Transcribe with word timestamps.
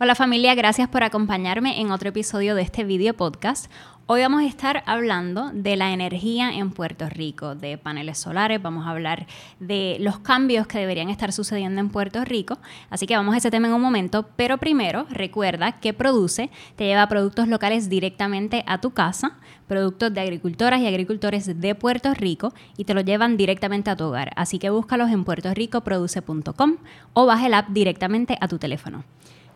Hola 0.00 0.16
familia, 0.16 0.56
gracias 0.56 0.88
por 0.88 1.04
acompañarme 1.04 1.80
en 1.80 1.92
otro 1.92 2.08
episodio 2.08 2.56
de 2.56 2.62
este 2.62 2.82
video 2.82 3.14
podcast. 3.14 3.70
Hoy 4.06 4.22
vamos 4.22 4.42
a 4.42 4.46
estar 4.46 4.82
hablando 4.86 5.52
de 5.54 5.76
la 5.76 5.92
energía 5.92 6.50
en 6.50 6.72
Puerto 6.72 7.08
Rico, 7.08 7.54
de 7.54 7.78
paneles 7.78 8.18
solares, 8.18 8.60
vamos 8.60 8.88
a 8.88 8.90
hablar 8.90 9.28
de 9.60 9.98
los 10.00 10.18
cambios 10.18 10.66
que 10.66 10.80
deberían 10.80 11.10
estar 11.10 11.32
sucediendo 11.32 11.80
en 11.80 11.90
Puerto 11.90 12.24
Rico, 12.24 12.58
así 12.90 13.06
que 13.06 13.16
vamos 13.16 13.34
a 13.34 13.38
ese 13.38 13.52
tema 13.52 13.68
en 13.68 13.74
un 13.74 13.80
momento, 13.80 14.26
pero 14.34 14.58
primero 14.58 15.06
recuerda 15.10 15.78
que 15.78 15.92
Produce 15.92 16.50
te 16.74 16.86
lleva 16.86 17.06
productos 17.06 17.46
locales 17.46 17.88
directamente 17.88 18.64
a 18.66 18.80
tu 18.80 18.90
casa, 18.90 19.38
productos 19.68 20.12
de 20.12 20.22
agricultoras 20.22 20.80
y 20.80 20.88
agricultores 20.88 21.60
de 21.60 21.74
Puerto 21.76 22.12
Rico 22.14 22.52
y 22.76 22.84
te 22.84 22.94
los 22.94 23.04
llevan 23.04 23.36
directamente 23.36 23.90
a 23.90 23.96
tu 23.96 24.06
hogar, 24.06 24.32
así 24.34 24.58
que 24.58 24.70
búscalos 24.70 25.12
en 25.12 25.22
puertoricoproduce.com 25.22 26.78
o 27.12 27.26
baja 27.26 27.46
el 27.46 27.54
app 27.54 27.68
directamente 27.68 28.36
a 28.40 28.48
tu 28.48 28.58
teléfono. 28.58 29.04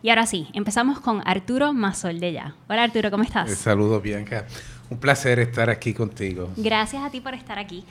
Y 0.01 0.09
ahora 0.09 0.25
sí, 0.25 0.47
empezamos 0.53 1.01
con 1.01 1.21
Arturo 1.25 1.73
Mazol 1.73 2.21
de 2.21 2.31
Ya. 2.31 2.55
Hola 2.69 2.83
Arturo, 2.83 3.11
¿cómo 3.11 3.23
estás? 3.23 3.53
Saludos, 3.57 4.01
Bianca. 4.01 4.45
Un 4.89 4.97
placer 4.97 5.39
estar 5.39 5.69
aquí 5.69 5.93
contigo. 5.93 6.49
Gracias 6.55 7.03
a 7.03 7.09
ti 7.09 7.19
por 7.19 7.33
estar 7.33 7.59
aquí. 7.59 7.83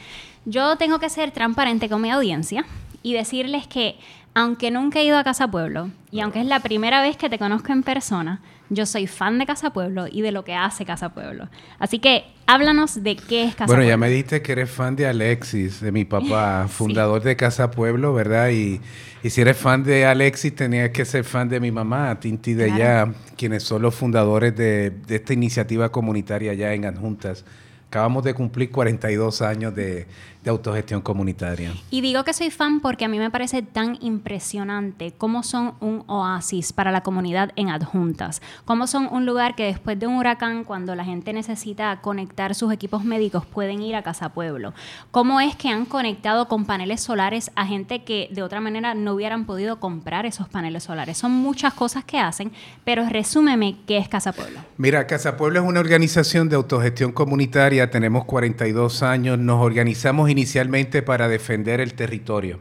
Yo 0.46 0.76
tengo 0.76 0.98
que 0.98 1.10
ser 1.10 1.32
transparente 1.32 1.90
con 1.90 2.00
mi 2.00 2.10
audiencia 2.10 2.64
y 3.02 3.12
decirles 3.12 3.66
que 3.66 3.98
aunque 4.32 4.70
nunca 4.70 5.00
he 5.00 5.04
ido 5.04 5.18
a 5.18 5.24
Casa 5.24 5.48
Pueblo 5.48 5.90
y 6.10 6.20
aunque 6.20 6.40
es 6.40 6.46
la 6.46 6.60
primera 6.60 7.02
vez 7.02 7.18
que 7.18 7.28
te 7.28 7.38
conozco 7.38 7.72
en 7.72 7.82
persona, 7.82 8.40
yo 8.70 8.86
soy 8.86 9.06
fan 9.06 9.38
de 9.38 9.46
Casa 9.46 9.72
Pueblo 9.72 10.06
y 10.10 10.22
de 10.22 10.32
lo 10.32 10.44
que 10.44 10.54
hace 10.54 10.84
Casa 10.84 11.14
Pueblo. 11.14 11.48
Así 11.78 11.98
que 11.98 12.24
háblanos 12.46 13.02
de 13.02 13.16
qué 13.16 13.44
es 13.44 13.54
Casa 13.54 13.66
Pueblo. 13.66 13.82
Bueno, 13.82 13.88
ya 13.88 13.96
me 13.96 14.10
dijiste 14.10 14.42
que 14.42 14.52
eres 14.52 14.70
fan 14.70 14.96
de 14.96 15.06
Alexis, 15.06 15.80
de 15.80 15.92
mi 15.92 16.04
papá, 16.04 16.66
fundador 16.70 17.22
de 17.22 17.36
Casa 17.36 17.70
Pueblo, 17.70 18.12
¿verdad? 18.12 18.50
Y, 18.50 18.80
si 19.28 19.40
eres 19.40 19.56
fan 19.56 19.82
de 19.82 20.06
Alexis, 20.06 20.54
tenías 20.54 20.90
que 20.90 21.04
ser 21.04 21.24
fan 21.24 21.48
de 21.48 21.60
mi 21.60 21.72
mamá, 21.72 22.18
Tinti 22.20 22.54
de 22.54 22.76
Ya, 22.76 23.12
quienes 23.36 23.62
son 23.62 23.82
los 23.82 23.94
fundadores 23.94 24.56
de, 24.56 24.90
de 24.90 25.16
esta 25.16 25.32
iniciativa 25.32 25.90
comunitaria 25.90 26.52
allá 26.52 26.72
en 26.72 26.84
Adjuntas. 26.84 27.44
Acabamos 27.88 28.22
de 28.22 28.34
cumplir 28.34 28.70
42 28.70 29.40
años 29.40 29.74
de, 29.74 30.06
de 30.42 30.50
autogestión 30.50 31.00
comunitaria. 31.00 31.72
Y 31.90 32.00
digo 32.00 32.24
que 32.24 32.32
soy 32.32 32.50
fan 32.50 32.80
porque 32.80 33.04
a 33.04 33.08
mí 33.08 33.18
me 33.18 33.30
parece 33.30 33.62
tan 33.62 33.98
impresionante 34.00 35.12
cómo 35.16 35.42
son 35.42 35.74
un 35.80 36.04
oasis 36.06 36.72
para 36.72 36.92
la 36.92 37.02
comunidad 37.02 37.50
en 37.56 37.70
adjuntas, 37.70 38.40
cómo 38.64 38.86
son 38.86 39.08
un 39.10 39.26
lugar 39.26 39.54
que 39.54 39.64
después 39.64 39.98
de 39.98 40.06
un 40.06 40.16
huracán, 40.16 40.64
cuando 40.64 40.94
la 40.94 41.04
gente 41.04 41.32
necesita 41.32 42.00
conectar 42.00 42.54
sus 42.54 42.72
equipos 42.72 43.04
médicos, 43.04 43.46
pueden 43.46 43.82
ir 43.82 43.96
a 43.96 44.02
Casa 44.02 44.30
Pueblo, 44.30 44.74
cómo 45.10 45.40
es 45.40 45.56
que 45.56 45.68
han 45.68 45.84
conectado 45.84 46.48
con 46.48 46.64
paneles 46.64 47.00
solares 47.00 47.50
a 47.54 47.66
gente 47.66 48.04
que 48.04 48.28
de 48.32 48.42
otra 48.42 48.60
manera 48.60 48.94
no 48.94 49.14
hubieran 49.14 49.44
podido 49.44 49.80
comprar 49.80 50.26
esos 50.26 50.48
paneles 50.48 50.84
solares. 50.84 51.18
Son 51.18 51.32
muchas 51.32 51.74
cosas 51.74 52.04
que 52.04 52.18
hacen, 52.18 52.52
pero 52.84 53.08
resúmeme 53.08 53.76
qué 53.86 53.98
es 53.98 54.08
Casa 54.08 54.32
Pueblo. 54.32 54.60
Mira, 54.76 55.06
Casa 55.06 55.36
Pueblo 55.36 55.60
es 55.60 55.66
una 55.66 55.80
organización 55.80 56.48
de 56.48 56.56
autogestión 56.56 57.12
comunitaria, 57.12 57.90
tenemos 57.90 58.24
42 58.24 59.02
años, 59.02 59.38
nos 59.38 59.60
organizamos 59.60 60.27
inicialmente 60.30 61.02
para 61.02 61.28
defender 61.28 61.80
el 61.80 61.94
territorio 61.94 62.60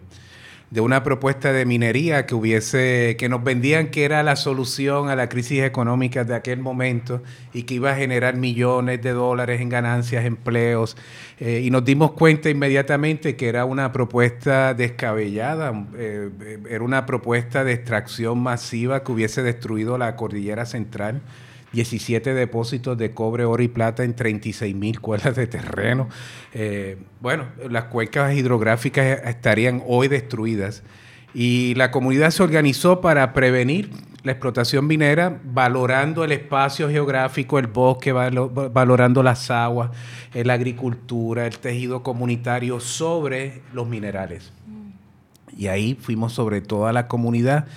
de 0.69 0.81
una 0.81 1.01
propuesta 1.01 1.53
de 1.53 1.65
minería 1.65 2.25
que 2.25 2.35
hubiese, 2.35 3.15
que 3.17 3.29
nos 3.29 3.43
vendían 3.43 3.87
que 3.87 4.03
era 4.03 4.21
la 4.21 4.35
solución 4.35 5.09
a 5.09 5.15
la 5.15 5.29
crisis 5.29 5.63
económica 5.63 6.25
de 6.25 6.35
aquel 6.35 6.59
momento 6.59 7.23
y 7.53 7.63
que 7.63 7.75
iba 7.75 7.91
a 7.91 7.95
generar 7.95 8.35
millones 8.35 9.01
de 9.01 9.11
dólares 9.11 9.61
en 9.61 9.69
ganancias, 9.69 10.25
empleos, 10.25 10.97
eh, 11.39 11.61
y 11.63 11.71
nos 11.71 11.85
dimos 11.85 12.11
cuenta 12.11 12.49
inmediatamente 12.49 13.37
que 13.37 13.47
era 13.47 13.63
una 13.63 13.93
propuesta 13.93 14.73
descabellada, 14.73 15.85
eh, 15.95 16.29
era 16.69 16.83
una 16.83 17.05
propuesta 17.05 17.63
de 17.63 17.71
extracción 17.71 18.39
masiva 18.39 19.03
que 19.03 19.11
hubiese 19.13 19.43
destruido 19.43 19.97
la 19.97 20.17
cordillera 20.17 20.65
central 20.65 21.21
17 21.73 22.33
depósitos 22.33 22.97
de 22.97 23.13
cobre, 23.13 23.45
oro 23.45 23.61
y 23.61 23.67
plata 23.67 24.03
en 24.03 24.15
36 24.15 24.75
mil 24.75 24.99
cuerdas 24.99 25.35
de 25.35 25.47
terreno. 25.47 26.09
Eh, 26.53 26.97
bueno, 27.19 27.45
las 27.69 27.86
cuencas 27.86 28.36
hidrográficas 28.36 29.21
estarían 29.25 29.83
hoy 29.87 30.08
destruidas 30.08 30.83
y 31.33 31.75
la 31.75 31.92
comunidad 31.92 32.31
se 32.31 32.43
organizó 32.43 33.02
para 33.02 33.33
prevenir 33.33 33.92
la 34.23 34.33
explotación 34.33 34.87
minera, 34.87 35.39
valorando 35.43 36.23
el 36.23 36.33
espacio 36.33 36.89
geográfico, 36.89 37.59
el 37.59 37.67
bosque, 37.67 38.11
valorando 38.11 39.23
las 39.23 39.49
aguas, 39.49 39.92
la 40.33 40.53
agricultura, 40.53 41.47
el 41.47 41.58
tejido 41.59 42.03
comunitario 42.03 42.80
sobre 42.80 43.61
los 43.73 43.87
minerales. 43.87 44.52
Y 45.58 45.67
ahí 45.67 45.97
fuimos 45.99 46.33
sobre 46.33 46.59
toda 46.59 46.92
la 46.92 47.08
comunidad 47.08 47.67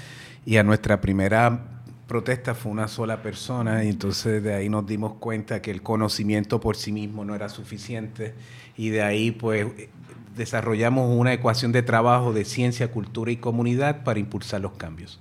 y 0.44 0.56
a 0.56 0.65
nuestra 0.65 1.00
primera 1.00 1.79
protesta 2.10 2.56
fue 2.56 2.72
una 2.72 2.88
sola 2.88 3.22
persona 3.22 3.84
y 3.84 3.88
entonces 3.88 4.43
de 4.43 4.53
ahí 4.53 4.69
nos 4.69 4.84
dimos 4.84 5.15
cuenta 5.21 5.62
que 5.62 5.71
el 5.71 5.81
conocimiento 5.81 6.59
por 6.59 6.76
sí 6.76 6.91
mismo 6.91 7.25
no 7.25 7.37
era 7.37 7.48
suficiente 7.48 8.34
y 8.76 8.88
de 8.88 9.00
ahí 9.00 9.31
pues 9.31 9.69
desarrollamos 10.37 11.16
una 11.16 11.32
ecuación 11.32 11.71
de 11.71 11.84
trabajo 11.84 12.32
de 12.32 12.44
ciencia, 12.44 12.91
cultura 12.91 13.31
y 13.31 13.37
comunidad 13.37 14.03
para 14.03 14.19
impulsar 14.19 14.60
los 14.60 14.72
cambios. 14.72 15.21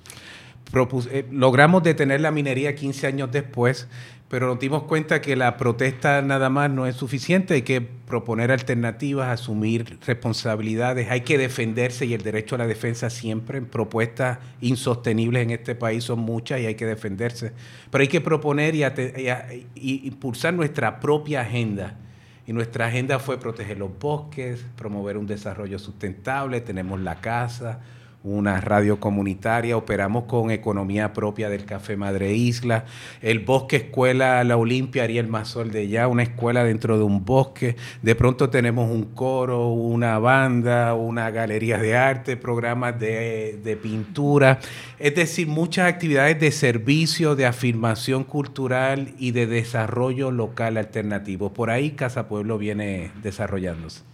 Eh, 1.11 1.27
logramos 1.29 1.83
detener 1.83 2.21
la 2.21 2.31
minería 2.31 2.73
15 2.73 3.05
años 3.05 3.31
después, 3.31 3.87
pero 4.29 4.45
nos 4.45 4.59
dimos 4.59 4.83
cuenta 4.83 5.21
que 5.21 5.35
la 5.35 5.57
protesta 5.57 6.21
nada 6.21 6.49
más 6.51 6.69
no 6.69 6.85
es 6.85 6.95
suficiente, 6.95 7.55
hay 7.55 7.63
que 7.63 7.81
proponer 7.81 8.51
alternativas, 8.51 9.27
asumir 9.27 9.97
responsabilidades, 10.05 11.09
hay 11.09 11.21
que 11.21 11.39
defenderse 11.39 12.05
y 12.05 12.13
el 12.13 12.21
derecho 12.21 12.53
a 12.53 12.59
la 12.59 12.67
defensa 12.67 13.09
siempre, 13.09 13.59
propuestas 13.63 14.37
insostenibles 14.61 15.43
en 15.43 15.49
este 15.49 15.73
país 15.73 16.03
son 16.03 16.19
muchas 16.19 16.61
y 16.61 16.67
hay 16.67 16.75
que 16.75 16.85
defenderse, 16.85 17.53
pero 17.89 18.03
hay 18.03 18.07
que 18.07 18.21
proponer 18.21 18.75
y, 18.75 18.83
y 18.83 20.07
impulsar 20.07 20.53
nuestra 20.53 20.99
propia 20.99 21.41
agenda. 21.41 21.97
Y 22.45 22.53
nuestra 22.53 22.87
agenda 22.87 23.19
fue 23.19 23.39
proteger 23.39 23.77
los 23.77 23.91
bosques, 23.99 24.65
promover 24.75 25.17
un 25.17 25.27
desarrollo 25.27 25.77
sustentable, 25.77 26.61
tenemos 26.61 26.99
la 26.99 27.21
casa, 27.21 27.79
una 28.23 28.59
radio 28.59 28.99
comunitaria, 28.99 29.77
operamos 29.77 30.25
con 30.25 30.51
economía 30.51 31.13
propia 31.13 31.49
del 31.49 31.65
Café 31.65 31.95
Madre 31.95 32.33
Isla, 32.33 32.85
el 33.21 33.39
Bosque 33.39 33.77
Escuela 33.77 34.43
La 34.43 34.57
Olimpia 34.57 35.03
Ariel 35.03 35.27
Mazol 35.27 35.71
de 35.71 35.87
ya, 35.87 36.07
una 36.07 36.23
escuela 36.23 36.65
dentro 36.65 36.97
de 36.97 37.03
un 37.03 37.23
bosque, 37.23 37.77
de 38.01 38.15
pronto 38.15 38.49
tenemos 38.49 38.91
un 38.91 39.03
coro, 39.03 39.69
una 39.69 40.19
banda, 40.19 40.95
una 40.95 41.31
galería 41.31 41.77
de 41.77 41.95
arte, 41.95 42.35
programas 42.35 42.99
de, 42.99 43.59
de 43.63 43.77
pintura, 43.77 44.59
es 44.99 45.15
decir, 45.15 45.47
muchas 45.47 45.87
actividades 45.87 46.39
de 46.39 46.51
servicio, 46.51 47.35
de 47.35 47.45
afirmación 47.45 48.25
cultural 48.25 49.13
y 49.17 49.31
de 49.31 49.47
desarrollo 49.47 50.31
local 50.31 50.77
alternativo. 50.77 51.53
Por 51.53 51.69
ahí 51.69 51.91
Casa 51.91 52.27
Pueblo 52.27 52.57
viene 52.57 53.11
desarrollándose. 53.23 54.09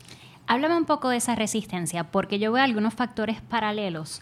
Háblame 0.47 0.77
un 0.77 0.85
poco 0.85 1.09
de 1.09 1.17
esa 1.17 1.33
resistencia, 1.33 2.03
porque 2.11 2.37
yo 2.37 2.51
veo 2.51 2.63
algunos 2.63 2.93
factores 2.93 3.41
paralelos. 3.41 4.21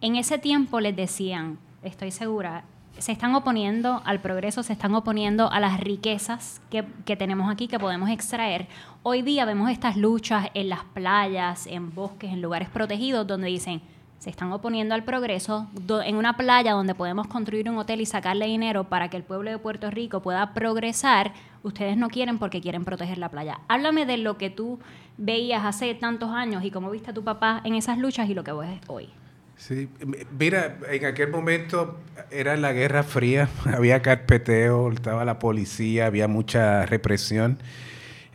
En 0.00 0.14
ese 0.14 0.38
tiempo 0.38 0.78
les 0.78 0.94
decían, 0.94 1.58
estoy 1.82 2.12
segura, 2.12 2.62
se 2.98 3.10
están 3.10 3.34
oponiendo 3.34 4.00
al 4.04 4.20
progreso, 4.20 4.62
se 4.62 4.72
están 4.72 4.94
oponiendo 4.94 5.50
a 5.50 5.58
las 5.58 5.80
riquezas 5.80 6.60
que, 6.70 6.84
que, 7.04 7.16
tenemos 7.16 7.50
aquí, 7.50 7.66
que 7.66 7.80
podemos 7.80 8.10
extraer. 8.10 8.68
Hoy 9.02 9.22
día 9.22 9.44
vemos 9.44 9.70
estas 9.70 9.96
luchas 9.96 10.48
en 10.54 10.68
las 10.68 10.84
playas, 10.84 11.66
en 11.66 11.94
bosques, 11.94 12.30
en 12.30 12.42
lugares 12.42 12.68
protegidos, 12.68 13.26
donde 13.26 13.48
dicen, 13.48 13.82
se 14.20 14.28
están 14.28 14.52
oponiendo 14.52 14.94
al 14.94 15.02
progreso, 15.02 15.66
en 16.04 16.16
una 16.16 16.36
playa 16.36 16.74
donde 16.74 16.94
podemos 16.94 17.26
construir 17.26 17.70
un 17.70 17.78
hotel 17.78 18.02
y 18.02 18.06
sacarle 18.06 18.46
dinero 18.46 18.84
para 18.84 19.08
que 19.08 19.16
el 19.16 19.22
pueblo 19.22 19.50
de 19.50 19.56
Puerto 19.56 19.90
Rico 19.90 20.20
pueda 20.20 20.52
progresar, 20.52 21.32
ustedes 21.62 21.96
no 21.96 22.10
quieren 22.10 22.38
porque 22.38 22.60
quieren 22.60 22.84
proteger 22.84 23.16
la 23.16 23.30
playa. 23.30 23.60
Háblame 23.68 24.04
de 24.04 24.18
lo 24.18 24.36
que 24.36 24.50
tú 24.50 24.78
veías 25.20 25.64
hace 25.64 25.94
tantos 25.94 26.30
años 26.30 26.64
y 26.64 26.70
cómo 26.70 26.90
viste 26.90 27.10
a 27.10 27.14
tu 27.14 27.22
papá 27.22 27.60
en 27.64 27.74
esas 27.74 27.98
luchas 27.98 28.28
y 28.28 28.34
lo 28.34 28.42
que 28.42 28.52
ves 28.52 28.80
hoy. 28.88 29.08
Sí, 29.56 29.90
mira, 30.38 30.78
en 30.90 31.04
aquel 31.04 31.30
momento 31.30 31.98
era 32.30 32.56
la 32.56 32.72
Guerra 32.72 33.02
Fría, 33.02 33.48
había 33.66 34.00
carpeteo, 34.00 34.90
estaba 34.90 35.24
la 35.26 35.38
policía, 35.38 36.06
había 36.06 36.26
mucha 36.28 36.86
represión. 36.86 37.58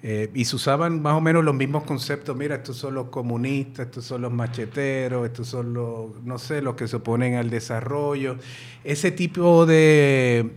Eh, 0.07 0.29
y 0.35 0.45
se 0.45 0.55
usaban 0.55 1.01
más 1.01 1.15
o 1.15 1.21
menos 1.21 1.43
los 1.43 1.55
mismos 1.55 1.83
conceptos. 1.83 2.37
Mira, 2.37 2.57
estos 2.57 2.77
son 2.77 2.93
los 2.93 3.07
comunistas, 3.07 3.87
estos 3.87 4.05
son 4.05 4.21
los 4.21 4.31
macheteros, 4.31 5.25
estos 5.25 5.47
son 5.47 5.73
los, 5.73 6.21
no 6.23 6.37
sé, 6.37 6.61
los 6.61 6.75
que 6.75 6.87
se 6.87 6.97
oponen 6.97 7.33
al 7.33 7.49
desarrollo. 7.49 8.37
Ese 8.83 9.09
tipo 9.09 9.65
de, 9.65 10.51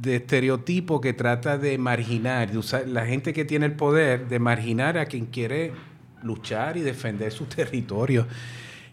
de 0.00 0.16
estereotipo 0.16 1.00
que 1.00 1.12
trata 1.12 1.58
de 1.58 1.76
marginar, 1.78 2.50
de 2.50 2.58
usar, 2.58 2.86
la 2.86 3.06
gente 3.06 3.32
que 3.32 3.44
tiene 3.44 3.66
el 3.66 3.72
poder, 3.72 4.28
de 4.28 4.38
marginar 4.38 4.96
a 4.98 5.06
quien 5.06 5.26
quiere 5.26 5.72
luchar 6.22 6.76
y 6.76 6.80
defender 6.80 7.32
su 7.32 7.44
territorio. 7.46 8.26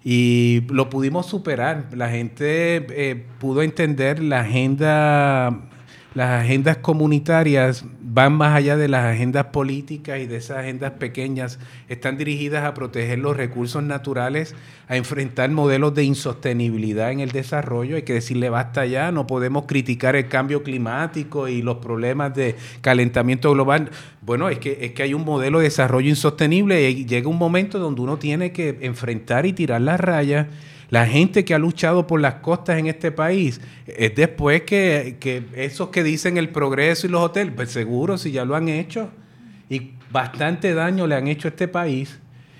Y 0.04 0.62
lo 0.69 0.90
pudimos 0.90 1.25
superar. 1.25 1.88
La 1.94 2.10
gente 2.10 2.86
eh, 2.90 3.25
pudo 3.40 3.63
entender 3.63 4.22
la 4.22 4.42
agenda, 4.42 5.68
las 6.16 6.44
agendas 6.44 6.78
comunitarias 6.78 7.86
van 8.02 8.32
más 8.32 8.56
allá 8.56 8.78
de 8.78 8.88
las 8.88 9.04
agendas 9.04 9.48
políticas 9.48 10.22
y 10.22 10.26
de 10.28 10.38
esas 10.38 10.60
agendas 10.60 10.94
pequeñas, 10.94 11.60
están 11.90 12.18
dirigidas 12.18 12.64
a 12.64 12.74
proteger 12.74 13.20
los 13.20 13.36
recursos 13.36 13.84
naturales, 13.84 14.56
a 14.88 14.96
enfrentar 14.96 15.52
modelos 15.52 15.94
de 15.94 16.06
insostenibilidad 16.06 17.12
en 17.12 17.20
el 17.20 17.32
desarrollo. 17.32 17.98
Hay 17.98 18.04
que 18.04 18.14
decirle 18.14 18.50
basta 18.50 18.86
ya, 18.86 19.12
no 19.12 19.28
podemos 19.28 19.66
criticar 19.66 20.16
el 20.16 20.30
cambio 20.30 20.64
climático 20.64 21.50
y 21.50 21.62
los 21.62 21.80
problemas 21.80 22.34
de 22.34 22.56
calentamiento 22.80 23.52
global. 23.52 23.92
Bueno, 24.22 24.48
es 24.48 24.60
que, 24.60 24.78
es 24.80 24.94
que 24.94 25.04
hay 25.04 25.14
un 25.14 25.26
modelo 25.26 25.60
de 25.60 25.66
desarrollo 25.66 26.08
insostenible 26.08 26.90
y 26.90 27.06
llega 27.06 27.28
un 27.28 27.38
momento 27.38 27.78
donde 27.78 28.00
uno 28.00 28.18
tiene 28.18 28.54
que 28.54 28.78
enfrentar 28.80 29.46
y 29.46 29.52
tirar 29.52 29.82
las 29.82 30.00
rayas 30.00 30.48
la 30.90 31.08
gente 31.08 31.46
que 31.46 31.54
ha 31.54 31.60
luchado 31.60 32.08
por 32.08 32.22
las 32.22 32.36
costas 32.36 32.78
en 32.78 32.88
este 32.88 33.12
país 33.12 33.60
es 33.88 34.16
después 34.16 34.64
que, 34.64 35.18
esos 35.56 35.90
que 35.90 36.04
dicen 36.04 36.38
el 36.38 36.50
progreso 36.50 37.08
y 37.08 37.10
los 37.10 37.22
hoteles, 37.22 37.54
pues 37.56 37.72
seguro 37.72 38.18
si 38.18 38.32
ya 38.32 38.46
lo 38.46 38.56
han 38.56 38.70
hecho. 38.70 39.10
Y 39.70 39.92
bastante 40.12 40.74
daño 40.74 41.08
le 41.08 41.16
han 41.16 41.28
hecho 41.28 41.48
a 41.48 41.52
este 41.52 41.68
país. 41.68 42.20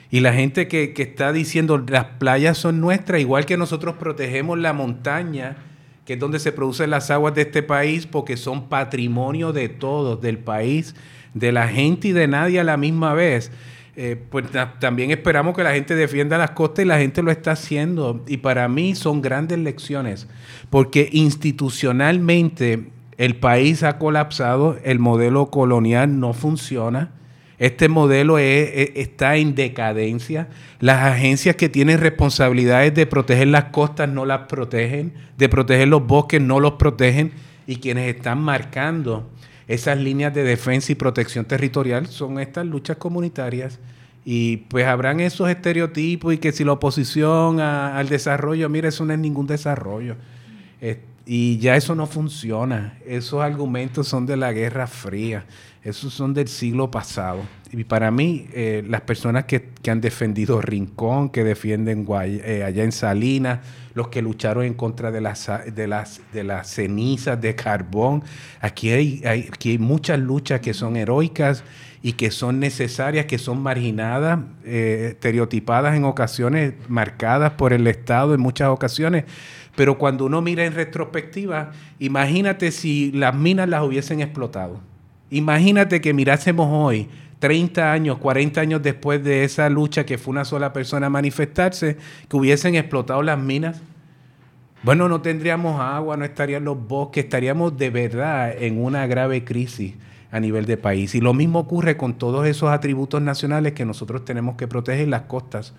Y 0.10 0.22
la 0.22 0.34
gente 0.34 0.68
que, 0.68 0.94
que 0.94 1.04
está 1.04 1.34
diciendo 1.34 1.84
las 1.88 2.06
playas 2.06 2.58
son 2.58 2.82
nuestras, 2.82 3.22
igual 3.22 3.46
que 3.46 3.58
nosotros 3.58 3.96
protegemos 3.96 4.58
la 4.58 4.74
montaña, 4.74 5.58
que 6.06 6.14
es 6.14 6.20
donde 6.20 6.40
se 6.40 6.52
producen 6.52 6.90
las 6.90 7.12
aguas 7.12 7.36
de 7.36 7.42
este 7.42 7.64
país, 7.64 8.06
porque 8.06 8.38
son 8.38 8.70
patrimonio 8.70 9.52
de 9.52 9.70
todos, 9.70 10.22
del 10.22 10.38
país, 10.38 10.96
de 11.34 11.52
la 11.52 11.68
gente 11.68 12.10
y 12.10 12.12
de 12.12 12.28
nadie 12.28 12.60
a 12.60 12.64
la 12.64 12.78
misma 12.78 13.14
vez. 13.14 13.52
Eh, 13.98 14.22
pues 14.30 14.46
también 14.80 15.12
esperamos 15.12 15.56
que 15.56 15.64
la 15.64 15.74
gente 15.74 15.96
defienda 15.96 16.38
las 16.38 16.52
costas 16.52 16.84
y 16.84 16.88
la 16.88 17.00
gente 17.00 17.24
lo 17.24 17.32
está 17.32 17.52
haciendo. 17.52 18.24
Y 18.28 18.38
para 18.38 18.68
mí 18.68 18.94
son 18.96 19.22
grandes 19.22 19.58
lecciones, 19.60 20.28
porque 20.70 21.10
institucionalmente 21.12 22.90
el 23.18 23.38
país 23.38 23.84
ha 23.84 23.98
colapsado, 23.98 24.78
el 24.84 25.00
modelo 25.00 25.48
colonial 25.48 26.20
no 26.20 26.34
funciona. 26.34 27.12
Este 27.58 27.88
modelo 27.88 28.38
está 28.38 29.38
en 29.38 29.56
decadencia. 29.56 30.50
Las 30.82 31.04
agencias 31.04 31.56
que 31.56 31.70
tienen 31.70 32.02
responsabilidades 32.02 32.94
de 32.94 33.06
proteger 33.06 33.48
las 33.48 33.66
costas 33.66 34.10
no 34.10 34.26
las 34.26 34.42
protegen, 34.50 35.14
de 35.38 35.48
proteger 35.48 35.88
los 35.88 36.06
bosques 36.06 36.42
no 36.42 36.60
los 36.60 36.74
protegen 36.74 37.32
y 37.66 37.78
quienes 37.78 38.14
están 38.14 38.42
marcando 38.42 39.30
esas 39.68 39.98
líneas 39.98 40.34
de 40.34 40.44
defensa 40.44 40.92
y 40.92 40.96
protección 40.96 41.46
territorial 41.46 42.08
son 42.08 42.40
estas 42.40 42.66
luchas 42.66 42.98
comunitarias. 42.98 43.80
Y 44.24 44.58
pues 44.58 44.86
habrán 44.86 45.20
esos 45.20 45.50
estereotipos 45.50 46.34
y 46.34 46.38
que 46.40 46.52
si 46.52 46.64
la 46.64 46.74
oposición 46.74 47.60
al 47.60 48.10
desarrollo, 48.10 48.70
mira, 48.70 48.90
eso 48.90 49.06
no 49.06 49.14
es 49.14 49.20
ningún 49.20 49.46
desarrollo. 49.48 50.16
Y 51.26 51.58
ya 51.58 51.76
eso 51.76 51.96
no 51.96 52.06
funciona. 52.06 52.98
Esos 53.06 53.42
argumentos 53.42 54.08
son 54.08 54.26
de 54.26 54.38
la 54.38 54.54
Guerra 54.54 54.88
Fría. 54.88 55.46
Esos 55.84 56.14
son 56.14 56.34
del 56.34 56.48
siglo 56.48 56.90
pasado. 56.90 57.42
Y 57.72 57.84
para 57.84 58.10
mí, 58.10 58.48
eh, 58.54 58.84
las 58.88 59.02
personas 59.02 59.46
que, 59.46 59.70
han 59.88 60.02
defendido 60.02 60.62
Rincón, 60.62 61.30
que 61.30 61.44
defienden 61.44 62.08
eh, 62.24 62.64
allá 62.66 62.84
en 62.84 62.92
Salinas, 62.92 63.60
los 63.94 64.08
que 64.08 64.22
lucharon 64.22 64.66
en 64.66 64.74
contra 64.74 65.12
de 65.12 65.22
las, 65.22 65.48
de 65.74 65.88
las, 65.88 66.22
de 66.34 66.44
las 66.44 66.70
cenizas 66.70 67.40
de 67.40 67.56
carbón, 67.56 68.24
aquí 68.62 68.90
hay, 68.90 69.22
aquí 69.26 69.72
hay 69.72 69.78
muchas 69.78 70.20
luchas 70.20 70.60
que 70.60 70.74
son 70.74 70.96
heroicas 70.96 71.64
y 72.06 72.14
que 72.14 72.30
son 72.30 72.60
necesarias, 72.60 73.26
que 73.26 73.40
son 73.40 73.64
marginadas, 73.64 74.40
eh, 74.64 75.10
estereotipadas 75.14 75.96
en 75.96 76.04
ocasiones, 76.04 76.76
marcadas 76.88 77.54
por 77.54 77.74
el 77.74 77.88
Estado 77.88 78.36
en 78.36 78.42
muchas 78.42 78.68
ocasiones. 78.68 79.24
Pero 79.76 79.98
cuando 79.98 80.26
uno 80.26 80.42
mira 80.42 80.66
en 80.66 80.74
retrospectiva, 80.74 81.72
imagínate 82.00 82.72
si 82.72 83.12
las 83.12 83.36
minas 83.36 83.68
las 83.68 83.84
hubiesen 83.84 84.22
explotado 84.22 84.80
Imagínate 85.30 86.02
que 86.02 86.14
mirásemos 86.14 86.70
hoy, 86.72 87.10
30 87.40 87.92
años, 87.92 88.18
40 88.20 88.62
años 88.62 88.82
después 88.82 89.24
de 89.24 89.44
esa 89.44 89.70
lucha 89.70 90.06
que 90.06 90.18
fue 90.18 90.32
una 90.32 90.46
sola 90.46 90.72
persona 90.72 91.10
manifestarse, 91.10 91.98
que 92.30 92.38
hubiesen 92.38 92.76
explotado 92.76 93.24
las 93.24 93.40
minas. 93.40 93.82
Bueno, 94.84 95.10
no 95.10 95.22
tendríamos 95.22 95.82
agua, 95.82 96.16
no 96.16 96.26
estarían 96.26 96.64
los 96.64 96.88
bosques, 96.88 97.24
estaríamos 97.24 97.76
de 97.78 97.90
verdad 97.90 98.56
en 98.58 98.82
una 98.82 99.08
grave 99.08 99.44
crisis 99.44 99.96
a 100.32 100.40
nivel 100.40 100.66
de 100.66 100.78
país. 100.78 101.16
Y 101.16 101.22
lo 101.22 101.34
mismo 101.34 101.60
ocurre 101.60 101.98
con 101.98 102.14
todos 102.14 102.46
esos 102.46 102.70
atributos 102.70 103.22
nacionales 103.22 103.74
que 103.74 103.84
nosotros 103.84 104.24
tenemos 104.26 104.56
que 104.56 104.68
proteger. 104.68 105.08
Las 105.08 105.24
costas 105.24 105.74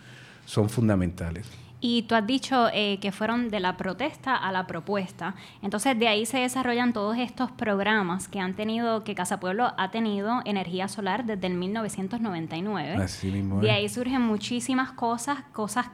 son 0.45 0.69
fundamentales. 0.69 1.47
Y 1.89 2.03
tú 2.03 2.17
has 2.17 2.27
dicho 2.27 2.69
eh, 2.73 2.99
que 3.01 3.13
fueron 3.13 3.49
de 3.49 3.61
la 3.61 3.77
protesta 3.77 4.35
a 4.35 4.51
la 4.51 4.67
propuesta. 4.67 5.37
Entonces, 5.63 5.97
de 5.97 6.09
ahí 6.09 6.27
se 6.27 6.39
desarrollan 6.39 6.93
todos 6.93 7.17
estos 7.17 7.53
programas 7.53 8.27
que 8.27 8.41
han 8.41 8.55
tenido, 8.55 9.05
que 9.05 9.15
Casa 9.15 9.39
Pueblo 9.39 9.73
ha 9.79 9.93
tenido 9.93 10.41
energía 10.45 10.89
solar 10.89 11.25
desde 11.25 11.47
el 11.47 11.55
1999. 11.55 12.95
Así 12.97 13.31
mismo. 13.31 13.61
De 13.61 13.71
ahí 13.71 13.89
surgen 13.89 14.21
muchísimas 14.21 14.91
cosas, 14.95 15.45
cosas 15.53 15.87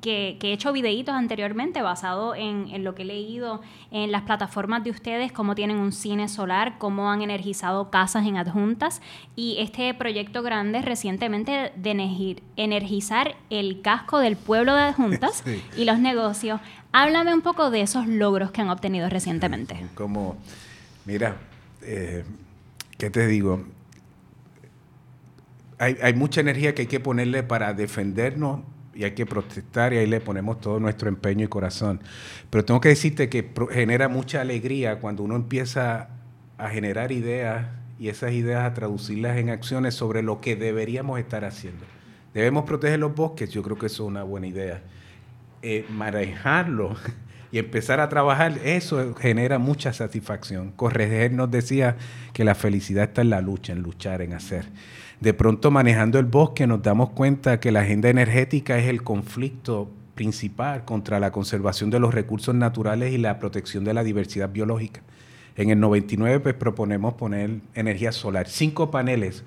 que, 0.00 0.38
he 0.40 0.52
hecho 0.52 0.72
videitos 0.72 1.14
anteriormente 1.14 1.82
basado 1.82 2.34
en, 2.34 2.84
lo 2.84 2.94
que 2.94 3.02
he 3.02 3.06
leído 3.06 3.60
en 3.90 4.12
las 4.12 4.22
plataformas 4.22 4.84
de 4.84 4.90
ustedes, 4.90 5.32
cómo 5.32 5.54
tienen 5.54 5.78
un 5.78 5.92
cine 5.92 6.28
solar, 6.28 6.78
cómo 6.78 7.10
han 7.10 7.22
energizado 7.22 7.90
casas 7.90 8.26
en 8.26 8.36
adjuntas 8.36 9.02
y 9.34 9.56
este 9.58 9.92
proyecto 9.94 10.42
grande 10.42 10.82
recientemente 10.82 11.72
de 11.74 12.36
energizar 12.56 13.36
el 13.50 13.80
casco 13.82 14.18
del 14.18 14.36
pueblo 14.36 14.74
de 14.74 14.82
adjuntas 14.82 15.42
y 15.76 15.84
los 15.84 15.98
negocios. 15.98 16.60
Háblame 16.92 17.34
un 17.34 17.42
poco 17.42 17.70
de 17.70 17.82
esos 17.82 18.06
logros 18.06 18.50
que 18.50 18.60
han 18.60 18.70
obtenido 18.70 19.08
recientemente. 19.08 19.86
Como, 19.94 20.36
mira, 21.04 21.36
eh, 21.82 22.24
¿qué 22.96 23.10
te 23.10 23.26
digo? 23.26 23.64
Hay, 25.80 25.96
hay 26.02 26.14
mucha 26.14 26.40
energía 26.40 26.74
que 26.74 26.82
hay 26.82 26.88
que 26.88 26.98
ponerle 26.98 27.42
para 27.42 27.72
defendernos 27.72 28.60
y 28.98 29.04
hay 29.04 29.12
que 29.12 29.26
protestar 29.26 29.92
y 29.92 29.98
ahí 29.98 30.08
le 30.08 30.20
ponemos 30.20 30.60
todo 30.60 30.80
nuestro 30.80 31.08
empeño 31.08 31.44
y 31.44 31.48
corazón. 31.48 32.00
Pero 32.50 32.64
tengo 32.64 32.80
que 32.80 32.88
decirte 32.88 33.28
que 33.28 33.48
genera 33.70 34.08
mucha 34.08 34.40
alegría 34.40 34.98
cuando 34.98 35.22
uno 35.22 35.36
empieza 35.36 36.08
a 36.58 36.68
generar 36.68 37.12
ideas 37.12 37.68
y 38.00 38.08
esas 38.08 38.32
ideas 38.32 38.64
a 38.64 38.74
traducirlas 38.74 39.36
en 39.36 39.50
acciones 39.50 39.94
sobre 39.94 40.22
lo 40.22 40.40
que 40.40 40.56
deberíamos 40.56 41.20
estar 41.20 41.44
haciendo. 41.44 41.84
Debemos 42.34 42.64
proteger 42.64 42.98
los 42.98 43.14
bosques, 43.14 43.50
yo 43.50 43.62
creo 43.62 43.78
que 43.78 43.86
eso 43.86 44.02
es 44.02 44.08
una 44.08 44.24
buena 44.24 44.48
idea. 44.48 44.82
Eh, 45.62 45.86
manejarlo 45.90 46.96
y 47.52 47.60
empezar 47.60 48.00
a 48.00 48.08
trabajar, 48.08 48.58
eso 48.64 49.14
genera 49.14 49.60
mucha 49.60 49.92
satisfacción. 49.92 50.72
Correger 50.72 51.30
nos 51.30 51.52
decía 51.52 51.96
que 52.32 52.42
la 52.42 52.56
felicidad 52.56 53.04
está 53.04 53.20
en 53.20 53.30
la 53.30 53.42
lucha, 53.42 53.72
en 53.72 53.80
luchar, 53.80 54.22
en 54.22 54.32
hacer 54.32 54.66
de 55.20 55.34
pronto 55.34 55.70
manejando 55.70 56.18
el 56.18 56.26
bosque 56.26 56.66
nos 56.66 56.82
damos 56.82 57.10
cuenta 57.10 57.60
que 57.60 57.72
la 57.72 57.80
agenda 57.80 58.08
energética 58.08 58.78
es 58.78 58.86
el 58.86 59.02
conflicto 59.02 59.90
principal 60.14 60.84
contra 60.84 61.20
la 61.20 61.32
conservación 61.32 61.90
de 61.90 62.00
los 62.00 62.14
recursos 62.14 62.54
naturales 62.54 63.12
y 63.12 63.18
la 63.18 63.38
protección 63.38 63.84
de 63.84 63.94
la 63.94 64.04
diversidad 64.04 64.50
biológica. 64.50 65.00
En 65.56 65.70
el 65.70 65.80
99 65.80 66.40
pues, 66.40 66.54
proponemos 66.54 67.14
poner 67.14 67.60
energía 67.74 68.12
solar, 68.12 68.48
cinco 68.48 68.90
paneles, 68.90 69.44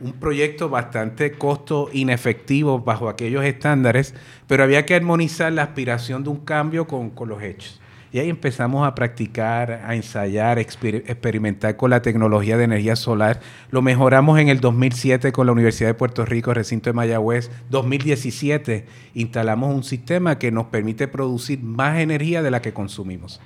un 0.00 0.12
proyecto 0.14 0.68
bastante 0.68 1.32
costo 1.32 1.88
inefectivo 1.92 2.80
bajo 2.80 3.08
aquellos 3.08 3.44
estándares, 3.44 4.14
pero 4.48 4.64
había 4.64 4.84
que 4.84 4.96
armonizar 4.96 5.52
la 5.52 5.62
aspiración 5.62 6.24
de 6.24 6.30
un 6.30 6.38
cambio 6.38 6.88
con, 6.88 7.10
con 7.10 7.28
los 7.28 7.42
hechos. 7.42 7.81
Y 8.12 8.18
ahí 8.18 8.28
empezamos 8.28 8.86
a 8.86 8.94
practicar, 8.94 9.72
a 9.86 9.94
ensayar, 9.94 10.58
experimentar 10.58 11.76
con 11.76 11.88
la 11.88 12.02
tecnología 12.02 12.58
de 12.58 12.64
energía 12.64 12.94
solar. 12.94 13.40
Lo 13.70 13.80
mejoramos 13.80 14.38
en 14.38 14.50
el 14.50 14.60
2007 14.60 15.32
con 15.32 15.46
la 15.46 15.52
Universidad 15.52 15.88
de 15.88 15.94
Puerto 15.94 16.26
Rico, 16.26 16.52
recinto 16.52 16.90
de 16.90 16.94
Mayagüez. 16.94 17.50
2017 17.70 18.84
instalamos 19.14 19.74
un 19.74 19.82
sistema 19.82 20.38
que 20.38 20.52
nos 20.52 20.66
permite 20.66 21.08
producir 21.08 21.62
más 21.62 22.00
energía 22.00 22.42
de 22.42 22.50
la 22.50 22.60
que 22.60 22.74
consumimos. 22.74 23.40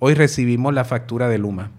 Hoy 0.00 0.14
recibimos 0.14 0.74
la 0.74 0.84
factura 0.84 1.28
de 1.28 1.38
Luma. 1.38 1.70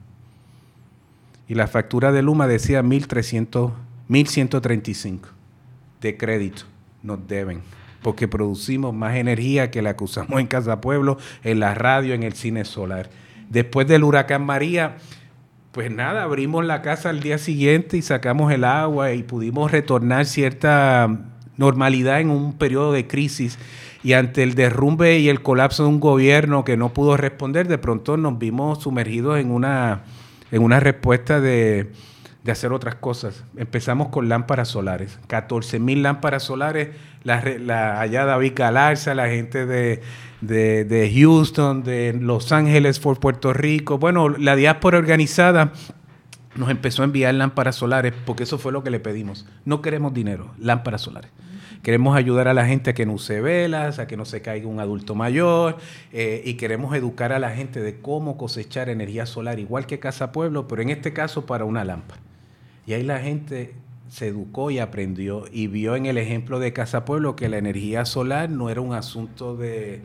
Y 1.50 1.56
la 1.56 1.68
factura 1.68 2.14
de 2.14 2.22
Luma 2.22 2.48
decía 2.48 2.82
1.300, 2.82 3.74
1.135 4.08 5.20
de 6.00 6.16
crédito 6.16 6.64
nos 7.04 7.28
deben 7.28 7.62
porque 8.02 8.28
producimos 8.28 8.94
más 8.94 9.16
energía 9.16 9.72
que 9.72 9.82
la 9.82 9.96
que 9.96 10.04
usamos 10.04 10.40
en 10.40 10.48
Casa 10.48 10.82
Pueblo, 10.82 11.18
en 11.44 11.60
la 11.60 11.74
radio, 11.74 12.14
en 12.14 12.24
el 12.24 12.34
cine 12.34 12.66
solar. 12.66 13.10
Después 13.50 13.88
del 13.88 14.04
huracán 14.04 14.46
María, 14.46 14.98
pues 15.72 15.92
nada, 15.92 16.24
abrimos 16.24 16.66
la 16.66 16.82
casa 16.82 17.10
al 17.10 17.22
día 17.22 17.38
siguiente 17.38 17.98
y 17.98 18.02
sacamos 18.02 18.52
el 18.52 18.64
agua 18.64 19.14
y 19.14 19.24
pudimos 19.24 19.72
retornar 19.72 20.26
cierta 20.26 21.10
normalidad 21.58 22.20
en 22.20 22.30
un 22.30 22.54
periodo 22.58 22.92
de 22.92 23.08
crisis. 23.08 23.58
Y 24.04 24.14
ante 24.14 24.42
el 24.44 24.56
derrumbe 24.56 25.20
y 25.20 25.30
el 25.30 25.42
colapso 25.42 25.84
de 25.84 25.90
un 25.90 26.00
gobierno 26.00 26.66
que 26.66 26.76
no 26.76 26.92
pudo 26.92 27.18
responder, 27.18 27.68
de 27.68 27.78
pronto 27.78 28.18
nos 28.18 28.40
vimos 28.40 28.84
sumergidos 28.84 29.40
en 29.40 29.52
una, 29.52 30.02
en 30.52 30.64
una 30.64 30.80
respuesta 30.80 31.40
de, 31.40 31.92
de 32.44 32.52
hacer 32.52 32.74
otras 32.74 32.96
cosas. 32.96 33.44
Empezamos 33.56 34.10
con 34.10 34.30
lámparas 34.30 34.70
solares, 34.70 35.20
14 35.28 35.80
mil 35.80 36.04
lámparas 36.04 36.44
solares, 36.44 36.90
la, 37.24 37.44
la, 37.60 38.02
allá 38.02 38.26
David 38.26 38.54
Galarza, 38.56 39.14
la 39.14 39.28
gente 39.28 39.66
de, 39.66 40.02
de, 40.42 41.12
Houston, 41.16 41.84
de 41.84 42.14
Los 42.14 42.52
Ángeles, 42.52 43.00
por 43.00 43.20
Puerto 43.20 43.54
Rico, 43.54 43.98
bueno, 43.98 44.30
la 44.30 44.56
diáspora 44.56 44.98
organizada 44.98 45.72
nos 46.56 46.70
empezó 46.70 47.04
a 47.04 47.06
enviar 47.06 47.34
lámparas 47.34 47.76
solares 47.76 48.14
porque 48.26 48.44
eso 48.44 48.58
fue 48.58 48.72
lo 48.72 48.84
que 48.84 48.90
le 48.90 49.00
pedimos. 49.00 49.46
No 49.64 49.82
queremos 49.82 50.14
dinero, 50.14 50.52
lámparas 50.58 51.02
solares. 51.02 51.32
Queremos 51.82 52.16
ayudar 52.16 52.48
a 52.48 52.54
la 52.54 52.68
gente 52.68 52.92
a 52.92 52.94
que 52.94 53.08
no 53.08 53.14
use 53.14 53.42
velas, 53.42 53.98
a 53.98 54.06
que 54.06 54.16
no 54.16 54.26
se 54.26 54.42
caiga 54.42 54.68
un 54.68 54.80
adulto 54.80 55.16
mayor 55.16 55.78
eh, 56.12 56.44
y 56.46 56.54
queremos 56.54 56.96
educar 56.96 57.34
a 57.34 57.40
la 57.40 57.52
gente 57.52 57.80
de 57.80 58.00
cómo 58.00 58.38
cosechar 58.38 58.90
energía 58.90 59.26
solar, 59.26 59.60
igual 59.60 59.88
que 59.88 59.98
Casa 59.98 60.32
Pueblo, 60.32 60.68
pero 60.68 60.82
en 60.84 60.90
este 60.90 61.14
caso 61.14 61.46
para 61.46 61.66
una 61.66 61.84
lámpara. 61.84 62.22
Y 62.86 62.94
ahí 62.94 63.04
la 63.04 63.20
gente 63.20 63.74
se 64.10 64.28
educó 64.28 64.72
y 64.72 64.80
aprendió 64.80 65.46
y 65.52 65.68
vio 65.68 65.96
en 65.96 66.06
el 66.06 66.18
ejemplo 66.18 66.60
de 66.60 66.74
Casa 66.74 67.06
Pueblo 67.06 67.36
que 67.36 67.48
la 67.48 67.58
energía 67.58 68.06
solar 68.06 68.50
no 68.50 68.70
era 68.70 68.82
un 68.82 68.94
asunto 68.94 69.56
de 69.56 70.02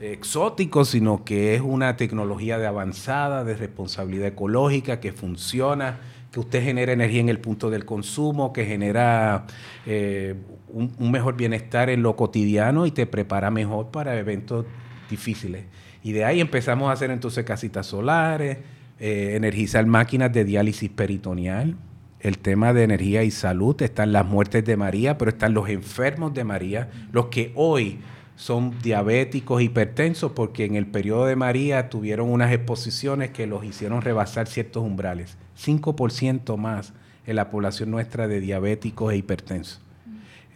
exótico, 0.00 0.84
sino 0.84 1.24
que 1.24 1.54
es 1.54 1.60
una 1.60 1.96
tecnología 1.96 2.58
de 2.58 2.66
avanzada, 2.66 3.44
de 3.44 3.54
responsabilidad 3.54 4.28
ecológica, 4.28 5.00
que 5.00 5.12
funciona, 5.12 5.98
que 6.30 6.40
usted 6.40 6.62
genera 6.62 6.92
energía 6.92 7.20
en 7.20 7.28
el 7.28 7.40
punto 7.40 7.70
del 7.70 7.84
consumo, 7.84 8.52
que 8.52 8.64
genera 8.64 9.46
eh, 9.86 10.34
un, 10.68 11.10
mejor 11.10 11.36
bienestar 11.36 11.90
en 11.90 12.02
lo 12.02 12.16
cotidiano 12.16 12.86
y 12.86 12.90
te 12.90 13.06
prepara 13.06 13.50
mejor 13.50 13.90
para 13.90 14.16
eventos 14.18 14.66
difíciles. 15.10 15.64
Y 16.02 16.12
de 16.12 16.24
ahí 16.24 16.40
empezamos 16.40 16.90
a 16.90 16.92
hacer 16.92 17.10
entonces 17.10 17.44
casitas 17.44 17.86
solares, 17.86 18.58
eh, 19.00 19.32
energizar 19.36 19.84
máquinas 19.86 20.32
de 20.32 20.44
diálisis 20.44 20.90
peritoneal. 20.90 21.76
El 22.20 22.38
tema 22.38 22.72
de 22.72 22.82
energía 22.82 23.22
y 23.22 23.30
salud, 23.30 23.80
están 23.80 24.12
las 24.12 24.26
muertes 24.26 24.64
de 24.64 24.76
María, 24.76 25.18
pero 25.18 25.30
están 25.30 25.54
los 25.54 25.68
enfermos 25.68 26.34
de 26.34 26.44
María, 26.44 26.90
los 27.12 27.26
que 27.26 27.52
hoy 27.54 27.98
son 28.34 28.74
diabéticos, 28.82 29.62
hipertensos, 29.62 30.32
porque 30.32 30.64
en 30.64 30.74
el 30.74 30.86
periodo 30.86 31.26
de 31.26 31.36
María 31.36 31.88
tuvieron 31.90 32.30
unas 32.30 32.52
exposiciones 32.52 33.30
que 33.30 33.46
los 33.46 33.64
hicieron 33.64 34.00
rebasar 34.00 34.46
ciertos 34.46 34.82
umbrales. 34.82 35.36
5% 35.60 36.56
más 36.56 36.92
en 37.26 37.36
la 37.36 37.50
población 37.50 37.90
nuestra 37.90 38.26
de 38.26 38.40
diabéticos 38.40 39.12
e 39.12 39.16
hipertensos. 39.16 39.80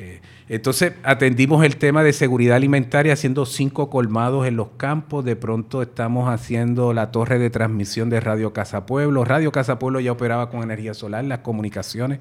Eh, 0.03 0.21
entonces 0.49 0.95
atendimos 1.05 1.65
el 1.65 1.77
tema 1.77 2.03
de 2.03 2.13
seguridad 2.13 2.57
alimentaria 2.57 3.13
haciendo 3.13 3.47
cinco 3.47 3.89
colmados 3.89 4.47
en 4.47 4.57
los 4.57 4.69
campos. 4.77 5.25
De 5.25 5.37
pronto 5.37 5.81
estamos 5.81 6.29
haciendo 6.29 6.93
la 6.93 7.13
torre 7.13 7.39
de 7.39 7.51
transmisión 7.51 8.11
de 8.11 8.21
Radio 8.21 8.53
Casa 8.53 8.85
Pueblo. 8.85 9.25
Radio 9.25 9.53
Casa 9.53 9.79
Pueblo 9.79 10.01
ya 10.01 10.13
operaba 10.13 10.51
con 10.51 10.63
energía 10.63 10.95
solar, 10.95 11.25
las 11.25 11.39
comunicaciones 11.39 12.19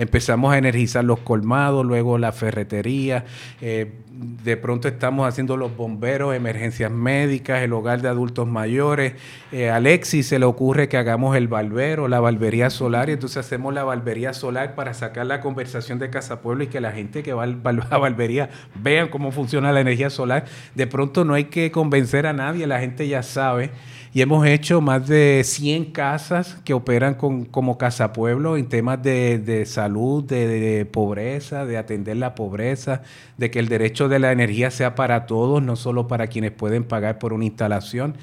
empezamos 0.00 0.54
a 0.54 0.56
energizar 0.56 1.04
los 1.04 1.18
colmados, 1.18 1.84
luego 1.84 2.16
la 2.16 2.32
ferretería, 2.32 3.26
eh, 3.60 3.92
de 4.10 4.56
pronto 4.56 4.88
estamos 4.88 5.28
haciendo 5.28 5.58
los 5.58 5.76
bomberos, 5.76 6.34
emergencias 6.34 6.90
médicas, 6.90 7.62
el 7.62 7.74
hogar 7.74 8.00
de 8.00 8.08
adultos 8.08 8.46
mayores. 8.46 9.12
Eh, 9.52 9.68
a 9.68 9.76
Alexis 9.76 10.26
se 10.26 10.38
le 10.38 10.46
ocurre 10.46 10.88
que 10.88 10.96
hagamos 10.96 11.36
el 11.36 11.48
balbero, 11.48 12.08
la 12.08 12.18
barbería 12.18 12.70
solar, 12.70 13.10
y 13.10 13.12
entonces 13.12 13.36
hacemos 13.36 13.74
la 13.74 13.84
barbería 13.84 14.32
solar 14.32 14.74
para 14.74 14.94
sacar 14.94 15.26
la 15.26 15.42
conversación 15.42 15.98
de 15.98 16.08
Casa 16.08 16.40
Pueblo 16.40 16.64
y 16.64 16.68
que 16.68 16.80
la 16.80 16.92
gente 16.92 17.22
que 17.22 17.34
va 17.34 17.42
a 17.64 17.72
la 17.72 17.98
barbería 17.98 18.48
vean 18.74 19.08
cómo 19.08 19.32
funciona 19.32 19.70
la 19.70 19.80
energía 19.80 20.08
solar. 20.08 20.46
De 20.74 20.86
pronto 20.86 21.26
no 21.26 21.34
hay 21.34 21.44
que 21.44 21.70
convencer 21.70 22.26
a 22.26 22.32
nadie, 22.32 22.66
la 22.66 22.80
gente 22.80 23.06
ya 23.06 23.22
sabe 23.22 23.70
y 24.12 24.22
hemos 24.22 24.44
hecho 24.46 24.80
más 24.80 25.06
de 25.06 25.42
100 25.44 25.92
casas 25.92 26.56
que 26.64 26.74
operan 26.74 27.14
como 27.14 27.78
Casa 27.78 28.12
Pueblo 28.12 28.56
en 28.56 28.68
temas 28.68 29.00
de, 29.02 29.64
salud, 29.66 30.24
de, 30.24 30.84
pobreza, 30.90 31.64
de 31.64 31.78
atender 31.78 32.16
la 32.16 32.34
pobreza, 32.34 33.02
de 33.38 33.52
que 33.52 33.60
el 33.60 33.68
derecho 33.68 34.08
de 34.08 34.18
la 34.18 34.32
energía 34.32 34.72
sea 34.72 34.96
para 34.96 35.26
todos, 35.26 35.62
no 35.62 35.76
solo 35.76 36.08
para 36.08 36.26
quienes 36.26 36.50
pueden 36.50 36.82
pagar 36.82 37.20
por 37.20 37.32
una 37.32 37.44
instalación. 37.44 38.16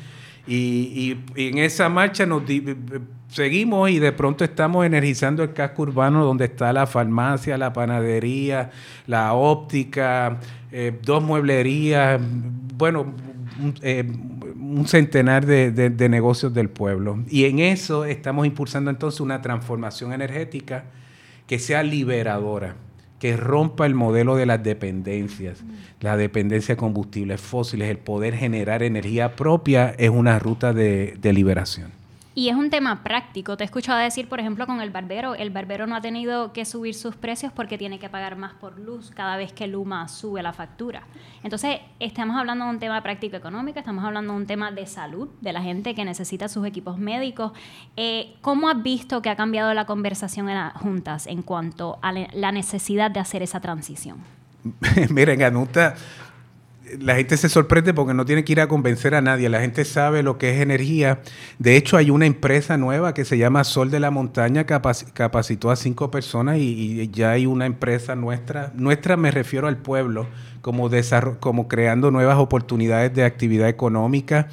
Y, 0.46 1.18
en 1.36 1.58
esa 1.58 1.88
marcha 1.88 2.26
nos 2.26 2.44
seguimos 3.30 3.90
y 3.90 4.00
de 4.00 4.12
pronto 4.12 4.44
estamos 4.44 4.86
energizando 4.86 5.44
el 5.44 5.54
casco 5.54 5.84
urbano 5.84 6.24
donde 6.24 6.46
está 6.46 6.72
la 6.74 6.86
farmacia, 6.86 7.58
la 7.58 7.72
panadería, 7.72 8.72
la 9.08 9.34
óptica, 9.34 10.38
eh, 10.72 10.98
dos 11.02 11.24
mueblerías, 11.24 12.20
bueno, 12.78 13.14
eh, 13.82 14.06
un 14.76 14.88
centenar 14.88 15.46
de, 15.46 16.10
negocios 16.10 16.54
del 16.54 16.70
pueblo. 16.70 17.24
Y 17.30 17.46
en 17.46 17.60
eso 17.60 18.06
estamos 18.06 18.46
impulsando 18.46 18.90
entonces 18.90 19.22
una 19.22 19.42
transformación 19.42 20.14
energética 20.14 20.86
que 21.48 21.60
sea 21.60 21.84
liberadora, 21.84 22.76
que 23.20 23.38
rompa 23.38 23.86
el 23.86 23.96
modelo 23.96 24.36
de 24.36 24.46
las 24.46 24.64
dependencias, 24.64 25.64
la 26.02 26.18
dependencia 26.18 26.76
de 26.76 26.80
combustibles 26.80 27.42
fósiles, 27.42 27.90
el 27.90 27.98
poder 27.98 28.36
generar 28.36 28.84
energía 28.84 29.36
propia 29.36 29.96
es 29.98 30.10
una 30.10 30.40
ruta 30.40 30.74
de 30.74 31.34
liberación. 31.34 31.92
Y 32.38 32.50
es 32.50 32.56
un 32.56 32.70
tema 32.70 33.02
práctico. 33.02 33.58
Te 33.58 33.64
he 33.64 33.66
escuchado 33.66 33.98
decir, 33.98 34.30
por 34.30 34.40
ejemplo, 34.40 34.68
con 34.68 34.80
el 34.80 34.92
barbero, 34.92 35.34
el 35.34 35.50
barbero 35.50 35.88
no 35.88 35.96
ha 35.96 36.02
tenido 36.02 36.54
que 36.54 36.66
subir 36.66 36.94
sus 36.94 37.16
precios 37.16 37.52
porque 37.52 37.80
tiene 37.80 37.98
que 37.98 38.10
pagar 38.10 38.36
más 38.36 38.54
por 38.54 38.78
luz 38.78 39.10
cada 39.10 39.38
vez 39.38 39.52
que 39.54 39.66
Luma 39.66 40.08
sube 40.08 40.44
la 40.44 40.54
factura. 40.54 41.02
Entonces, 41.42 41.80
estamos 42.00 42.38
hablando 42.38 42.66
de 42.66 42.70
un 42.70 42.78
tema 42.78 43.02
práctico 43.02 43.38
económico, 43.38 43.80
estamos 43.80 44.06
hablando 44.06 44.34
de 44.34 44.38
un 44.38 44.46
tema 44.46 44.72
de 44.72 44.86
salud, 44.86 45.30
de 45.42 45.52
la 45.52 45.64
gente 45.64 45.96
que 45.96 46.06
necesita 46.06 46.48
sus 46.48 46.68
equipos 46.68 47.00
médicos. 47.00 47.54
Eh, 47.96 48.36
¿Cómo 48.42 48.70
has 48.70 48.84
visto 48.84 49.24
que 49.24 49.32
ha 49.32 49.36
cambiado 49.36 49.74
la 49.74 49.88
conversación 49.88 50.48
en 50.48 50.58
las 50.58 50.74
juntas 50.74 51.26
en 51.26 51.42
cuanto 51.42 51.98
a 52.04 52.12
la 52.12 52.52
necesidad 52.52 53.10
de 53.10 53.20
hacer 53.20 53.42
esa 53.42 53.62
transición? 53.62 54.20
Miren, 55.10 55.42
Anuta, 55.42 55.96
la 57.00 57.16
gente 57.16 57.38
se 57.38 57.50
sorprende 57.50 57.94
porque 57.94 58.14
no 58.14 58.26
tiene 58.26 58.44
que 58.44 58.54
ir 58.54 58.62
a 58.62 58.68
convencer 58.68 59.16
a 59.16 59.22
nadie. 59.22 59.50
La 59.50 59.62
gente 59.62 59.86
sabe 59.86 60.24
lo 60.24 60.38
que 60.38 60.56
es 60.56 60.62
energía. 60.62 61.22
De 61.60 61.76
hecho, 61.76 61.98
hay 61.98 62.10
una 62.10 62.26
empresa 62.26 62.78
nueva 62.78 63.14
que 63.14 63.26
se 63.26 63.38
llama 63.38 63.64
Sol 63.64 63.92
de 63.92 64.00
la 64.00 64.12
Montaña, 64.12 64.66
capacitó 64.66 65.72
a 65.72 65.76
cinco 65.76 66.12
personas 66.12 66.58
y, 66.58 67.10
ya 67.12 67.32
hay 67.32 67.46
una 67.46 67.66
empresa 67.66 68.16
nuestra. 68.16 68.72
Nuestra 68.76 69.18
me 69.18 69.32
refiero 69.32 69.68
al 69.68 69.78
pueblo, 69.78 70.28
como, 70.68 70.90
como 71.40 71.70
creando 71.70 72.12
nuevas 72.12 72.38
oportunidades 72.40 73.14
de 73.14 73.24
actividad 73.24 73.70
económica. 73.70 74.50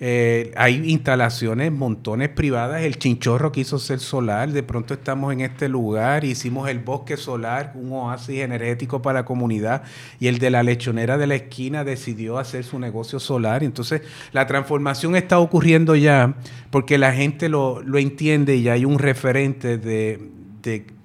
Eh, 0.00 0.50
hay 0.56 0.90
instalaciones, 0.90 1.70
montones 1.70 2.30
privadas. 2.30 2.80
El 2.84 2.96
chinchorro 2.96 3.52
quiso 3.52 3.78
ser 3.78 4.00
solar. 4.00 4.50
De 4.50 4.62
pronto 4.62 4.94
estamos 4.94 5.30
en 5.30 5.42
este 5.42 5.68
lugar. 5.68 6.24
Hicimos 6.24 6.70
el 6.70 6.78
bosque 6.78 7.18
solar, 7.18 7.72
un 7.74 7.92
oasis 7.92 8.40
energético 8.40 9.02
para 9.02 9.20
la 9.20 9.24
comunidad. 9.26 9.82
Y 10.18 10.28
el 10.28 10.38
de 10.38 10.48
la 10.48 10.62
lechonera 10.62 11.18
de 11.18 11.26
la 11.26 11.34
esquina 11.34 11.84
decidió 11.84 12.38
hacer 12.38 12.64
su 12.64 12.78
negocio 12.78 13.20
solar. 13.20 13.62
Entonces, 13.62 14.00
la 14.32 14.46
transformación 14.46 15.16
está 15.16 15.38
ocurriendo 15.38 15.96
ya 15.96 16.34
porque 16.70 16.96
la 16.96 17.12
gente 17.12 17.50
lo, 17.50 17.82
entiende 17.98 18.56
y 18.56 18.70
hay 18.70 18.86
un 18.86 18.98
referente 18.98 19.76
de 19.76 20.18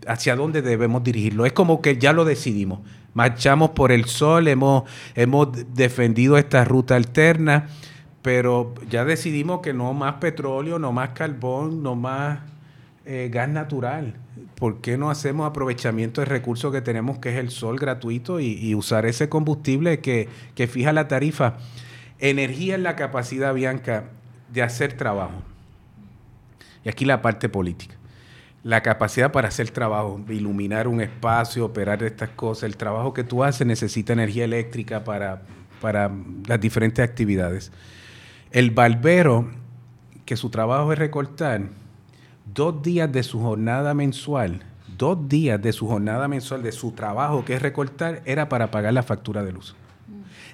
hacia 0.08 0.38
dónde 0.38 0.62
debemos 0.62 1.04
dirigirlo. 1.04 1.46
Es 1.46 1.52
como 1.52 1.82
que 1.82 1.98
ya 1.98 2.14
lo 2.14 2.24
decidimos. 2.24 2.80
Marchamos 3.14 3.72
por 3.72 3.92
el 3.92 4.06
sol, 4.06 4.48
hemos, 4.48 4.84
hemos 5.16 5.50
defendido 5.76 6.38
esta 6.38 6.66
ruta 6.66 6.96
alterna 6.96 7.68
pero 8.24 8.74
ya 8.90 9.04
decidimos 9.04 9.60
que 9.60 9.74
no 9.74 9.94
más 9.94 10.16
petróleo, 10.16 10.80
no 10.80 10.94
más 10.94 11.10
carbón, 11.10 11.84
no 11.84 11.94
más 11.94 12.40
eh, 13.06 13.30
gas 13.32 13.50
natural. 13.50 14.16
¿Por 14.56 14.80
qué 14.80 14.98
no 14.98 15.12
hacemos 15.12 15.46
aprovechamiento 15.46 16.22
del 16.22 16.30
recurso 16.30 16.72
que 16.72 16.82
tenemos, 16.82 17.20
que 17.20 17.32
es 17.32 17.36
el 17.36 17.50
sol 17.50 17.78
gratuito, 17.78 18.40
y, 18.40 18.74
usar 18.76 19.06
ese 19.06 19.28
combustible 19.28 20.00
que, 20.00 20.30
que, 20.56 20.68
fija 20.68 20.94
la 20.94 21.10
tarifa? 21.10 21.58
Energía 22.20 22.76
es 22.76 22.82
la 22.82 22.96
capacidad, 22.96 23.54
Bianca, 23.54 24.06
de 24.54 24.64
hacer 24.64 24.94
trabajo. 24.94 25.44
Y 26.86 26.90
aquí 26.90 27.04
la 27.04 27.22
parte 27.22 27.50
política. 27.50 27.96
La 28.64 28.82
capacidad 28.82 29.32
para 29.34 29.50
hacer 29.50 29.70
trabajo, 29.72 30.22
iluminar 30.30 30.88
un 30.88 31.02
espacio, 31.02 31.66
operar 31.66 32.02
estas 32.02 32.30
cosas. 32.30 32.64
El 32.64 32.78
trabajo 32.78 33.14
que 33.14 33.26
tú 33.26 33.44
haces 33.44 33.68
necesita 33.68 34.14
energía 34.14 34.46
eléctrica 34.46 35.04
para, 35.04 35.42
para 35.82 36.10
las 36.48 36.62
diferentes 36.62 37.04
actividades. 37.04 37.74
El 38.52 38.72
barbero, 38.72 39.50
que 40.26 40.38
su 40.38 40.50
trabajo 40.50 40.94
es 40.94 41.00
recortar, 41.00 41.64
dos 42.54 42.82
días 42.82 43.12
de 43.12 43.24
su 43.24 43.42
jornada 43.42 43.94
mensual, 43.94 44.64
dos 44.98 45.28
días 45.28 45.62
de 45.62 45.74
su 45.74 45.88
jornada 45.88 46.30
mensual, 46.30 46.64
de 46.64 46.72
su 46.72 46.92
trabajo 46.94 47.44
que 47.44 47.56
es 47.56 47.62
recortar, 47.62 48.22
era 48.26 48.48
para 48.48 48.72
pagar 48.72 48.94
la 48.94 49.04
factura 49.04 49.44
de 49.44 49.52
luz. 49.52 49.76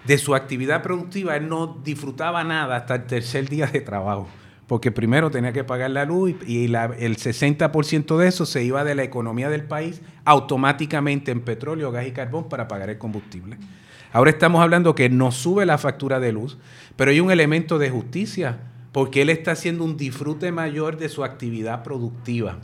De 0.06 0.18
su 0.18 0.34
actividad 0.34 0.82
productiva, 0.82 1.36
él 1.36 1.48
no 1.48 1.78
disfrutaba 1.84 2.44
nada 2.44 2.78
hasta 2.78 2.96
el 2.96 3.04
tercer 3.06 3.50
día 3.50 3.68
de 3.68 3.82
trabajo, 3.82 4.28
porque 4.70 4.92
primero 4.92 5.32
tenía 5.32 5.52
que 5.52 5.64
pagar 5.64 5.90
la 5.90 6.06
luz 6.06 6.36
y 6.46 6.66
el 6.66 7.18
60% 7.18 8.18
de 8.18 8.28
eso 8.28 8.46
se 8.46 8.64
iba 8.64 8.84
de 8.84 8.94
la 8.94 9.02
economía 9.02 9.50
del 9.50 9.64
país 9.64 10.04
automáticamente 10.26 11.32
en 11.32 11.42
petróleo, 11.42 11.92
gas 11.92 12.06
y 12.06 12.12
carbón 12.12 12.50
para 12.50 12.68
pagar 12.68 12.92
el 12.92 13.00
combustible. 13.00 13.58
Ahora 14.14 14.30
estamos 14.30 14.62
hablando 14.62 14.94
que 14.94 15.10
no 15.10 15.32
sube 15.32 15.66
la 15.66 15.80
factura 15.80 16.20
de 16.20 16.34
luz, 16.34 16.60
pero 16.96 17.10
hay 17.10 17.20
un 17.20 17.32
elemento 17.32 17.80
de 17.80 17.90
justicia, 17.90 18.60
porque 18.92 19.24
él 19.24 19.32
está 19.32 19.54
haciendo 19.54 19.84
un 19.84 19.98
disfrute 19.98 20.52
mayor 20.52 20.98
de 20.98 21.10
su 21.10 21.24
actividad 21.24 21.82
productiva, 21.82 22.60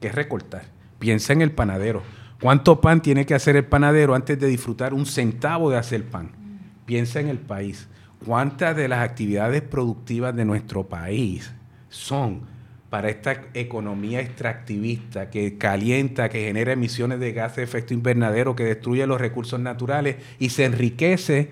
que 0.00 0.06
es 0.06 0.14
recortar. 0.14 0.62
Piensa 1.00 1.32
en 1.32 1.42
el 1.42 1.50
panadero. 1.50 2.04
¿Cuánto 2.40 2.80
pan 2.80 3.02
tiene 3.02 3.26
que 3.26 3.34
hacer 3.34 3.56
el 3.56 3.64
panadero 3.64 4.14
antes 4.14 4.38
de 4.38 4.46
disfrutar 4.46 4.94
un 4.94 5.06
centavo 5.06 5.70
de 5.70 5.76
hacer 5.78 6.04
pan? 6.04 6.30
Piensa 6.86 7.18
en 7.18 7.26
el 7.26 7.38
país. 7.38 7.88
¿Cuántas 8.24 8.76
de 8.76 8.88
las 8.88 9.00
actividades 9.00 9.62
productivas 9.62 10.34
de 10.34 10.44
nuestro 10.44 10.88
país 10.88 11.52
son 11.88 12.42
para 12.90 13.10
esta 13.10 13.42
economía 13.54 14.20
extractivista 14.20 15.30
que 15.30 15.58
calienta, 15.58 16.28
que 16.28 16.44
genera 16.44 16.72
emisiones 16.72 17.20
de 17.20 17.32
gases 17.32 17.56
de 17.56 17.62
efecto 17.64 17.94
invernadero, 17.94 18.56
que 18.56 18.64
destruye 18.64 19.06
los 19.06 19.20
recursos 19.20 19.60
naturales 19.60 20.16
y 20.38 20.48
se 20.48 20.64
enriquece 20.64 21.50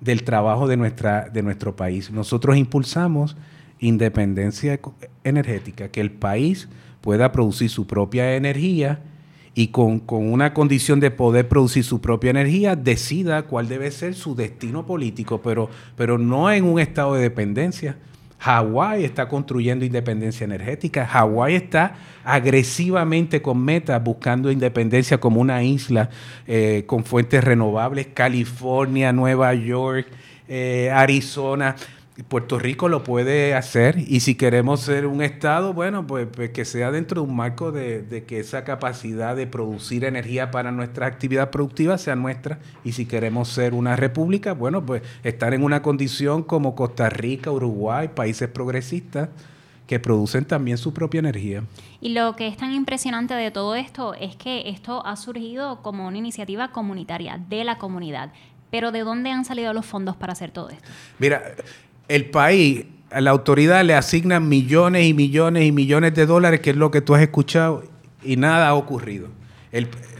del 0.00 0.24
trabajo 0.24 0.66
de, 0.66 0.76
nuestra, 0.76 1.28
de 1.28 1.42
nuestro 1.42 1.76
país. 1.76 2.10
Nosotros 2.10 2.56
impulsamos 2.56 3.36
independencia 3.78 4.80
energética, 5.22 5.88
que 5.88 6.00
el 6.00 6.10
país 6.10 6.68
pueda 7.00 7.30
producir 7.30 7.70
su 7.70 7.86
propia 7.86 8.34
energía 8.34 9.00
y 9.54 9.68
con, 9.68 10.00
con, 10.00 10.32
una 10.32 10.54
condición 10.54 11.00
de 11.00 11.10
poder 11.10 11.48
producir 11.48 11.84
su 11.84 12.00
propia 12.00 12.30
energía, 12.30 12.76
decida 12.76 13.42
cuál 13.42 13.68
debe 13.68 13.90
ser 13.90 14.14
su 14.14 14.34
destino 14.34 14.86
político, 14.86 15.42
pero, 15.42 15.68
pero 15.96 16.18
no 16.18 16.50
en 16.50 16.64
un 16.64 16.80
estado 16.80 17.14
de 17.14 17.22
dependencia. 17.22 17.96
Hawái 18.42 19.04
está 19.04 19.28
construyendo 19.28 19.84
independencia 19.84 20.44
energética. 20.44 21.06
Hawái 21.06 21.54
está 21.54 21.94
agresivamente 22.24 23.40
con 23.40 23.64
metas 23.64 24.02
buscando 24.02 24.50
independencia 24.50 25.18
como 25.18 25.40
una 25.40 25.62
isla 25.62 26.10
eh, 26.48 26.82
con 26.86 27.04
fuentes 27.04 27.44
renovables. 27.44 28.08
California, 28.12 29.12
Nueva 29.12 29.54
York, 29.54 30.08
eh, 30.48 30.90
Arizona. 30.92 31.76
Puerto 32.28 32.58
Rico 32.58 32.90
lo 32.90 33.04
puede 33.04 33.54
hacer 33.54 33.96
y 33.96 34.20
si 34.20 34.34
queremos 34.34 34.80
ser 34.80 35.06
un 35.06 35.22
Estado, 35.22 35.72
bueno, 35.72 36.06
pues, 36.06 36.28
pues 36.30 36.50
que 36.50 36.66
sea 36.66 36.90
dentro 36.90 37.22
de 37.22 37.28
un 37.28 37.34
marco 37.34 37.72
de, 37.72 38.24
que 38.28 38.38
esa 38.38 38.64
capacidad 38.64 39.34
de 39.34 39.46
producir 39.46 40.04
energía 40.04 40.50
para 40.50 40.72
nuestra 40.72 41.06
actividad 41.06 41.50
productiva 41.50 41.96
sea 41.96 42.14
nuestra 42.14 42.58
y 42.84 42.92
si 42.92 43.06
queremos 43.06 43.48
ser 43.48 43.72
una 43.72 43.96
república, 43.96 44.52
bueno, 44.52 44.84
pues 44.84 45.02
estar 45.24 45.54
en 45.54 45.62
una 45.62 45.80
condición 45.80 46.42
como 46.42 46.74
Costa 46.74 47.08
Rica, 47.08 47.50
Uruguay, 47.50 48.08
países 48.14 48.48
progresistas 48.48 49.30
que 49.86 49.98
producen 49.98 50.44
también 50.44 50.76
su 50.76 50.92
propia 50.92 51.20
energía. 51.20 51.64
Y 52.02 52.10
lo 52.10 52.36
que 52.36 52.46
es 52.46 52.58
tan 52.58 52.72
impresionante 52.72 53.32
de 53.32 53.50
todo 53.50 53.74
esto 53.74 54.12
es 54.14 54.36
que 54.36 54.68
esto 54.68 55.04
ha 55.06 55.16
surgido 55.16 55.80
como 55.80 56.06
una 56.06 56.18
iniciativa 56.18 56.72
comunitaria 56.72 57.40
de 57.48 57.64
la 57.64 57.78
comunidad. 57.78 58.32
Pero 58.70 58.90
¿de 58.90 59.00
dónde 59.00 59.30
han 59.30 59.44
salido 59.44 59.72
los 59.74 59.84
fondos 59.84 60.16
para 60.16 60.32
hacer 60.32 60.50
todo 60.50 60.70
esto? 60.70 60.88
Mira, 61.18 61.42
el 62.12 62.26
país, 62.26 62.84
la 63.10 63.30
autoridad 63.30 63.82
le 63.84 63.94
asignan 63.94 64.46
millones 64.46 65.06
y 65.06 65.14
millones 65.14 65.64
y 65.64 65.72
millones 65.72 66.14
de 66.14 66.26
dólares, 66.26 66.60
que 66.60 66.70
es 66.70 66.76
lo 66.76 66.90
que 66.90 67.00
tú 67.00 67.14
has 67.14 67.22
escuchado, 67.22 67.84
y 68.22 68.36
nada 68.36 68.68
ha 68.68 68.74
ocurrido. 68.74 69.28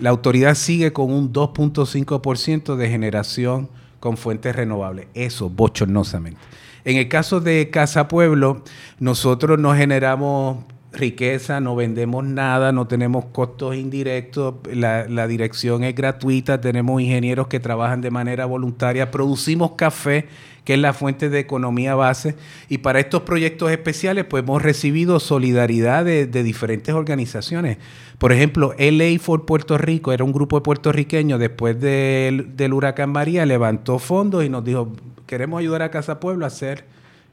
la 0.01 0.09
autoridad 0.09 0.55
sigue 0.55 0.95
con 0.95 1.13
un 1.13 1.35
2.5% 1.35 2.77
de 2.77 2.89
generación 2.89 3.69
con 4.01 4.17
fuentes 4.17 4.57
renovables. 4.57 5.07
Eso, 5.13 5.51
bochornosamente. 5.51 6.41
En 6.85 6.97
el 6.97 7.09
caso 7.09 7.41
de 7.41 7.69
Casa 7.69 8.09
Pueblo, 8.09 8.65
nosotros 8.99 9.59
no 9.59 9.75
generamos 9.75 10.65
riqueza, 10.93 11.61
no 11.61 11.75
vendemos 11.75 12.25
nada, 12.25 12.73
no 12.73 12.87
tenemos 12.87 13.27
costos 13.27 13.77
indirectos, 13.77 14.55
la, 14.73 15.09
la, 15.09 15.27
dirección 15.27 15.85
es 15.85 15.95
gratuita, 15.95 16.61
tenemos 16.61 17.01
ingenieros 17.01 17.49
que 17.49 17.61
trabajan 17.61 18.01
de 18.01 18.11
manera 18.11 18.45
voluntaria, 18.45 19.11
producimos 19.11 19.73
café 19.73 20.27
que 20.65 20.75
es 20.75 20.79
la 20.79 20.93
fuente 20.93 21.29
de 21.29 21.41
economía 21.41 21.95
base. 21.95 22.37
Y 22.69 22.79
para 22.79 23.01
estos 23.01 23.23
proyectos 23.23 23.71
especiales, 23.71 24.25
pues 24.25 24.43
hemos 24.45 24.63
recibido 24.63 25.19
solidaridad 25.19 26.05
de, 26.05 26.27
diferentes 26.27 26.95
organizaciones. 26.95 27.79
Por 28.19 28.33
ejemplo, 28.33 28.75
LA 28.79 29.19
for 29.19 29.45
Puerto 29.45 29.77
Rico 29.79 30.13
era 30.13 30.25
un 30.25 30.33
grupo 30.33 30.57
de 30.57 30.63
puertorriqueños 30.63 31.41
después 31.41 31.81
del, 31.81 32.57
del 32.57 32.73
huracán 32.73 33.11
María, 33.11 33.45
levantó 33.47 33.99
fondos 33.99 34.45
y 34.45 34.49
nos 34.49 34.65
dijo, 34.65 34.93
queremos 35.27 35.59
ayudar 35.59 35.83
a 35.83 35.91
Casa 35.91 36.21
Pueblo 36.21 36.45
a 36.45 36.49
hacer 36.49 36.85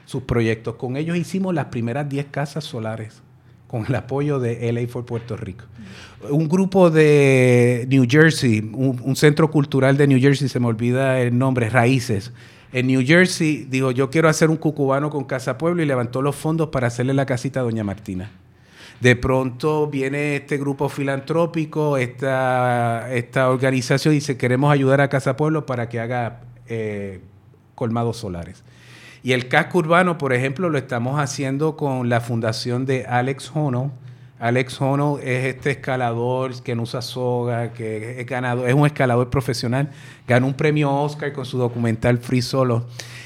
sus 0.05 0.23
proyectos. 0.23 0.75
Con 0.75 0.97
ellos 0.97 1.15
hicimos 1.15 1.53
las 1.53 1.65
primeras 1.65 2.09
10 2.09 2.27
casas 2.31 2.63
solares 2.63 3.21
con 3.69 3.85
el 3.87 3.93
apoyo 3.93 4.39
de 4.39 4.73
LA 4.73 4.87
for 4.87 5.05
Puerto 5.05 5.37
Rico. 5.37 5.63
Un 6.31 6.49
grupo 6.49 6.89
de 6.89 7.85
New 7.87 8.07
Jersey, 8.09 8.67
un, 8.73 9.15
centro 9.15 9.51
cultural 9.51 9.95
de 9.95 10.07
New 10.07 10.19
Jersey, 10.19 10.49
se 10.49 10.59
me 10.59 10.65
olvida 10.65 11.21
el 11.21 11.37
nombre, 11.37 11.69
Raíces, 11.69 12.33
en 12.73 12.87
New 12.87 13.05
Jersey 13.05 13.67
dijo, 13.69 13.91
yo 13.91 14.09
quiero 14.09 14.27
hacer 14.27 14.49
un 14.49 14.57
cucubano 14.57 15.11
con 15.11 15.23
Casa 15.23 15.59
Pueblo 15.59 15.83
y 15.83 15.85
levantó 15.85 16.23
los 16.23 16.35
fondos 16.35 16.69
para 16.69 16.87
hacerle 16.87 17.13
la 17.13 17.27
casita 17.27 17.59
a 17.59 17.63
Doña 17.63 17.83
Martina. 17.83 18.31
De 19.01 19.15
pronto 19.15 19.85
viene 19.87 20.37
este 20.37 20.57
grupo 20.57 20.89
filantrópico, 20.89 21.97
esta, 21.97 23.13
esta 23.13 23.51
organización 23.51 24.15
dice, 24.15 24.35
queremos 24.35 24.73
ayudar 24.73 24.99
a 24.99 25.09
Casa 25.09 25.37
Pueblo 25.37 25.67
para 25.67 25.89
que 25.89 25.99
haga 25.99 26.41
eh, 26.67 27.21
colmados 27.75 28.17
solares. 28.17 28.63
Y 29.23 29.33
el 29.33 29.47
casco 29.47 29.79
urbano, 29.79 30.17
por 30.17 30.33
ejemplo, 30.33 30.69
lo 30.69 30.77
estamos 30.77 31.19
haciendo 31.19 31.75
con 31.75 32.09
la 32.09 32.21
fundación 32.21 32.85
de 32.85 33.05
Alex 33.05 33.51
Hono, 33.53 33.91
Alex 34.39 34.79
Hono 34.81 35.19
es 35.19 35.45
este 35.45 35.71
escalador 35.71 36.63
que 36.63 36.73
no 36.73 36.83
usa 36.83 37.01
soga, 37.01 37.73
que 37.73 38.21
es 38.21 38.25
ganado, 38.25 38.65
es 38.65 38.73
un 38.73 38.85
escalador 38.85 39.29
profesional, 39.29 39.89
ganó 40.25 40.47
un 40.47 40.53
premio 40.53 40.93
Oscar 40.93 41.33
con 41.33 41.45
su 41.45 41.57
documental 41.57 42.19
Free 42.19 42.41
Solo. 42.41 42.85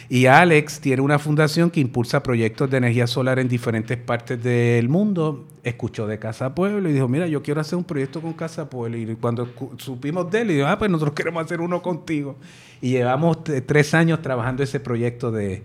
Y 0.09 0.25
Alex 0.25 0.81
tiene 0.81 1.03
una 1.03 1.19
fundación 1.19 1.69
que 1.69 1.79
impulsa 1.79 2.23
proyectos 2.23 2.69
de 2.71 2.77
energía 2.77 3.05
solar 3.05 3.37
en 3.37 3.47
diferentes 3.47 3.95
partes 3.97 4.41
del 4.43 4.89
mundo. 4.89 5.45
Escuchó 5.63 6.07
de 6.07 6.17
Casa 6.17 6.55
Pueblo 6.55 6.89
y 6.89 6.93
dijo, 6.93 7.07
mira, 7.07 7.27
yo 7.27 7.43
quiero 7.43 7.61
hacer 7.61 7.77
un 7.77 7.83
proyecto 7.83 8.19
con 8.19 8.33
Casa 8.33 8.69
Pueblo. 8.69 8.97
Y 8.97 9.15
cuando 9.15 9.47
supimos 9.77 10.29
de 10.31 10.41
él, 10.41 10.47
dijo, 10.47 10.67
ah, 10.67 10.79
pues 10.79 10.89
nosotros 10.89 11.13
queremos 11.13 11.45
hacer 11.45 11.61
uno 11.61 11.81
contigo. 11.83 12.37
Y 12.81 12.89
llevamos 12.89 13.43
tres 13.43 13.93
años 13.93 14.21
trabajando 14.21 14.63
ese 14.63 14.79
proyecto 14.79 15.31
de, 15.31 15.63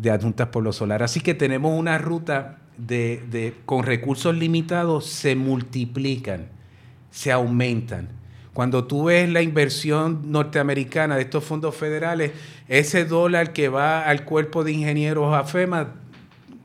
de 0.00 0.10
Adjuntas 0.10 0.48
Pueblo 0.48 0.72
Solar. 0.72 1.02
Así 1.02 1.20
que 1.20 1.34
tenemos 1.34 1.78
una 1.78 1.98
ruta 1.98 2.58
de, 2.76 3.54
con 3.66 3.84
recursos 3.84 4.34
limitados 4.34 5.06
se 5.06 5.36
multiplican, 5.36 6.46
se 7.10 7.32
aumentan. 7.32 8.08
Cuando 8.54 8.84
tú 8.84 9.04
ves 9.04 9.28
la 9.28 9.42
inversión 9.42 10.32
norteamericana 10.32 11.16
de 11.16 11.22
estos 11.22 11.44
fondos 11.44 11.74
federales, 11.76 12.32
ese 12.68 13.04
dólar 13.04 13.52
que 13.52 13.68
va 13.68 14.02
al 14.02 14.24
cuerpo 14.24 14.64
de 14.64 14.72
ingenieros 14.72 15.34
AFEMA 15.34 15.94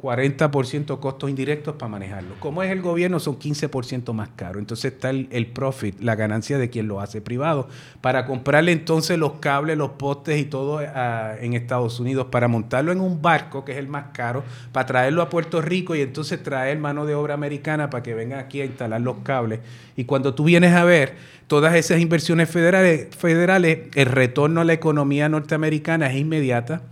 40% 0.05 0.99
costos 0.99 1.29
indirectos 1.31 1.75
para 1.75 1.89
manejarlo. 1.89 2.35
Como 2.39 2.61
es 2.61 2.71
el 2.71 2.81
gobierno, 2.81 3.19
son 3.19 3.39
15% 3.39 4.13
más 4.13 4.29
caro. 4.35 4.59
Entonces 4.59 4.93
está 4.93 5.09
el, 5.09 5.47
profit, 5.47 5.99
la 5.99 6.15
ganancia 6.15 6.59
de 6.59 6.69
quien 6.69 6.87
lo 6.87 7.01
hace 7.01 7.21
privado, 7.21 7.67
para 8.01 8.27
comprarle 8.27 8.71
entonces 8.71 9.17
los 9.17 9.33
cables, 9.39 9.77
los 9.77 9.91
postes 9.91 10.39
y 10.39 10.45
todo 10.45 10.81
en 10.81 11.53
Estados 11.53 11.99
Unidos, 11.99 12.27
para 12.29 12.47
montarlo 12.47 12.91
en 12.91 13.01
un 13.01 13.21
barco, 13.21 13.65
que 13.65 13.71
es 13.71 13.79
el 13.79 13.87
más 13.87 14.05
caro, 14.13 14.43
para 14.71 14.85
traerlo 14.85 15.23
a 15.23 15.29
Puerto 15.29 15.59
Rico 15.61 15.95
y 15.95 16.01
entonces 16.01 16.41
traer 16.43 16.77
mano 16.77 17.07
de 17.07 17.15
obra 17.15 17.33
americana 17.33 17.89
para 17.89 18.03
que 18.03 18.13
venga 18.13 18.37
aquí 18.39 18.61
a 18.61 18.65
instalar 18.65 19.01
los 19.01 19.17
cables. 19.23 19.61
Y 19.95 20.05
cuando 20.05 20.35
tú 20.35 20.43
vienes 20.43 20.73
a 20.73 20.83
ver 20.83 21.15
todas 21.47 21.73
esas 21.73 21.99
inversiones 21.99 22.47
federales, 22.47 23.07
federales 23.15 23.79
el 23.95 24.05
retorno 24.05 24.61
a 24.61 24.65
la 24.65 24.73
economía 24.73 25.29
norteamericana 25.29 26.07
es 26.07 26.17
inmediata 26.17 26.83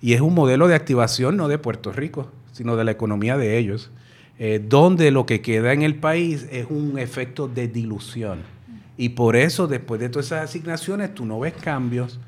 y 0.00 0.12
es 0.12 0.20
un 0.20 0.34
modelo 0.34 0.68
de 0.68 0.76
activación 0.76 1.36
no 1.36 1.48
de 1.48 1.58
Puerto 1.58 1.92
Rico 1.92 2.28
sino 2.60 2.76
de 2.76 2.84
la 2.84 2.90
economía 2.90 3.38
de 3.38 3.56
ellos, 3.56 3.90
eh, 4.38 4.62
donde 4.62 5.10
lo 5.10 5.24
que 5.24 5.40
queda 5.40 5.72
en 5.72 5.80
el 5.80 5.94
país 5.94 6.46
es 6.52 6.66
un 6.68 6.98
efecto 6.98 7.48
de 7.48 7.68
dilución. 7.68 8.40
Y 8.98 9.08
por 9.10 9.34
eso, 9.34 9.66
después 9.66 9.98
de 9.98 10.10
todas 10.10 10.26
esas 10.26 10.44
asignaciones, 10.44 11.14
tú 11.14 11.24
no 11.24 11.40
ves 11.40 11.54
cambios. 11.54 12.20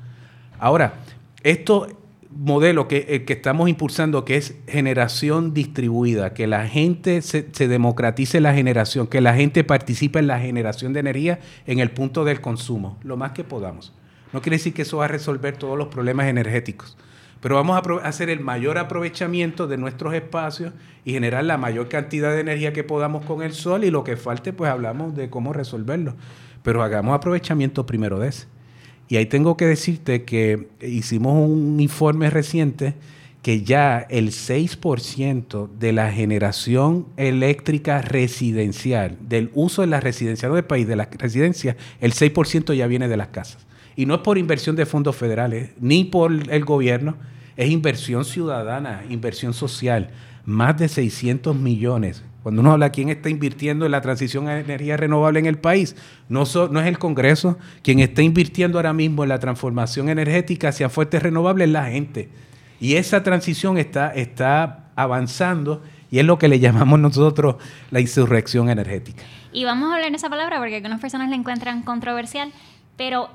Ahora, 0.57 0.95
esto 1.43 1.87
modelo 2.31 2.87
que, 2.87 3.05
eh, 3.09 3.25
que 3.25 3.33
estamos 3.33 3.69
impulsando, 3.69 4.25
que 4.25 4.37
es 4.37 4.55
generación 4.67 5.53
distribuida, 5.53 6.33
que 6.33 6.47
la 6.47 6.67
gente 6.67 7.21
se, 7.21 7.47
se, 7.51 7.67
democratice 7.67 8.41
la 8.41 8.55
generación, 8.55 9.05
que 9.05 9.21
la 9.21 9.35
gente 9.35 9.63
participe 9.63 10.17
en 10.17 10.25
la 10.25 10.39
generación 10.39 10.93
de 10.93 11.01
energía 11.01 11.41
en 11.67 11.77
el 11.77 11.91
punto 11.91 12.25
del 12.25 12.41
consumo, 12.41 12.97
lo 13.03 13.17
más 13.17 13.33
que 13.33 13.43
podamos. 13.43 13.93
No 14.31 14.41
quiere 14.41 14.57
decir 14.57 14.73
que 14.73 14.81
eso 14.81 14.97
va 14.97 15.05
a 15.05 15.09
resolver 15.09 15.57
todos 15.57 15.77
los 15.77 15.89
problemas 15.89 16.25
energéticos, 16.25 16.97
pero 17.43 17.55
vamos 17.55 17.75
a 17.75 18.07
hacer 18.07 18.29
el 18.29 18.39
mayor 18.39 18.77
aprovechamiento 18.77 19.67
de 19.67 19.75
nuestros 19.75 20.13
espacios 20.13 20.71
y 21.03 21.11
generar 21.11 21.43
la 21.43 21.57
mayor 21.57 21.89
cantidad 21.89 22.31
de 22.31 22.39
energía 22.39 22.71
que 22.71 22.85
podamos 22.85 23.25
con 23.25 23.41
el 23.41 23.51
sol 23.51 23.83
y 23.83 23.91
lo 23.91 24.05
que 24.05 24.15
falte, 24.15 24.53
pues 24.53 24.71
hablamos 24.71 25.13
de 25.13 25.29
cómo 25.29 25.51
resolverlo. 25.51 26.15
Pero 26.63 26.81
hagamos 26.81 27.13
aprovechamiento 27.13 27.85
primero 27.85 28.17
de 28.17 28.29
ese. 28.29 28.47
Y 29.09 29.17
ahí 29.17 29.25
tengo 29.25 29.57
que 29.57 29.65
decirte 29.65 30.23
que 30.23 30.69
hicimos 30.79 31.33
un 31.33 31.81
informe 31.81 32.29
reciente 32.29 32.93
que 33.41 33.61
ya 33.61 34.07
el 34.09 34.29
6% 34.29 35.67
de 35.77 35.91
la 35.91 36.13
generación 36.13 37.07
eléctrica 37.17 38.01
residencial, 38.01 39.17
del 39.19 39.51
uso 39.53 39.81
de 39.81 39.87
la 39.87 39.99
residencia, 39.99 40.47
no 40.47 40.55
del 40.55 40.63
país, 40.63 40.87
de 40.87 40.95
la 40.95 41.09
residencia, 41.11 41.75
el 41.99 42.13
6% 42.13 42.73
ya 42.73 42.87
viene 42.87 43.09
de 43.09 43.17
las 43.17 43.27
casas. 43.27 43.67
Y 43.95 44.05
no 44.05 44.15
es 44.15 44.21
por 44.21 44.37
inversión 44.37 44.75
de 44.75 44.85
fondos 44.85 45.15
federales, 45.15 45.71
ni 45.79 46.03
por 46.03 46.31
el 46.31 46.65
gobierno, 46.65 47.15
es 47.55 47.69
inversión 47.69 48.25
ciudadana, 48.25 49.03
inversión 49.09 49.53
social, 49.53 50.09
más 50.45 50.77
de 50.77 50.87
600 50.87 51.55
millones. 51.55 52.23
Cuando 52.41 52.61
uno 52.61 52.73
habla 52.73 52.89
quién 52.89 53.09
está 53.09 53.29
invirtiendo 53.29 53.85
en 53.85 53.91
la 53.91 54.01
transición 54.01 54.49
a 54.49 54.59
energía 54.59 54.97
renovable 54.97 55.39
en 55.39 55.45
el 55.45 55.57
país, 55.57 55.95
no, 56.27 56.43
no 56.71 56.81
es 56.81 56.87
el 56.87 56.99
Congreso, 56.99 57.57
quien 57.83 57.99
está 57.99 58.21
invirtiendo 58.21 58.77
ahora 58.77 58.91
mismo 58.91 59.23
en 59.23 59.29
la 59.29 59.39
transformación 59.39 60.09
energética 60.09 60.69
hacia 60.69 60.89
fuentes 60.89 61.23
renovables 61.23 61.67
es 61.67 61.71
la 61.71 61.85
gente. 61.85 62.29
Y 62.81 62.95
esa 62.95 63.23
transición 63.23 63.77
está, 63.77 64.09
está 64.09 64.91
avanzando 64.95 65.81
Y 66.11 66.19
es 66.19 66.25
lo 66.25 66.37
que 66.37 66.47
le 66.47 66.59
llamamos 66.59 66.99
nosotros 66.99 67.55
la 67.89 68.01
insurrección 68.01 68.69
energética. 68.69 69.23
Y 69.53 69.63
vamos 69.63 69.89
a 69.89 69.95
hablar 69.95 70.11
de 70.11 70.17
esa 70.17 70.29
palabra 70.29 70.59
porque 70.59 70.75
algunas 70.75 70.99
personas 70.99 71.29
la 71.29 71.35
encuentran 71.35 71.81
controversial, 71.81 72.51
pero 72.97 73.29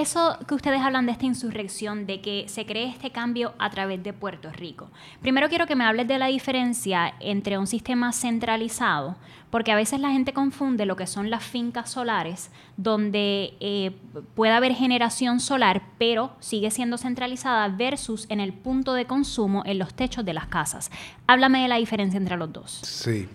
eso 0.00 0.38
que 0.48 0.54
ustedes 0.54 0.80
hablan 0.80 1.06
de 1.06 1.12
esta 1.12 1.26
insurrección, 1.26 2.06
de 2.06 2.20
que 2.20 2.46
se 2.48 2.66
cree 2.66 2.88
este 2.88 3.10
cambio 3.10 3.54
a 3.58 3.70
través 3.70 4.02
de 4.02 4.12
Puerto 4.12 4.50
Rico. 4.50 4.90
Primero 5.20 5.48
quiero 5.48 5.66
que 5.66 5.76
me 5.76 5.84
hables 5.84 6.08
de 6.08 6.18
la 6.18 6.26
diferencia 6.26 7.14
entre 7.20 7.58
un 7.58 7.66
sistema 7.66 8.12
centralizado, 8.12 9.16
porque 9.50 9.70
a 9.70 9.76
veces 9.76 10.00
la 10.00 10.10
gente 10.10 10.32
confunde 10.32 10.84
lo 10.84 10.96
que 10.96 11.06
son 11.06 11.30
las 11.30 11.44
fincas 11.44 11.90
solares, 11.90 12.50
donde 12.76 13.54
eh, 13.60 13.92
puede 14.34 14.52
haber 14.52 14.74
generación 14.74 15.38
solar, 15.38 15.82
pero 15.96 16.32
sigue 16.40 16.72
siendo 16.72 16.98
centralizada, 16.98 17.68
versus 17.68 18.26
en 18.30 18.40
el 18.40 18.52
punto 18.52 18.94
de 18.94 19.04
consumo 19.04 19.62
en 19.64 19.78
los 19.78 19.94
techos 19.94 20.24
de 20.24 20.34
las 20.34 20.46
casas. 20.46 20.90
Háblame 21.28 21.62
de 21.62 21.68
la 21.68 21.76
diferencia 21.76 22.18
entre 22.18 22.36
los 22.36 22.52
dos. 22.52 22.80
Sí. 22.82 23.28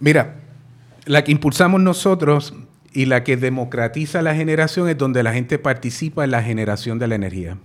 Mira, 0.00 0.40
la 1.04 1.22
que 1.22 1.32
impulsamos 1.32 1.80
nosotros 1.80 2.54
y 2.92 3.06
la 3.06 3.24
que 3.24 3.36
democratiza 3.36 4.22
la 4.22 4.34
generación 4.34 4.88
es 4.88 4.98
donde 4.98 5.22
la 5.22 5.32
gente 5.32 5.58
participa 5.58 6.24
en 6.24 6.30
la 6.30 6.42
generación 6.42 6.98
de 6.98 7.08
la 7.08 7.14
energía. 7.14 7.56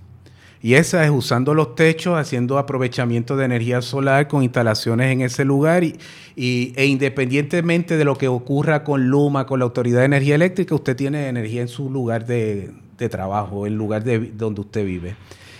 Y 0.61 0.73
esa 0.73 1.03
es 1.03 1.11
usando 1.11 1.53
los 1.53 1.75
techos, 1.75 2.17
haciendo 2.17 2.57
aprovechamiento 2.57 3.37
de 3.37 3.45
energía 3.45 3.81
solar 3.81 4.27
con 4.27 4.41
instalaciones 4.41 5.11
en 5.11 5.21
ese 5.21 5.45
lugar 5.45 5.83
y, 5.83 5.93
e 6.35 6.85
independientemente 6.85 7.95
de 7.95 8.03
lo 8.03 8.17
que 8.17 8.27
ocurra 8.27 8.83
con 8.83 9.07
Luma, 9.07 9.45
con 9.45 9.59
la 9.59 9.65
Autoridad 9.65 9.99
de 9.99 10.05
Energía 10.05 10.35
Eléctrica, 10.35 10.73
usted 10.73 10.95
tiene 10.95 11.27
energía 11.27 11.61
en 11.61 11.67
su 11.67 11.91
lugar 11.91 12.25
de, 12.25 12.71
trabajo, 13.09 13.67
en 13.67 13.73
el 13.73 13.77
lugar 13.77 14.03
de 14.03 14.31
donde 14.35 14.61
usted 14.61 14.83
vive. 14.83 15.15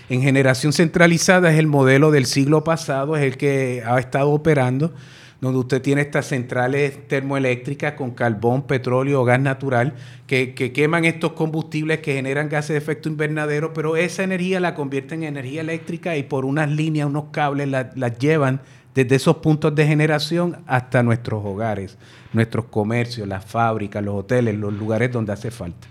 En 0.09 0.21
generación 0.21 0.73
centralizada 0.73 1.51
es 1.51 1.59
el 1.59 1.67
modelo 1.67 2.09
del 2.11 2.25
siglo 2.25 2.63
pasado, 2.63 3.15
es 3.15 3.23
el 3.23 3.37
que 3.37 3.83
ha 3.85 3.99
estado 3.99 4.31
operando 4.31 4.93
donde 5.39 5.59
usted 5.59 5.81
tiene 5.81 6.01
estas 6.01 6.27
centrales 6.27 7.07
termoeléctricas 7.07 7.93
con 7.93 8.11
carbón, 8.11 8.63
petróleo 8.63 9.21
o 9.21 9.25
gas 9.25 9.39
natural 9.39 9.93
que, 10.25 10.53
queman 10.53 11.05
estos 11.05 11.33
combustibles 11.33 11.99
que 11.99 12.13
generan 12.13 12.49
gases 12.49 12.69
de 12.69 12.77
efecto 12.77 13.07
invernadero, 13.07 13.73
pero 13.73 13.95
esa 13.97 14.23
energía 14.23 14.59
la 14.59 14.73
convierten 14.73 15.23
en 15.23 15.29
energía 15.29 15.61
eléctrica 15.61 16.17
y 16.17 16.23
por 16.23 16.45
unas 16.45 16.69
líneas, 16.69 17.07
unos 17.07 17.25
cables 17.31 17.67
las 17.69 18.17
llevan 18.17 18.61
desde 18.97 19.15
esos 19.15 19.37
puntos 19.37 19.75
de 19.75 19.85
generación 19.85 20.57
hasta 20.65 21.03
nuestros 21.03 21.45
hogares, 21.45 21.99
nuestros 22.33 22.65
comercios, 22.65 23.27
las 23.27 23.45
fábricas, 23.45 24.03
los 24.03 24.15
hoteles, 24.15 24.55
los 24.55 24.73
lugares 24.73 25.11
donde 25.11 25.33
hace 25.33 25.51
falta. 25.51 25.87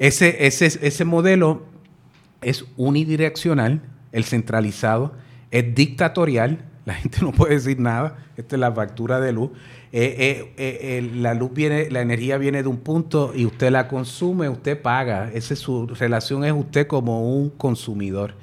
Ese, 0.00 0.44
ese, 0.44 0.66
ese 0.66 1.04
modelo 1.04 1.62
es 2.40 2.64
unidireccional, 2.76 3.82
el 4.10 4.24
centralizado, 4.24 5.14
es 5.52 5.72
dictatorial, 5.72 6.64
la 6.84 6.94
gente 6.94 7.18
no 7.20 7.32
puede 7.32 7.54
decir 7.54 7.78
nada, 7.78 8.16
esta 8.36 8.56
es 8.56 8.60
la 8.60 8.72
factura 8.72 9.20
de 9.20 9.32
luz. 9.32 9.50
Eh, 9.92 10.50
eh, 10.56 10.98
eh, 10.98 11.10
la 11.14 11.34
luz 11.34 11.52
viene, 11.52 11.90
la 11.90 12.00
energía 12.00 12.38
viene 12.38 12.62
de 12.62 12.68
un 12.68 12.78
punto 12.78 13.32
y 13.34 13.46
usted 13.46 13.70
la 13.70 13.88
consume, 13.88 14.48
usted 14.48 14.80
paga. 14.80 15.30
Esa 15.32 15.54
es 15.54 15.60
su 15.60 15.86
relación, 15.86 16.44
es 16.44 16.52
usted 16.52 16.86
como 16.86 17.36
un 17.36 17.50
consumidor. 17.50 18.34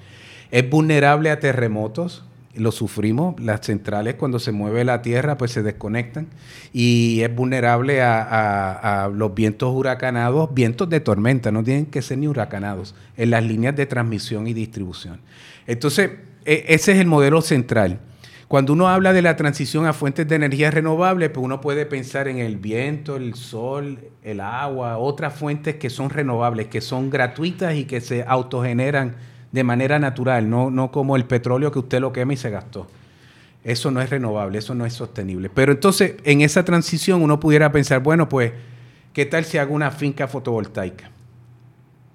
Es 0.52 0.70
vulnerable 0.70 1.32
a 1.32 1.40
terremotos, 1.40 2.24
lo 2.56 2.72
sufrimos. 2.72 3.40
Las 3.42 3.66
centrales 3.66 4.16
cuando 4.16 4.40
se 4.40 4.52
mueve 4.52 4.86
la 4.86 5.02
tierra 5.02 5.38
pues 5.38 5.52
se 5.52 5.64
desconectan 5.64 6.28
y 6.72 7.22
es 7.22 7.36
vulnerable 7.36 8.02
a, 8.02 9.12
los 9.14 9.34
vientos 9.34 9.74
huracanados, 9.76 10.54
vientos 10.54 10.90
de 10.90 11.00
tormenta, 11.02 11.52
no 11.52 11.64
tienen 11.64 11.88
que 11.88 12.02
ser 12.02 12.20
ni 12.20 12.28
huracanados, 12.28 12.96
en 13.18 13.32
las 13.32 13.44
líneas 13.44 13.76
de 13.76 13.86
transmisión 13.86 14.48
y 14.48 14.54
distribución. 14.54 15.20
Entonces, 15.68 16.12
e, 16.46 16.66
ese 16.70 16.94
es 16.94 17.00
el 17.00 17.08
modelo 17.08 17.42
central. 17.42 18.00
Cuando 18.50 18.74
uno 18.74 18.90
habla 18.90 19.14
de 19.14 19.22
la 19.22 19.36
transición 19.36 19.86
a 19.86 19.94
fuentes 19.94 20.28
de 20.28 20.36
energía 20.36 20.72
renovable, 20.72 21.30
pues 21.30 21.46
uno 21.46 21.62
puede 21.62 21.86
pensar 21.86 22.28
en 22.28 22.40
el 22.40 22.58
viento, 22.58 23.16
el 23.16 23.36
sol, 23.36 24.00
el 24.24 24.40
agua, 24.40 24.98
otras 24.98 25.36
fuentes 25.36 25.76
que 25.76 25.92
son 25.92 26.10
renovables, 26.10 26.66
que 26.66 26.82
son 26.82 27.12
gratuitas 27.12 27.76
y 27.76 27.86
que 27.86 28.02
se 28.02 28.26
autogeneran 28.28 29.18
de 29.52 29.64
manera 29.64 30.00
natural, 30.00 30.50
no, 30.50 30.72
no 30.72 30.92
como 30.92 31.16
el 31.16 31.26
petróleo 31.26 31.72
que 31.72 31.78
usted 31.78 32.00
lo 32.00 32.12
quema 32.12 32.34
y 32.34 32.38
se 32.38 32.50
gastó. 32.50 32.88
Eso 33.64 33.92
no 33.92 34.02
es 34.02 34.10
renovable, 34.10 34.58
eso 34.58 34.74
no 34.74 34.88
es 34.88 34.94
sostenible. 34.94 35.52
Pero 35.52 35.72
entonces, 35.72 36.16
en 36.24 36.42
esa 36.42 36.66
transición 36.66 37.22
uno 37.22 37.40
pudiera 37.40 37.72
pensar, 37.72 38.02
bueno, 38.02 38.30
pues, 38.30 38.54
¿qué 39.14 39.28
tal 39.28 39.46
si 39.46 39.60
hago 39.60 39.76
una 39.76 39.92
finca 39.92 40.28
fotovoltaica? 40.28 41.12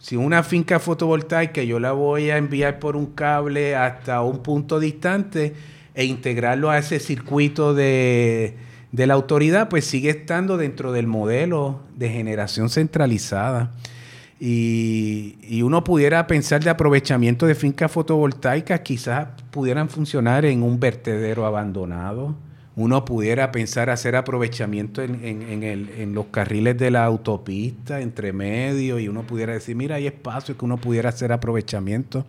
Si 0.01 0.16
una 0.16 0.42
finca 0.42 0.81
fotovoltaica 0.81 1.62
yo 1.62 1.79
la 1.79 1.92
voy 1.92 2.31
a 2.31 2.38
enviar 2.38 2.81
por 2.81 2.97
un 2.97 3.07
cable 3.14 3.77
hasta 3.77 4.20
un 4.23 4.42
punto 4.42 4.81
distante, 4.81 5.55
e 5.94 6.04
integrarlo 6.04 6.70
a 6.70 6.78
ese 6.78 6.98
circuito 6.98 7.72
de, 7.72 8.57
la 8.92 9.14
autoridad, 9.14 9.68
pues 9.68 9.85
sigue 9.85 10.11
estando 10.11 10.57
dentro 10.57 10.92
del 10.92 11.07
modelo 11.07 11.80
de 11.96 12.11
generación 12.11 12.68
centralizada. 12.68 13.72
Y, 14.40 15.62
uno 15.62 15.85
pudiera 15.85 16.26
pensar 16.26 16.62
de 16.62 16.70
aprovechamiento 16.70 17.46
de 17.46 17.54
fincas 17.54 17.90
fotovoltaicas, 17.90 18.80
quizás 18.80 19.28
pudieran 19.50 19.88
funcionar 19.88 20.44
en 20.44 20.62
un 20.62 20.80
vertedero 20.80 21.46
abandonado. 21.46 22.35
Uno 22.76 23.04
pudiera 23.04 23.52
pensar 23.52 23.88
hacer 23.88 24.16
aprovechamiento 24.16 25.00
en, 25.00 26.12
los 26.12 26.26
carriles 26.26 26.76
de 26.76 26.90
la 26.90 27.04
autopista, 27.04 28.00
entre 28.00 28.33
medio, 28.33 28.98
y 28.98 29.07
uno 29.07 29.22
pudiera 29.22 29.52
decir, 29.52 29.76
mira, 29.76 29.94
hay 29.94 30.09
espacio 30.09 30.59
que 30.59 30.64
uno 30.64 30.76
pudiera 30.76 31.11
hacer 31.11 31.30
aprovechamiento. 31.30 32.26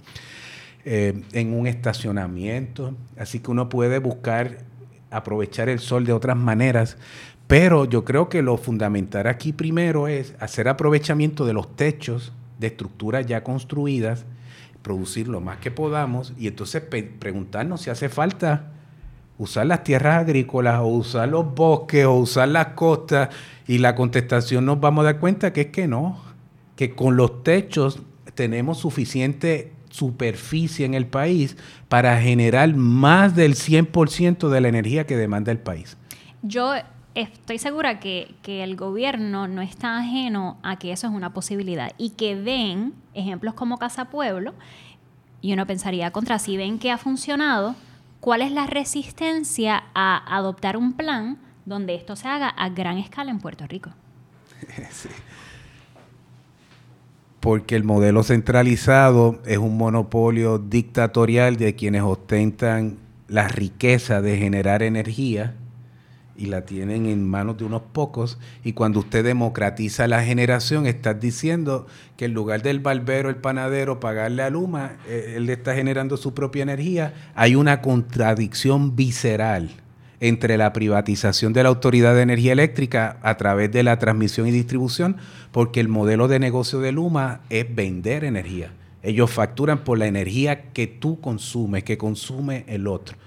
Eh, 0.88 1.24
en 1.34 1.52
un 1.56 1.66
estacionamiento. 1.66 2.94
Así 3.18 3.40
que 3.40 3.50
uno 3.50 3.70
puede 3.70 3.98
buscar 3.98 4.60
aprovechar 5.10 5.68
el 5.68 5.80
sol 5.80 6.06
de 6.06 6.14
otras 6.14 6.38
maneras. 6.38 6.98
Pero 7.48 7.86
yo 7.86 8.06
creo 8.06 8.30
que 8.30 8.44
lo 8.44 8.56
fundamental 8.58 9.26
aquí 9.26 9.52
primero 9.52 10.08
es 10.08 10.36
hacer 10.40 10.68
aprovechamiento 10.68 11.44
de 11.48 11.54
los 11.54 11.76
techos 11.76 12.34
de 12.60 12.68
estructuras 12.68 13.26
ya 13.26 13.44
construidas, 13.44 14.26
producir 14.84 15.28
lo 15.28 15.42
más 15.42 15.58
que 15.58 15.72
podamos 15.72 16.34
y 16.38 16.48
entonces 16.48 16.84
preguntarnos 16.84 17.82
si 17.82 17.90
hace 17.90 18.08
falta 18.08 18.72
usar 19.40 19.66
las 19.66 19.84
tierras 19.84 20.22
agrícolas 20.22 20.82
o 20.82 20.86
usar 20.86 21.30
los 21.30 21.54
bosques 21.56 22.06
o 22.06 22.14
usar 22.14 22.50
las 22.50 22.68
costas 22.70 23.30
y 23.68 23.80
la 23.80 23.96
contestación 23.96 24.66
nos 24.66 24.80
vamos 24.80 25.02
a 25.02 25.06
dar 25.06 25.20
cuenta 25.20 25.52
que 25.52 25.62
es 25.62 25.68
que 25.68 25.88
no, 25.88 26.22
que 26.76 26.94
con 26.94 27.18
los 27.18 27.44
techos 27.44 28.02
tenemos 28.36 28.78
suficiente 28.78 29.75
superficie 29.96 30.86
en 30.86 30.94
el 30.94 31.08
país 31.08 31.56
para 31.88 32.20
generar 32.20 32.76
más 32.76 33.36
del 33.36 33.56
100% 33.56 34.50
de 34.50 34.62
la 34.62 34.68
energía 34.68 35.06
que 35.06 35.16
demanda 35.16 35.52
el 35.52 35.60
país. 35.60 35.98
Yo 36.42 36.74
estoy 37.16 37.58
segura 37.58 38.00
que, 38.00 38.36
que, 38.42 38.64
el 38.64 38.76
gobierno 38.76 39.48
no 39.48 39.62
está 39.62 39.98
ajeno 39.98 40.58
a 40.64 40.78
que 40.78 40.92
eso 40.92 41.08
es 41.08 41.14
una 41.14 41.34
posibilidad 41.34 41.94
y 41.98 42.12
que 42.12 42.36
ven 42.36 42.94
ejemplos 43.14 43.54
como 43.54 43.78
Casa 43.78 44.06
Pueblo 44.06 44.54
y 45.42 45.54
uno 45.54 45.66
pensaría 45.66 46.12
contra 46.12 46.40
si 46.40 46.58
ven 46.58 46.78
que 46.78 46.92
ha 46.92 46.98
funcionado, 46.98 47.76
¿cuál 48.20 48.42
es 48.42 48.52
la 48.52 48.68
resistencia 48.68 49.84
a 49.94 50.36
adoptar 50.36 50.76
un 50.76 50.94
plan 50.94 51.38
donde 51.66 51.96
esto 51.96 52.16
se 52.16 52.28
haga 52.28 52.50
a 52.50 52.70
gran 52.70 52.98
escala 52.98 53.32
en 53.32 53.40
Puerto 53.40 53.66
Rico? 53.66 53.92
sí 54.92 55.10
porque 57.46 57.76
el 57.76 57.84
modelo 57.84 58.24
centralizado 58.24 59.40
es 59.46 59.60
un 59.60 59.78
monopolio 59.78 60.58
dictatorial 60.58 61.58
de 61.58 61.76
quienes 61.76 62.02
ostentan 62.02 62.98
la 63.28 63.48
riqueza 63.48 64.20
de 64.20 64.36
generar 64.36 64.82
energía 64.82 65.54
y 66.36 66.48
la 66.48 66.66
tienen 66.66 67.06
en 67.06 67.24
manos 67.24 67.60
de 67.60 67.66
unos 67.66 67.84
pocos. 67.94 68.40
Y 68.64 68.74
cuando 68.74 69.02
usted 69.02 69.24
democratiza 69.24 70.08
la 70.08 70.24
generación, 70.24 70.88
estás 70.88 71.20
diciendo 71.20 71.86
que 72.18 72.26
en 72.26 72.34
lugar 72.34 72.64
del 72.64 72.80
barbero, 72.80 73.30
el 73.30 73.36
panadero, 73.36 74.00
pagarle 74.00 74.42
a 74.42 74.50
Luma, 74.50 74.94
eh, 75.08 75.36
él 75.38 75.48
está 75.48 75.76
generando 75.76 76.18
su 76.18 76.34
propia 76.34 76.64
energía. 76.64 77.14
Hay 77.36 77.54
una 77.54 77.80
contradicción 77.80 78.96
visceral 78.96 79.70
entre 80.28 80.58
la 80.58 80.74
privatización 80.74 81.54
de 81.54 81.62
la 81.62 81.70
Autoridad 81.70 82.16
de 82.16 82.24
Energía 82.24 82.54
Eléctrica 82.54 83.18
a 83.22 83.38
través 83.38 83.72
de 83.72 83.84
la 83.84 84.00
transmisión 84.00 84.48
y 84.48 84.52
distribución, 84.52 85.18
porque 85.52 85.80
el 85.80 85.88
modelo 85.88 86.28
de 86.28 86.40
negocio 86.40 86.80
de 86.80 86.92
Luma 86.92 87.42
es 87.52 87.74
vender 87.74 88.24
energía. 88.24 88.72
Ellos 89.04 89.30
facturan 89.30 89.84
por 89.84 90.00
la 90.00 90.08
energía 90.08 90.72
que 90.72 90.88
tú 90.88 91.22
consumes, 91.22 91.84
que 91.84 92.00
consume 92.00 92.66
el 92.68 92.88
otro. 92.88 93.18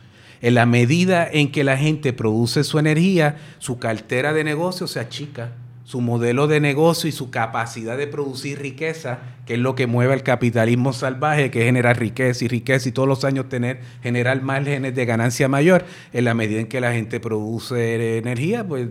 En 0.40 0.54
la 0.54 0.66
medida 0.66 1.28
en 1.30 1.52
que 1.52 1.62
la 1.62 1.76
gente 1.76 2.12
produce 2.12 2.64
su 2.64 2.80
energía, 2.80 3.36
su 3.58 3.78
cartera 3.78 4.32
de 4.32 4.42
negocio 4.42 4.88
se 4.88 4.98
achica 4.98 5.52
su 5.88 6.02
modelo 6.02 6.48
de 6.48 6.60
negocio 6.60 7.08
y 7.08 7.12
su 7.12 7.30
capacidad 7.30 7.96
de 7.96 8.06
producir 8.06 8.58
riqueza, 8.58 9.20
que 9.46 9.54
es 9.54 9.58
lo 9.58 9.74
que 9.74 9.86
mueve 9.86 10.12
al 10.12 10.22
capitalismo 10.22 10.92
salvaje, 10.92 11.50
que 11.50 11.60
es 11.60 11.64
generar 11.64 11.98
riqueza 11.98 12.44
y 12.44 12.48
riqueza 12.48 12.90
y 12.90 12.92
todos 12.92 13.08
los 13.08 13.24
años 13.24 13.48
tener, 13.48 13.80
generar 14.02 14.42
márgenes 14.42 14.94
de 14.94 15.06
ganancia 15.06 15.48
mayor, 15.48 15.86
en 16.12 16.26
la 16.26 16.34
medida 16.34 16.60
en 16.60 16.66
que 16.66 16.82
la 16.82 16.92
gente 16.92 17.20
produce 17.20 18.18
energía, 18.18 18.68
pues, 18.68 18.88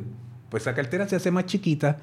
pues 0.49 0.63
esa 0.63 0.73
cartera 0.73 1.07
se 1.07 1.15
hace 1.15 1.29
más 1.29 1.45
chiquita. 1.45 1.99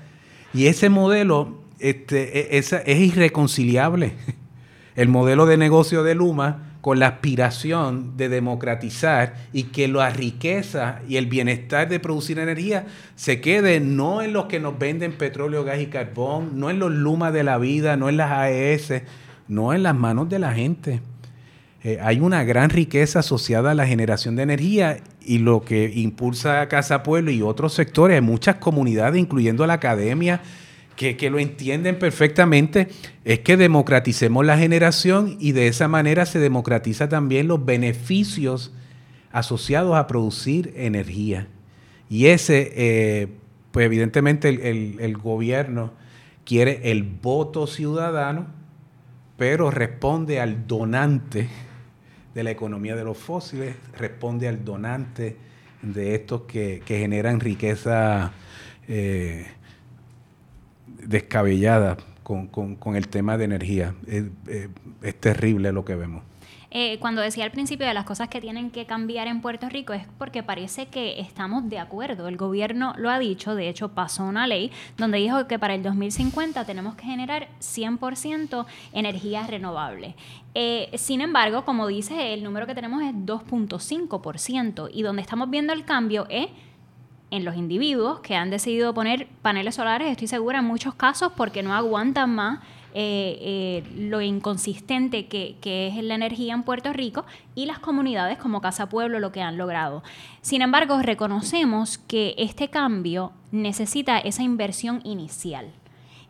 Y 0.52 0.68
ese 0.68 0.90
modelo 0.90 1.64
este, 1.80 2.56
e, 2.56 2.58
es 2.58 2.72
irreconciliable. 2.86 4.12
El 4.94 5.08
modelo 5.08 5.44
de 5.46 5.56
negocio 5.56 6.04
de 6.04 6.14
Luma 6.14 6.73
con 6.84 6.98
la 6.98 7.06
aspiración 7.06 8.18
de 8.18 8.28
democratizar 8.28 9.36
y 9.54 9.62
que 9.62 9.88
la 9.88 10.10
riqueza 10.10 11.00
y 11.08 11.16
el 11.16 11.24
bienestar 11.24 11.88
de 11.88 11.98
producir 11.98 12.38
energía 12.38 12.84
se 13.14 13.40
quede 13.40 13.80
no 13.80 14.20
en 14.20 14.34
los 14.34 14.44
que 14.48 14.60
nos 14.60 14.78
venden 14.78 15.16
petróleo, 15.16 15.64
gas 15.64 15.80
y 15.80 15.86
carbón, 15.86 16.60
no 16.60 16.68
en 16.68 16.78
los 16.78 16.92
lumas 16.92 17.32
de 17.32 17.42
la 17.42 17.56
vida, 17.56 17.96
no 17.96 18.10
en 18.10 18.18
las 18.18 18.32
AES, 18.32 19.02
no 19.48 19.72
en 19.72 19.82
las 19.82 19.94
manos 19.94 20.28
de 20.28 20.38
la 20.38 20.52
gente. 20.52 21.00
Eh, 21.82 22.00
hay 22.02 22.20
una 22.20 22.44
gran 22.44 22.68
riqueza 22.68 23.20
asociada 23.20 23.70
a 23.70 23.74
la 23.74 23.86
generación 23.86 24.36
de 24.36 24.42
energía 24.42 24.98
y 25.24 25.38
lo 25.38 25.62
que 25.62 25.90
impulsa 25.94 26.60
a 26.60 26.68
Casa 26.68 27.02
Pueblo 27.02 27.30
y 27.30 27.40
otros 27.40 27.72
sectores, 27.72 28.20
muchas 28.20 28.56
comunidades, 28.56 29.18
incluyendo 29.18 29.66
la 29.66 29.72
academia, 29.72 30.42
que, 30.96 31.16
que, 31.16 31.30
lo 31.30 31.38
entienden 31.38 31.98
perfectamente, 31.98 32.88
es 33.24 33.40
que 33.40 33.56
democraticemos 33.56 34.44
la 34.44 34.58
generación 34.58 35.36
y 35.40 35.52
de 35.52 35.66
esa 35.66 35.88
manera 35.88 36.26
se 36.26 36.38
democratiza 36.38 37.08
también 37.08 37.48
los 37.48 37.64
beneficios 37.64 38.72
asociados 39.32 39.96
a 39.96 40.06
producir 40.06 40.72
energía. 40.76 41.48
Y 42.08 42.26
ese, 42.26 42.72
eh, 42.76 43.28
pues 43.72 43.86
evidentemente 43.86 44.48
el, 44.48 44.96
el 45.00 45.16
gobierno 45.16 45.92
quiere 46.44 46.90
el 46.90 47.02
voto 47.02 47.66
ciudadano, 47.66 48.46
pero 49.36 49.70
responde 49.70 50.40
al 50.40 50.66
donante 50.66 51.48
de 52.34 52.42
la 52.42 52.50
economía 52.50 52.96
de 52.96 53.04
los 53.04 53.16
fósiles, 53.16 53.76
responde 53.96 54.48
al 54.48 54.64
donante 54.64 55.36
de 55.82 56.14
estos 56.14 56.42
que, 56.42 56.82
generan 56.86 57.40
riqueza 57.40 58.32
eh, 58.88 59.46
descabellada 61.06 61.96
con, 62.22 62.96
el 62.96 63.08
tema 63.08 63.36
de 63.36 63.44
energía. 63.44 63.94
es 64.06 65.20
terrible 65.20 65.72
lo 65.72 65.84
que 65.84 65.94
vemos. 65.94 66.22
Eh, 66.76 66.98
cuando 66.98 67.22
decía 67.22 67.44
al 67.44 67.52
principio 67.52 67.86
de 67.86 67.94
las 67.94 68.04
cosas 68.04 68.28
que 68.28 68.40
tienen 68.40 68.72
que 68.72 68.84
cambiar 68.84 69.28
en 69.28 69.40
Puerto 69.40 69.68
Rico 69.68 69.92
es 69.92 70.08
porque 70.18 70.42
parece 70.42 70.86
que 70.86 71.20
estamos 71.20 71.68
de 71.68 71.78
acuerdo. 71.78 72.26
El 72.26 72.36
gobierno 72.36 72.94
lo 72.98 73.10
ha 73.10 73.20
dicho, 73.20 73.54
de 73.54 73.68
hecho 73.68 73.90
pasó 73.90 74.24
una 74.24 74.48
ley 74.48 74.72
donde 74.98 75.18
dijo 75.18 75.46
que 75.46 75.56
para 75.56 75.76
el 75.76 75.84
2050 75.84 76.64
tenemos 76.64 76.96
que 76.96 77.04
generar 77.04 77.46
100% 77.60 78.66
energía 78.92 79.46
renovable. 79.46 80.16
Eh, 80.56 80.90
sin 80.94 81.20
embargo, 81.20 81.64
como 81.64 81.86
dice, 81.86 82.34
el 82.34 82.42
número 82.42 82.66
que 82.66 82.74
tenemos 82.74 83.04
es 83.04 83.14
2.5% 83.14 84.90
y 84.92 85.02
donde 85.02 85.22
estamos 85.22 85.48
viendo 85.50 85.72
el 85.72 85.84
cambio 85.84 86.26
es 86.28 86.48
en 87.34 87.44
los 87.44 87.56
individuos 87.56 88.20
que 88.20 88.36
han 88.36 88.48
decidido 88.48 88.94
poner 88.94 89.26
paneles 89.42 89.74
solares, 89.74 90.08
estoy 90.08 90.28
segura 90.28 90.60
en 90.60 90.64
muchos 90.64 90.94
casos 90.94 91.32
porque 91.36 91.64
no 91.64 91.74
aguantan 91.74 92.30
más 92.30 92.60
eh, 92.96 93.38
eh, 93.40 93.92
lo 93.96 94.20
inconsistente 94.20 95.26
que, 95.26 95.56
es 95.64 96.04
la 96.04 96.14
energía 96.14 96.54
en 96.54 96.62
Puerto 96.62 96.92
Rico 96.92 97.26
y 97.56 97.66
las 97.66 97.80
comunidades 97.80 98.38
como 98.38 98.60
Casa 98.60 98.88
Pueblo 98.88 99.18
lo 99.18 99.32
que 99.32 99.42
han 99.42 99.58
logrado. 99.58 100.04
Sin 100.42 100.62
embargo, 100.62 101.02
reconocemos 101.02 101.98
que 101.98 102.36
este 102.38 102.68
cambio 102.70 103.32
necesita 103.50 104.18
esa 104.20 104.44
inversión 104.44 105.00
inicial. 105.02 105.72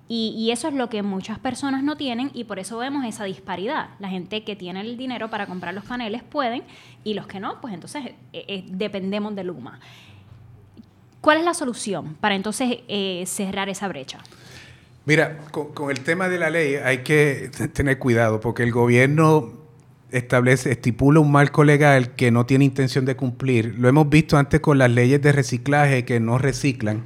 Y, 0.08 0.50
eso 0.52 0.68
es 0.68 0.74
lo 0.74 0.88
que 0.90 1.02
muchas 1.02 1.38
personas 1.38 1.82
no 1.82 1.96
tienen 1.96 2.30
y 2.34 2.44
por 2.44 2.58
eso 2.58 2.78
vemos 2.78 3.04
esa 3.04 3.24
disparidad. 3.24 3.90
La 3.98 4.08
gente 4.08 4.42
que 4.44 4.54
tiene 4.54 4.80
el 4.80 4.96
dinero 4.96 5.28
para 5.28 5.46
comprar 5.46 5.74
los 5.74 5.84
paneles 5.84 6.22
pueden 6.22 6.62
y 7.04 7.14
los 7.14 7.26
que 7.26 7.40
no, 7.40 7.60
pues 7.60 7.74
entonces 7.74 8.12
eh, 8.32 8.64
dependemos 8.68 9.34
de 9.34 9.44
Luma. 9.44 9.80
¿Cuál 11.24 11.38
es 11.38 11.44
la 11.46 11.54
solución 11.54 12.18
para 12.20 12.34
entonces 12.34 12.80
cerrar 13.24 13.70
esa 13.70 13.88
brecha? 13.88 14.18
Mira, 15.06 15.38
con, 15.50 15.90
el 15.90 16.00
tema 16.00 16.28
de 16.28 16.36
la 16.36 16.50
ley 16.50 16.74
hay 16.74 16.98
que 16.98 17.50
tener 17.72 17.98
cuidado 17.98 18.40
porque 18.40 18.62
el 18.62 18.70
gobierno 18.72 19.54
establece, 20.10 20.72
estipula 20.72 21.20
un 21.20 21.32
marco 21.32 21.64
legal 21.64 22.14
que 22.14 22.30
no 22.30 22.44
tiene 22.44 22.66
intención 22.66 23.06
de 23.06 23.16
cumplir. 23.16 23.74
Lo 23.78 23.88
hemos 23.88 24.10
visto 24.10 24.36
antes 24.36 24.60
con 24.60 24.76
las 24.76 24.90
leyes 24.90 25.22
de 25.22 25.32
reciclaje 25.32 26.04
que 26.04 26.20
no 26.20 26.36
reciclan 26.36 27.04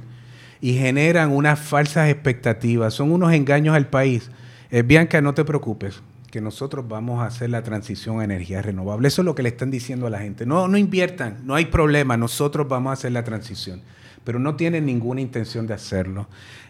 y 0.59 0.73
generan 0.73 1.31
unas 1.31 1.57
falsas 1.57 2.09
expectativas. 2.09 2.93
Son 2.93 3.13
unos 3.13 3.31
engaños 3.31 3.73
al 3.73 3.87
país. 3.87 4.31
Eh, 4.69 4.81
Bianca, 4.81 5.21
no 5.21 5.33
te 5.33 5.45
preocupes, 5.45 6.01
que 6.29 6.41
nosotros 6.41 6.85
vamos 6.89 7.21
a 7.21 7.27
hacer 7.27 7.51
la 7.51 7.63
transición 7.63 8.19
a 8.19 8.25
energía 8.25 8.61
renovable. 8.61 9.07
Eso 9.07 9.21
es 9.21 9.25
lo 9.25 9.33
que 9.33 9.43
le 9.43 9.49
están 9.49 9.71
diciendo 9.71 10.07
a 10.07 10.09
la 10.09 10.19
gente. 10.19 10.45
No, 10.45 10.67
no 10.67 10.77
inviertan, 10.77 11.37
no 11.45 11.55
hay 11.55 11.67
problema, 11.67 12.17
nosotros 12.17 12.67
vamos 12.67 12.89
a 12.89 12.93
hacer 12.95 13.13
la 13.13 13.23
transición. 13.23 13.81
Pero 14.29 14.37
no 14.37 14.55
tienen 14.55 14.85
ninguna 14.85 15.21
intención 15.21 15.65
de 15.65 15.73
hacerlo 15.73 16.27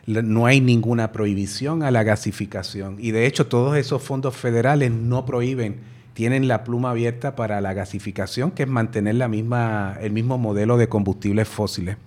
no 0.10 0.46
hay 0.46 0.62
ninguna 0.62 1.12
prohibición 1.12 1.84
a 1.84 1.92
la 1.92 2.04
gasificación. 2.04 2.98
Y 3.00 3.12
de 3.12 3.26
hecho 3.26 3.48
todos 3.48 3.78
esos 3.78 4.02
fondos 4.02 4.36
federales 4.36 4.92
no 4.92 5.26
prohíben, 5.26 5.78
tienen 6.14 6.48
la 6.48 6.64
pluma 6.64 6.92
abierta 6.92 7.36
para 7.36 7.62
la 7.62 7.74
gasificación, 7.74 8.52
que 8.52 8.64
es 8.64 8.70
mantener 8.70 9.16
la 9.16 9.28
misma, 9.28 9.98
el 10.02 10.12
mismo 10.12 10.38
modelo 10.38 10.78
de 10.78 10.90
combustibles 10.90 11.48
fósiles. 11.48 11.98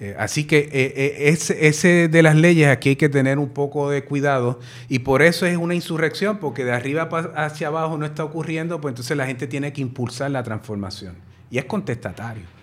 Eh, 0.00 0.14
así 0.18 0.44
que 0.44 0.58
eh, 0.58 0.92
eh, 0.96 1.38
ese, 1.60 2.08
de 2.08 2.22
las 2.22 2.34
leyes 2.34 2.68
aquí 2.68 2.90
hay 2.90 2.96
que 2.96 3.08
tener 3.08 3.38
un 3.38 3.50
poco 3.50 3.90
de 3.90 4.04
cuidado 4.04 4.58
y 4.88 4.98
por 4.98 5.22
eso 5.22 5.46
es 5.46 5.56
una 5.56 5.74
insurrección, 5.74 6.38
porque 6.38 6.64
de 6.64 6.72
arriba 6.72 7.08
hacia 7.36 7.68
abajo 7.68 7.96
no 7.96 8.04
está 8.04 8.24
ocurriendo, 8.24 8.80
pues 8.80 8.92
entonces 8.92 9.16
la 9.16 9.26
gente 9.26 9.46
tiene 9.46 9.72
que 9.72 9.80
impulsar 9.80 10.30
la 10.30 10.42
transformación. 10.42 11.14
Y 11.50 11.58
es 11.58 11.64
contestatario. 11.64 12.53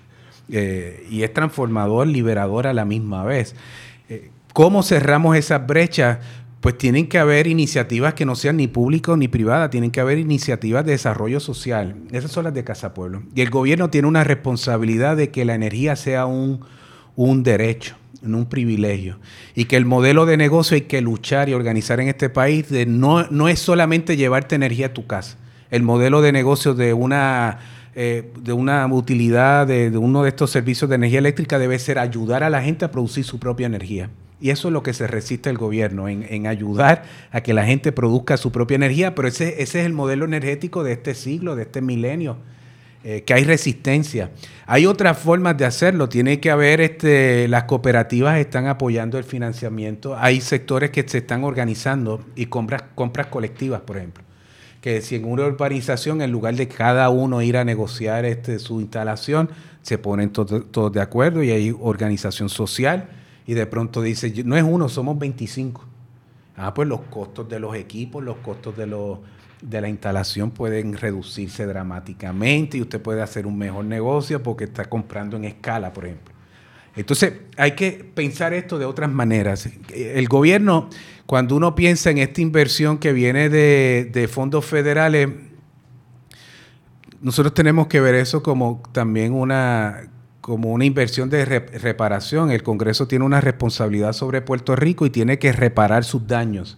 Y 0.51 1.23
es 1.23 1.33
transformador, 1.33 2.07
liberador 2.07 2.67
a 2.67 2.73
la 2.73 2.85
misma 2.85 3.23
vez. 3.23 3.55
¿Cómo 4.53 4.83
cerramos 4.83 5.37
esas 5.37 5.65
brechas? 5.65 6.19
Pues 6.59 6.77
tienen 6.77 7.07
que 7.07 7.17
haber 7.17 7.47
iniciativas 7.47 8.13
que 8.13 8.25
no 8.25 8.35
sean 8.35 8.57
ni 8.57 8.67
públicas 8.67 9.17
ni 9.17 9.27
privadas, 9.27 9.71
tienen 9.71 9.89
que 9.89 9.99
haber 9.99 10.19
iniciativas 10.19 10.85
de 10.85 10.91
desarrollo 10.91 11.39
social. 11.39 11.95
Esas 12.11 12.31
son 12.31 12.43
las 12.43 12.53
de 12.53 12.63
Casa 12.63 12.93
Pueblo. 12.93 13.23
Y 13.33 13.41
el 13.41 13.49
gobierno 13.49 13.89
tiene 13.89 14.07
una 14.07 14.23
responsabilidad 14.23 15.17
de 15.17 15.31
que 15.31 15.43
la 15.43 15.55
energía 15.55 15.95
sea 15.95 16.27
un, 16.27 16.59
un 17.15 17.41
derecho, 17.41 17.95
un 18.21 18.45
privilegio. 18.45 19.17
Y 19.55 19.65
que 19.65 19.75
el 19.75 19.85
modelo 19.85 20.27
de 20.27 20.37
negocio 20.37 20.75
hay 20.75 20.81
que 20.81 21.01
luchar 21.01 21.49
y 21.49 21.53
organizar 21.53 21.99
en 21.99 22.09
este 22.09 22.29
país 22.29 22.69
de 22.69 22.85
no, 22.85 23.23
no 23.31 23.47
es 23.47 23.59
solamente 23.59 24.15
llevarte 24.15 24.53
energía 24.53 24.87
a 24.87 24.93
tu 24.93 25.07
casa. 25.07 25.37
El 25.71 25.81
modelo 25.81 26.21
de 26.21 26.31
negocio 26.31 26.75
de 26.75 26.93
una 26.93 27.57
eh, 27.93 28.31
de 28.39 28.53
una 28.53 28.87
utilidad 28.87 29.67
de, 29.67 29.89
uno 29.97 30.23
de 30.23 30.29
estos 30.29 30.49
servicios 30.49 30.89
de 30.89 30.95
energía 30.95 31.19
eléctrica 31.19 31.59
debe 31.59 31.77
ser 31.77 31.99
ayudar 31.99 32.41
a 32.41 32.49
la 32.49 32.61
gente 32.61 32.85
a 32.85 32.91
producir 32.91 33.25
su 33.25 33.37
propia 33.37 33.65
energía. 33.65 34.09
Y 34.39 34.49
eso 34.49 34.69
es 34.69 34.73
lo 34.73 34.81
que 34.81 34.93
se 34.93 35.07
resiste 35.07 35.49
el 35.49 35.57
gobierno, 35.57 36.07
en, 36.07 36.47
ayudar 36.47 37.03
a 37.31 37.41
que 37.41 37.53
la 37.53 37.65
gente 37.65 37.91
produzca 37.91 38.37
su 38.37 38.51
propia 38.51 38.75
energía, 38.75 39.13
pero 39.13 39.27
ese, 39.27 39.61
ese 39.61 39.81
es 39.81 39.85
el 39.85 39.93
modelo 39.93 40.23
energético 40.23 40.83
de 40.83 40.93
este 40.93 41.13
siglo, 41.13 41.55
de 41.55 41.63
este 41.63 41.81
milenio, 41.81 42.37
eh, 43.03 43.23
que 43.23 43.33
hay 43.33 43.43
resistencia. 43.43 44.31
Hay 44.65 44.85
otras 44.85 45.19
formas 45.19 45.57
de 45.57 45.65
hacerlo, 45.65 46.07
tiene 46.07 46.39
que 46.39 46.49
haber, 46.49 46.79
este, 46.79 47.47
las 47.49 47.65
cooperativas 47.65 48.39
están 48.39 48.67
apoyando 48.67 49.17
el 49.17 49.25
financiamiento, 49.25 50.17
hay 50.17 50.39
sectores 50.39 50.91
que 50.91 51.07
se 51.07 51.19
están 51.19 51.43
organizando 51.43 52.23
y 52.35 52.45
compras, 52.45 52.83
compras 52.95 53.27
colectivas, 53.27 53.81
por 53.81 53.97
ejemplo 53.97 54.23
que 54.81 55.01
si 55.01 55.15
en 55.15 55.25
una 55.25 55.45
urbanización, 55.45 56.21
en 56.21 56.31
lugar 56.31 56.55
de 56.55 56.67
cada 56.67 57.09
uno 57.09 57.41
ir 57.41 57.55
a 57.55 57.63
negociar 57.63 58.25
este, 58.25 58.57
su 58.59 58.81
instalación, 58.81 59.49
se 59.83 59.97
ponen 59.97 60.31
todos 60.31 60.91
de 60.91 61.01
acuerdo 61.01 61.43
y 61.43 61.51
hay 61.51 61.75
organización 61.79 62.49
social 62.49 63.07
y 63.45 63.53
de 63.53 63.65
pronto 63.67 64.01
dice, 64.01 64.33
no 64.43 64.57
es 64.57 64.63
uno, 64.63 64.89
somos 64.89 65.17
25. 65.17 65.85
Ah, 66.57 66.73
pues 66.73 66.87
los 66.87 67.01
costos 67.01 67.47
de 67.47 67.59
los 67.59 67.75
equipos, 67.75 68.23
los 68.23 68.37
costos 68.37 68.75
de, 68.75 68.85
de 69.61 69.81
la 69.81 69.87
instalación 69.87 70.51
pueden 70.51 70.93
reducirse 70.93 71.65
dramáticamente 71.65 72.77
y 72.77 72.81
usted 72.81 73.01
puede 73.01 73.21
hacer 73.21 73.47
un 73.47 73.57
mejor 73.57 73.85
negocio 73.85 74.41
porque 74.41 74.65
está 74.65 74.85
comprando 74.85 75.37
en 75.37 75.45
escala, 75.45 75.93
por 75.93 76.05
ejemplo. 76.05 76.30
Entonces, 76.95 77.33
hay 77.57 77.71
que 77.71 78.05
pensar 78.13 78.53
esto 78.53 78.77
de 78.77 78.85
otras 78.85 79.09
maneras. 79.09 79.69
El 79.93 80.27
gobierno, 80.27 80.89
cuando 81.25 81.55
uno 81.55 81.73
piensa 81.73 82.09
en 82.11 82.17
esta 82.17 82.41
inversión 82.41 82.97
que 82.97 83.13
viene 83.13 83.49
de, 83.49 84.29
fondos 84.31 84.65
federales, 84.65 85.29
nosotros 87.21 87.53
tenemos 87.53 87.87
que 87.87 88.01
ver 88.01 88.15
eso 88.15 88.43
como 88.43 88.81
también 88.91 89.33
una, 89.33 90.09
como 90.41 90.71
una 90.71 90.83
inversión 90.83 91.29
de 91.29 91.45
reparación. 91.45 92.51
El 92.51 92.63
Congreso 92.63 93.07
tiene 93.07 93.23
una 93.23 93.39
responsabilidad 93.39 94.11
sobre 94.11 94.41
Puerto 94.41 94.75
Rico 94.75 95.05
y 95.05 95.11
tiene 95.11 95.39
que 95.39 95.53
reparar 95.53 96.03
sus 96.03 96.27
daños. 96.27 96.77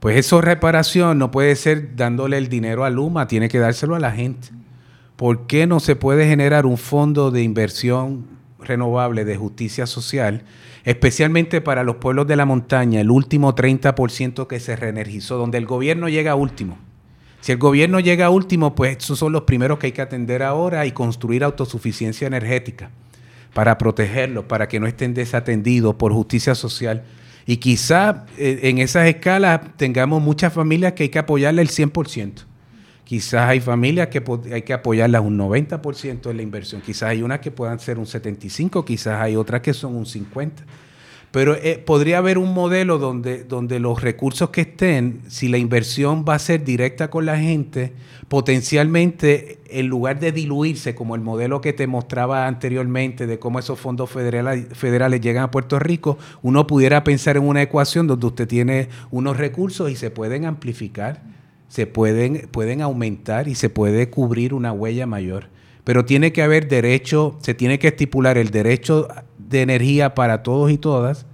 Pues 0.00 0.16
esa 0.16 0.40
reparación 0.40 1.18
no 1.18 1.30
puede 1.30 1.54
ser 1.56 1.96
dándole 1.96 2.38
el 2.38 2.48
dinero 2.48 2.84
a 2.84 2.90
Luma, 2.90 3.26
tiene 3.26 3.48
que 3.48 3.58
dárselo 3.58 3.94
a 3.94 4.00
la 4.00 4.12
gente. 4.12 4.48
¿Por 5.16 5.46
qué 5.46 5.66
no 5.66 5.80
se 5.80 5.96
puede 5.96 6.26
generar 6.26 6.66
un 6.66 6.76
fondo 6.76 7.30
de 7.30 7.42
inversión 7.42 8.33
renovable 8.64 9.24
de 9.24 9.36
justicia 9.36 9.86
social, 9.86 10.42
especialmente 10.84 11.60
para 11.60 11.84
los 11.84 11.96
pueblos 11.96 12.26
de 12.26 12.36
la 12.36 12.46
montaña, 12.46 13.00
el 13.00 13.10
último 13.10 13.54
30% 13.54 14.46
que 14.46 14.60
se 14.60 14.76
reenergizó, 14.76 15.38
donde 15.38 15.58
el 15.58 15.66
gobierno 15.66 16.08
llega 16.08 16.34
último. 16.34 16.78
Si 17.40 17.52
el 17.52 17.58
gobierno 17.58 18.00
llega 18.00 18.30
último, 18.30 18.74
pues 18.74 18.96
esos 18.96 19.18
son 19.18 19.32
los 19.32 19.42
primeros 19.42 19.78
que 19.78 19.88
hay 19.88 19.92
que 19.92 20.00
atender 20.00 20.42
ahora 20.42 20.86
y 20.86 20.92
construir 20.92 21.44
autosuficiencia 21.44 22.26
energética 22.26 22.90
para 23.52 23.78
protegerlos, 23.78 24.44
para 24.44 24.68
que 24.68 24.80
no 24.80 24.86
estén 24.86 25.14
desatendidos 25.14 25.94
por 25.94 26.12
justicia 26.12 26.54
social. 26.54 27.04
Y 27.46 27.58
quizá 27.58 28.24
eh, 28.38 28.60
en 28.62 28.78
esas 28.78 29.06
escalas 29.06 29.60
tengamos 29.76 30.22
muchas 30.22 30.52
familias 30.52 30.94
que 30.94 31.04
hay 31.04 31.08
que 31.10 31.18
apoyarle 31.18 31.62
el 31.62 31.68
100%, 31.68 32.44
Quizás 33.04 33.48
hay 33.50 33.60
familias 33.60 34.08
que 34.08 34.22
hay 34.52 34.62
que 34.62 34.72
apoyarlas 34.72 35.20
un 35.22 35.38
90% 35.38 36.22
de 36.22 36.34
la 36.34 36.42
inversión. 36.42 36.80
Quizás 36.80 37.10
hay 37.10 37.22
unas 37.22 37.40
que 37.40 37.50
puedan 37.50 37.78
ser 37.78 37.98
un 37.98 38.06
75%, 38.06 38.84
quizás 38.84 39.20
hay 39.20 39.36
otras 39.36 39.60
que 39.60 39.74
son 39.74 39.94
un 39.94 40.06
50%. 40.06 40.52
Pero 41.34 41.56
eh, 41.56 41.82
podría 41.84 42.18
haber 42.18 42.38
un 42.38 42.54
modelo 42.54 42.98
donde, 42.98 43.42
donde 43.42 43.80
los 43.80 44.00
recursos 44.00 44.50
que 44.50 44.60
estén, 44.60 45.22
si 45.26 45.48
la 45.48 45.58
inversión 45.58 46.24
va 46.26 46.36
a 46.36 46.38
ser 46.38 46.62
directa 46.62 47.10
con 47.10 47.26
la 47.26 47.36
gente, 47.36 47.92
potencialmente, 48.28 49.58
en 49.68 49.88
lugar 49.88 50.20
de 50.20 50.30
diluirse, 50.30 50.94
como 50.94 51.16
el 51.16 51.22
modelo 51.22 51.60
que 51.60 51.72
te 51.72 51.88
mostraba 51.88 52.46
anteriormente 52.46 53.26
de 53.26 53.40
cómo 53.40 53.58
esos 53.58 53.80
fondos 53.80 54.10
federales 54.10 55.20
llegan 55.20 55.42
a 55.42 55.50
Puerto 55.50 55.80
Rico, 55.80 56.18
uno 56.42 56.68
pudiera 56.68 57.02
pensar 57.02 57.36
en 57.36 57.42
una 57.42 57.62
ecuación 57.62 58.06
donde 58.06 58.26
usted 58.26 58.46
tiene 58.46 58.88
unos 59.10 59.36
recursos 59.36 59.90
y 59.90 59.96
se 59.96 60.12
pueden 60.12 60.44
amplificar, 60.44 61.20
se 61.74 61.88
pueden, 61.88 62.48
pueden 62.52 62.82
aumentar 62.82 63.48
y 63.48 63.56
se 63.56 63.68
puede 63.68 64.08
cubrir 64.08 64.54
una 64.54 64.70
huella 64.70 65.08
mayor. 65.08 65.48
Pero 65.82 66.04
tiene 66.04 66.32
que 66.32 66.40
haber 66.40 66.68
derecho, 66.68 67.36
se 67.42 67.52
tiene 67.52 67.80
que 67.80 67.88
estipular 67.88 68.38
el 68.38 68.50
derecho 68.50 69.08
de 69.38 69.62
energía 69.62 70.14
para 70.14 70.44
todos 70.44 70.70
y 70.70 70.78
todas 70.78 71.26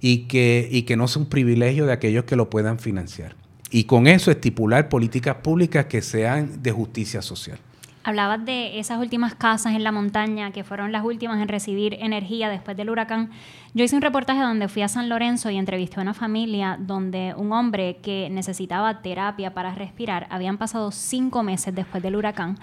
y 0.00 0.28
que, 0.28 0.68
y 0.70 0.82
que 0.82 0.96
no 0.96 1.08
sea 1.08 1.22
un 1.22 1.28
privilegio 1.28 1.84
de 1.84 1.94
aquellos 1.94 2.22
que 2.26 2.36
lo 2.36 2.48
puedan 2.48 2.78
financiar. 2.78 3.34
Y 3.72 3.82
con 3.82 4.06
eso 4.06 4.30
estipular 4.30 4.88
políticas 4.88 5.38
públicas 5.42 5.86
que 5.86 6.00
sean 6.00 6.62
de 6.62 6.70
justicia 6.70 7.20
social. 7.20 7.58
Hablabas 8.04 8.44
de 8.44 8.80
esas 8.80 8.98
últimas 8.98 9.36
casas 9.36 9.74
en 9.74 9.84
la 9.84 9.92
montaña 9.92 10.50
que 10.50 10.64
fueron 10.64 10.90
las 10.90 11.04
últimas 11.04 11.40
en 11.40 11.46
recibir 11.46 11.94
energía 12.00 12.48
después 12.48 12.76
del 12.76 12.90
huracán. 12.90 13.30
Yo 13.74 13.84
hice 13.84 13.94
un 13.94 14.02
reportaje 14.02 14.40
donde 14.40 14.66
fui 14.66 14.82
a 14.82 14.88
San 14.88 15.08
Lorenzo 15.08 15.50
y 15.50 15.56
entrevisté 15.56 16.00
a 16.00 16.02
una 16.02 16.14
familia 16.14 16.76
donde 16.80 17.32
un 17.36 17.52
hombre 17.52 17.98
que 18.02 18.28
necesitaba 18.30 19.02
terapia 19.02 19.54
para 19.54 19.74
respirar, 19.74 20.26
habían 20.30 20.58
pasado 20.58 20.90
cinco 20.90 21.44
meses 21.44 21.74
después 21.74 22.02
del 22.02 22.16
huracán 22.16 22.58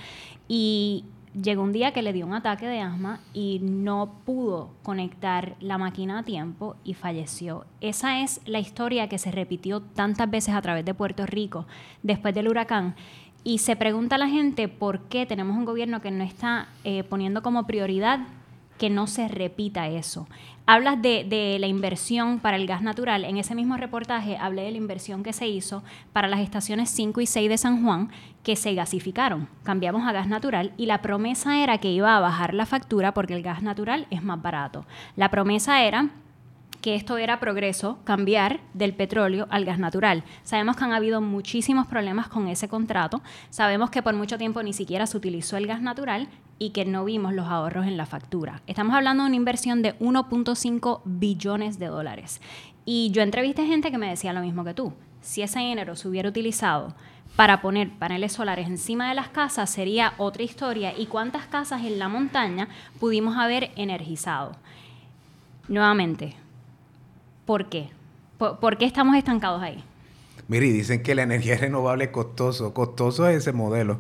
y 0.50 1.06
llegó 1.42 1.64
un 1.64 1.72
día 1.72 1.94
que 1.94 2.02
le 2.02 2.14
dio 2.14 2.26
un 2.26 2.34
ataque 2.34 2.68
de 2.68 2.82
asma 2.82 3.20
y 3.34 3.60
no 3.62 4.22
pudo 4.26 4.72
conectar 4.84 5.56
la 5.60 5.78
máquina 5.78 6.20
a 6.20 6.24
tiempo 6.24 6.76
y 6.84 6.96
falleció. 6.96 7.66
Esa 7.82 8.22
es 8.22 8.42
la 8.46 8.60
historia 8.60 9.08
que 9.08 9.18
se 9.18 9.32
repitió 9.32 9.82
tantas 9.82 10.30
veces 10.30 10.56
a 10.56 10.62
través 10.62 10.86
de 10.86 10.94
Puerto 10.94 11.26
Rico 11.26 11.66
después 12.04 12.34
del 12.34 12.48
huracán. 12.48 12.96
Y 13.44 13.60
se 13.60 13.76
pregunta 13.76 14.16
a 14.16 14.20
la 14.20 14.28
gente 14.28 14.68
por 14.68 15.02
qué 15.04 15.26
tenemos 15.26 15.58
un 15.58 15.66
gobierno 15.66 16.02
que 16.02 16.12
no 16.12 16.24
está 16.24 16.68
eh, 16.84 17.04
poniendo 17.04 17.42
como 17.42 17.66
prioridad 17.66 18.20
que 18.80 18.90
no 18.90 19.06
se 19.06 19.28
repita 19.28 19.88
eso. 19.90 20.28
Hablas 20.66 21.02
de, 21.02 21.58
la 21.60 21.68
inversión 21.68 22.40
para 22.40 22.56
el 22.56 22.66
gas 22.66 22.82
natural. 22.82 23.26
En 23.26 23.38
ese 23.38 23.54
mismo 23.54 23.76
reportaje 23.76 24.38
hablé 24.38 24.64
de 24.64 24.72
la 24.72 24.78
inversión 24.78 25.22
que 25.22 25.34
se 25.34 25.48
hizo 25.48 25.84
para 26.14 26.28
las 26.28 26.40
estaciones 26.40 26.90
5 26.90 27.22
y 27.22 27.26
6 27.26 27.50
de 27.50 27.58
San 27.58 27.84
Juan, 27.84 28.10
que 28.44 28.56
se 28.56 28.74
gasificaron. 28.74 29.50
Cambiamos 29.64 30.08
a 30.08 30.14
gas 30.14 30.28
natural 30.28 30.72
y 30.78 30.86
la 30.86 31.02
promesa 31.02 31.62
era 31.62 31.80
que 31.80 31.92
iba 31.92 32.16
a 32.16 32.20
bajar 32.20 32.54
la 32.54 32.66
factura 32.66 33.14
porque 33.14 33.34
el 33.34 33.44
gas 33.44 33.62
natural 33.62 34.08
es 34.12 34.24
más 34.24 34.42
barato. 34.42 34.86
La 35.16 35.30
promesa 35.30 35.84
era 35.84 36.10
que 36.82 36.96
esto 36.96 37.18
era 37.18 37.40
progreso, 37.40 38.00
cambiar 38.04 38.62
del 38.74 38.94
petróleo 38.94 39.48
al 39.50 39.66
gas 39.66 39.80
natural. 39.80 40.24
Sabemos 40.44 40.76
que 40.76 40.84
han 40.84 40.94
habido 40.94 41.22
muchísimos 41.22 41.88
problemas 41.88 42.28
con 42.28 42.48
ese 42.48 42.68
contrato, 42.68 43.22
sabemos 43.50 43.90
que 43.90 44.02
por 44.02 44.14
mucho 44.16 44.38
tiempo 44.38 44.64
ni 44.64 44.74
siquiera 44.74 45.06
se 45.06 45.18
utilizó 45.18 45.58
el 45.58 45.68
gas 45.68 45.82
natural 45.82 46.28
y 46.58 46.72
que 46.72 46.86
no 46.86 47.06
vimos 47.06 47.34
los 47.34 47.48
ahorros 47.48 47.88
en 47.88 47.98
la 47.98 48.06
factura. 48.06 48.62
Estamos 48.68 48.96
hablando 48.96 49.24
de 49.24 49.28
una 49.28 49.36
inversión 49.36 49.82
de 49.82 49.98
1.5 50.00 51.02
billones 51.06 51.80
de 51.80 51.88
dólares. 51.88 52.42
Y 52.86 53.12
yo 53.12 53.22
entrevisté 53.22 53.66
gente 53.66 53.92
que 53.92 53.98
me 53.98 54.10
decía 54.10 54.34
lo 54.34 54.42
mismo 54.42 54.64
que 54.64 54.74
tú. 54.74 54.94
Si 55.22 55.42
ese 55.42 55.60
dinero 55.60 55.96
se 55.96 56.08
hubiera 56.08 56.30
utilizado 56.30 56.96
para 57.36 57.62
poner 57.62 57.92
paneles 57.92 58.34
solares 58.34 58.68
encima 58.68 59.10
de 59.10 59.16
las 59.16 59.30
casas, 59.30 59.70
sería 59.70 60.14
otra 60.18 60.44
historia. 60.44 60.94
¿Y 60.98 61.06
cuántas 61.06 61.46
casas 61.46 61.84
en 61.84 62.00
la 62.00 62.10
montaña 62.10 62.68
pudimos 63.00 63.38
haber 63.38 63.72
energizado? 63.76 64.54
Nuevamente, 65.68 66.36
¿Por 67.50 67.66
qué? 67.66 67.90
¿Por, 68.38 68.78
qué 68.78 68.86
estamos 68.86 69.16
estancados 69.16 69.64
ahí? 69.64 69.84
Mire, 70.48 70.72
dicen 70.72 71.02
que 71.02 71.16
la 71.16 71.24
energía 71.24 71.58
renovable 71.60 72.04
es 72.04 72.10
costoso. 72.12 72.76
Costoso 72.76 73.28
es 73.28 73.38
ese 73.38 73.54
modelo. 73.54 73.98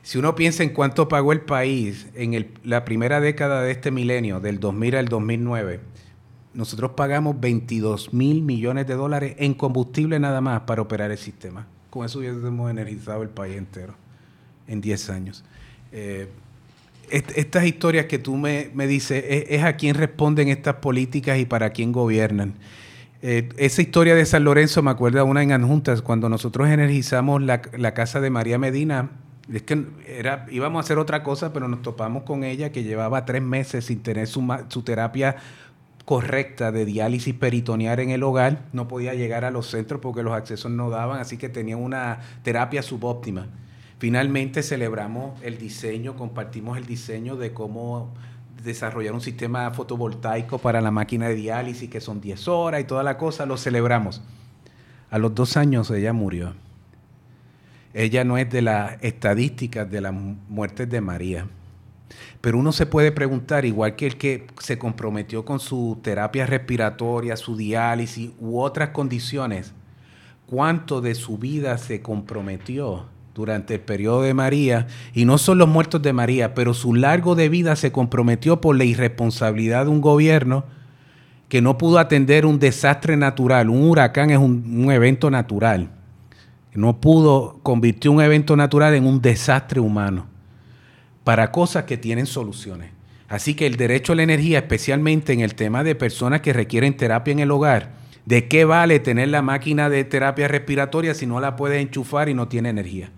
Si 0.00 0.16
uno 0.16 0.34
piensa 0.34 0.62
en 0.62 0.70
cuánto 0.70 1.06
pagó 1.06 1.34
el 1.34 1.42
país 1.42 2.06
en 2.14 2.50
la 2.64 2.86
primera 2.86 3.20
década 3.20 3.60
de 3.60 3.72
este 3.72 3.90
milenio, 3.90 4.40
del 4.40 4.58
2000 4.58 4.96
al 4.96 5.08
2009, 5.08 5.80
nosotros 6.54 6.92
pagamos 6.92 7.38
22 7.38 8.14
mil 8.14 8.40
millones 8.40 8.86
de 8.86 8.94
dólares 8.94 9.34
en 9.36 9.52
combustible 9.52 10.18
nada 10.18 10.40
más 10.40 10.62
para 10.62 10.80
operar 10.80 11.10
el 11.10 11.18
sistema. 11.18 11.66
Con 11.90 12.06
eso 12.06 12.20
hubiésemos 12.20 12.70
energizado 12.70 13.22
el 13.22 13.28
país 13.28 13.58
entero 13.58 13.96
en 14.66 14.80
10 14.80 15.10
años. 15.10 15.44
Eh, 15.92 16.30
estas 17.10 17.64
historias 17.64 18.06
que 18.06 18.18
tú 18.18 18.36
me, 18.36 18.70
dices, 18.86 19.24
es, 19.48 19.62
a 19.62 19.76
quién 19.76 19.94
responden 19.94 20.48
estas 20.48 20.76
políticas 20.76 21.38
y 21.38 21.44
para 21.44 21.70
quién 21.70 21.92
gobiernan. 21.92 22.54
Eh, 23.20 23.48
esa 23.56 23.82
historia 23.82 24.14
de 24.14 24.24
San 24.26 24.44
Lorenzo 24.44 24.82
me 24.82 24.90
acuerda 24.90 25.24
una 25.24 25.42
en 25.42 25.52
Anjuntas, 25.52 26.02
cuando 26.02 26.28
nosotros 26.28 26.68
energizamos 26.68 27.42
la, 27.42 27.60
casa 27.60 28.20
de 28.20 28.30
María 28.30 28.58
Medina, 28.58 29.10
es 29.52 29.62
que 29.62 29.86
era, 30.06 30.46
íbamos 30.50 30.78
a 30.78 30.84
hacer 30.84 30.98
otra 30.98 31.22
cosa, 31.22 31.52
pero 31.52 31.68
nos 31.68 31.82
topamos 31.82 32.22
con 32.22 32.44
ella 32.44 32.70
que 32.70 32.84
llevaba 32.84 33.24
tres 33.24 33.42
meses 33.42 33.86
sin 33.86 34.00
tener 34.00 34.26
su, 34.26 34.46
su 34.68 34.82
terapia 34.82 35.36
correcta 36.04 36.72
de 36.72 36.86
diálisis 36.86 37.34
peritoneal 37.34 38.00
en 38.00 38.10
el 38.10 38.22
hogar, 38.22 38.60
no 38.72 38.88
podía 38.88 39.12
llegar 39.12 39.44
a 39.44 39.50
los 39.50 39.66
centros 39.66 40.00
porque 40.00 40.22
los 40.22 40.32
accesos 40.32 40.70
no 40.70 40.88
daban, 40.88 41.20
así 41.20 41.36
que 41.36 41.50
tenía 41.50 41.76
una 41.76 42.20
terapia 42.42 42.82
subóptima. 42.82 43.46
Finalmente 43.98 44.62
celebramos 44.62 45.40
el 45.42 45.58
diseño, 45.58 46.14
compartimos 46.14 46.78
el 46.78 46.86
diseño 46.86 47.36
de 47.36 47.52
cómo 47.52 48.14
desarrollar 48.62 49.12
un 49.12 49.20
sistema 49.20 49.70
fotovoltaico 49.72 50.58
para 50.58 50.80
la 50.80 50.92
máquina 50.92 51.28
de 51.28 51.34
diálisis, 51.34 51.90
que 51.90 52.00
son 52.00 52.20
10 52.20 52.46
horas 52.46 52.80
y 52.80 52.84
toda 52.84 53.02
la 53.02 53.18
cosa, 53.18 53.44
lo 53.44 53.56
celebramos. 53.56 54.22
A 55.10 55.18
los 55.18 55.34
dos 55.34 55.56
años 55.56 55.90
ella 55.90 56.12
murió. 56.12 56.54
Ella 57.92 58.22
no 58.22 58.38
es 58.38 58.48
de 58.50 58.62
las 58.62 59.02
estadísticas 59.02 59.90
de 59.90 60.00
las 60.00 60.12
muertes 60.12 60.88
de 60.88 61.00
María. 61.00 61.48
Pero 62.40 62.58
uno 62.58 62.70
se 62.70 62.86
puede 62.86 63.10
preguntar, 63.10 63.64
igual 63.64 63.96
que 63.96 64.06
el 64.06 64.16
que 64.16 64.46
se 64.60 64.78
comprometió 64.78 65.44
con 65.44 65.58
su 65.58 65.98
terapia 66.02 66.46
respiratoria, 66.46 67.36
su 67.36 67.56
diálisis 67.56 68.30
u 68.38 68.60
otras 68.60 68.90
condiciones, 68.90 69.72
¿cuánto 70.46 71.00
de 71.00 71.16
su 71.16 71.36
vida 71.36 71.76
se 71.78 72.00
comprometió 72.00 73.06
durante 73.38 73.74
el 73.74 73.80
periodo 73.80 74.22
de 74.22 74.34
María, 74.34 74.88
y 75.14 75.24
no 75.24 75.38
son 75.38 75.58
los 75.58 75.68
muertos 75.68 76.02
de 76.02 76.12
María, 76.12 76.54
pero 76.54 76.74
su 76.74 76.92
largo 76.92 77.36
de 77.36 77.48
vida 77.48 77.76
se 77.76 77.92
comprometió 77.92 78.60
por 78.60 78.76
la 78.76 78.84
irresponsabilidad 78.84 79.84
de 79.84 79.92
un 79.92 80.00
gobierno 80.00 80.64
que 81.48 81.62
no 81.62 81.78
pudo 81.78 82.00
atender 82.00 82.44
un 82.44 82.58
desastre 82.58 83.16
natural. 83.16 83.70
Un 83.70 83.88
huracán 83.88 84.30
es 84.30 84.38
un, 84.38 84.90
evento 84.90 85.30
natural. 85.30 85.88
No 86.74 87.00
pudo 87.00 87.60
convertir 87.62 88.10
un 88.10 88.20
evento 88.20 88.56
natural 88.56 88.94
en 88.94 89.06
un 89.06 89.22
desastre 89.22 89.78
humano 89.78 90.26
para 91.22 91.52
cosas 91.52 91.84
que 91.84 91.96
tienen 91.96 92.26
soluciones. 92.26 92.90
Así 93.28 93.54
que 93.54 93.66
el 93.66 93.76
derecho 93.76 94.14
a 94.14 94.16
la 94.16 94.24
energía, 94.24 94.58
especialmente 94.58 95.32
en 95.32 95.40
el 95.40 95.54
tema 95.54 95.84
de 95.84 95.94
personas 95.94 96.40
que 96.40 96.52
requieren 96.52 96.96
terapia 96.96 97.30
en 97.30 97.38
el 97.38 97.52
hogar, 97.52 97.92
¿de 98.26 98.48
qué 98.48 98.64
vale 98.64 98.98
tener 98.98 99.28
la 99.28 99.42
máquina 99.42 99.88
de 99.88 100.02
terapia 100.04 100.48
respiratoria 100.48 101.14
si 101.14 101.26
no 101.26 101.38
la 101.38 101.54
puedes 101.54 101.80
enchufar 101.80 102.28
y 102.28 102.34
no 102.34 102.48
tiene 102.48 102.70
energía? 102.70 103.12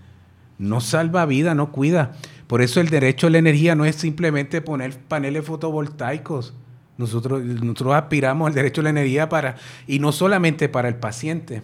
No 0.60 0.82
salva 0.82 1.24
vida, 1.24 1.54
no 1.54 1.72
cuida. 1.72 2.12
Por 2.46 2.60
eso 2.60 2.80
el 2.80 2.90
derecho 2.90 3.26
a 3.26 3.30
la 3.30 3.38
energía 3.38 3.74
no 3.74 3.86
es 3.86 3.96
simplemente 3.96 4.60
poner 4.60 4.98
paneles 4.98 5.46
fotovoltaicos. 5.46 6.52
Nosotros, 6.98 7.42
nosotros 7.42 7.94
aspiramos 7.94 8.46
al 8.46 8.54
derecho 8.54 8.82
a 8.82 8.84
la 8.84 8.90
energía 8.90 9.30
para, 9.30 9.56
y 9.86 10.00
no 10.00 10.12
solamente 10.12 10.68
para 10.68 10.88
el 10.88 10.96
paciente. 10.96 11.62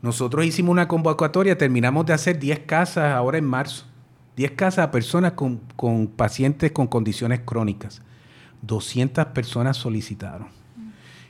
Nosotros 0.00 0.46
hicimos 0.46 0.72
una 0.72 0.88
convocatoria, 0.88 1.58
terminamos 1.58 2.06
de 2.06 2.14
hacer 2.14 2.38
10 2.38 2.60
casas 2.60 3.12
ahora 3.12 3.36
en 3.36 3.44
marzo. 3.44 3.84
10 4.36 4.52
casas 4.52 4.86
a 4.86 4.90
personas 4.90 5.32
con, 5.32 5.58
pacientes 6.16 6.72
con 6.72 6.86
condiciones 6.86 7.40
crónicas. 7.44 8.00
200 8.62 9.26
personas 9.26 9.76
solicitaron. 9.76 10.48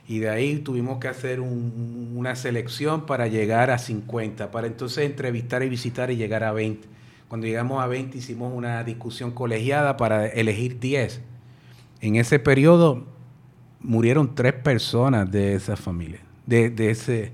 Y 0.07 0.19
de 0.19 0.29
ahí 0.29 0.59
tuvimos 0.59 0.99
que 0.99 1.09
hacer 1.09 1.41
una 1.41 2.35
selección 2.37 3.05
para 3.05 3.27
llegar 3.27 3.71
a 3.71 3.77
50, 3.77 4.51
para 4.51 4.67
entonces 4.67 5.05
entrevistar 5.05 5.63
y 5.63 5.69
visitar 5.69 6.11
y 6.11 6.15
llegar 6.15 6.45
a 6.45 6.53
20. 6.53 6.99
Cuando 7.29 7.45
llegamos 7.45 7.81
a 7.81 7.85
20 7.85 8.17
hicimos 8.17 8.51
una 8.51 8.83
discusión 8.83 9.29
colegiada 9.29 9.97
para 9.97 10.25
elegir 10.25 10.79
10. 10.79 11.21
En 12.01 12.15
ese 12.15 12.39
periodo 12.39 13.05
murieron 13.79 14.33
tres 14.33 14.53
personas 14.53 15.31
de 15.31 15.53
esa 15.53 15.75
familia. 15.75 16.21
De, 16.47 16.73
ese, 16.89 17.31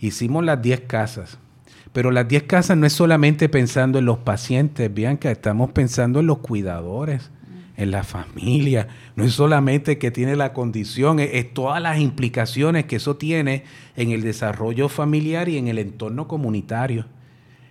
hicimos 0.00 0.42
las 0.42 0.62
10 0.62 0.80
casas. 0.86 1.38
Pero 1.92 2.10
las 2.12 2.26
10 2.26 2.44
casas 2.44 2.78
no 2.78 2.86
es 2.86 2.94
solamente 2.94 3.50
pensando 3.50 3.98
en 3.98 4.06
los 4.06 4.16
pacientes, 4.16 4.92
Bianca, 4.92 5.30
estamos 5.30 5.70
pensando 5.70 6.20
en 6.20 6.26
los 6.26 6.38
cuidadores, 6.38 7.30
en 7.76 7.90
la 7.90 8.04
familia. 8.04 8.88
No 9.16 9.24
es 9.24 9.34
solamente 9.34 9.98
que 9.98 10.10
tiene 10.10 10.36
la 10.36 10.54
condición, 10.54 11.20
es, 11.20 11.28
es, 11.34 11.52
todas 11.52 11.82
las 11.82 11.98
implicaciones 12.00 12.86
que 12.86 12.96
eso 12.96 13.16
tiene 13.16 13.64
en 13.96 14.12
el 14.12 14.22
desarrollo 14.22 14.88
familiar 14.88 15.50
y 15.50 15.58
en 15.58 15.68
el 15.68 15.78
entorno 15.78 16.26
comunitario. 16.26 17.04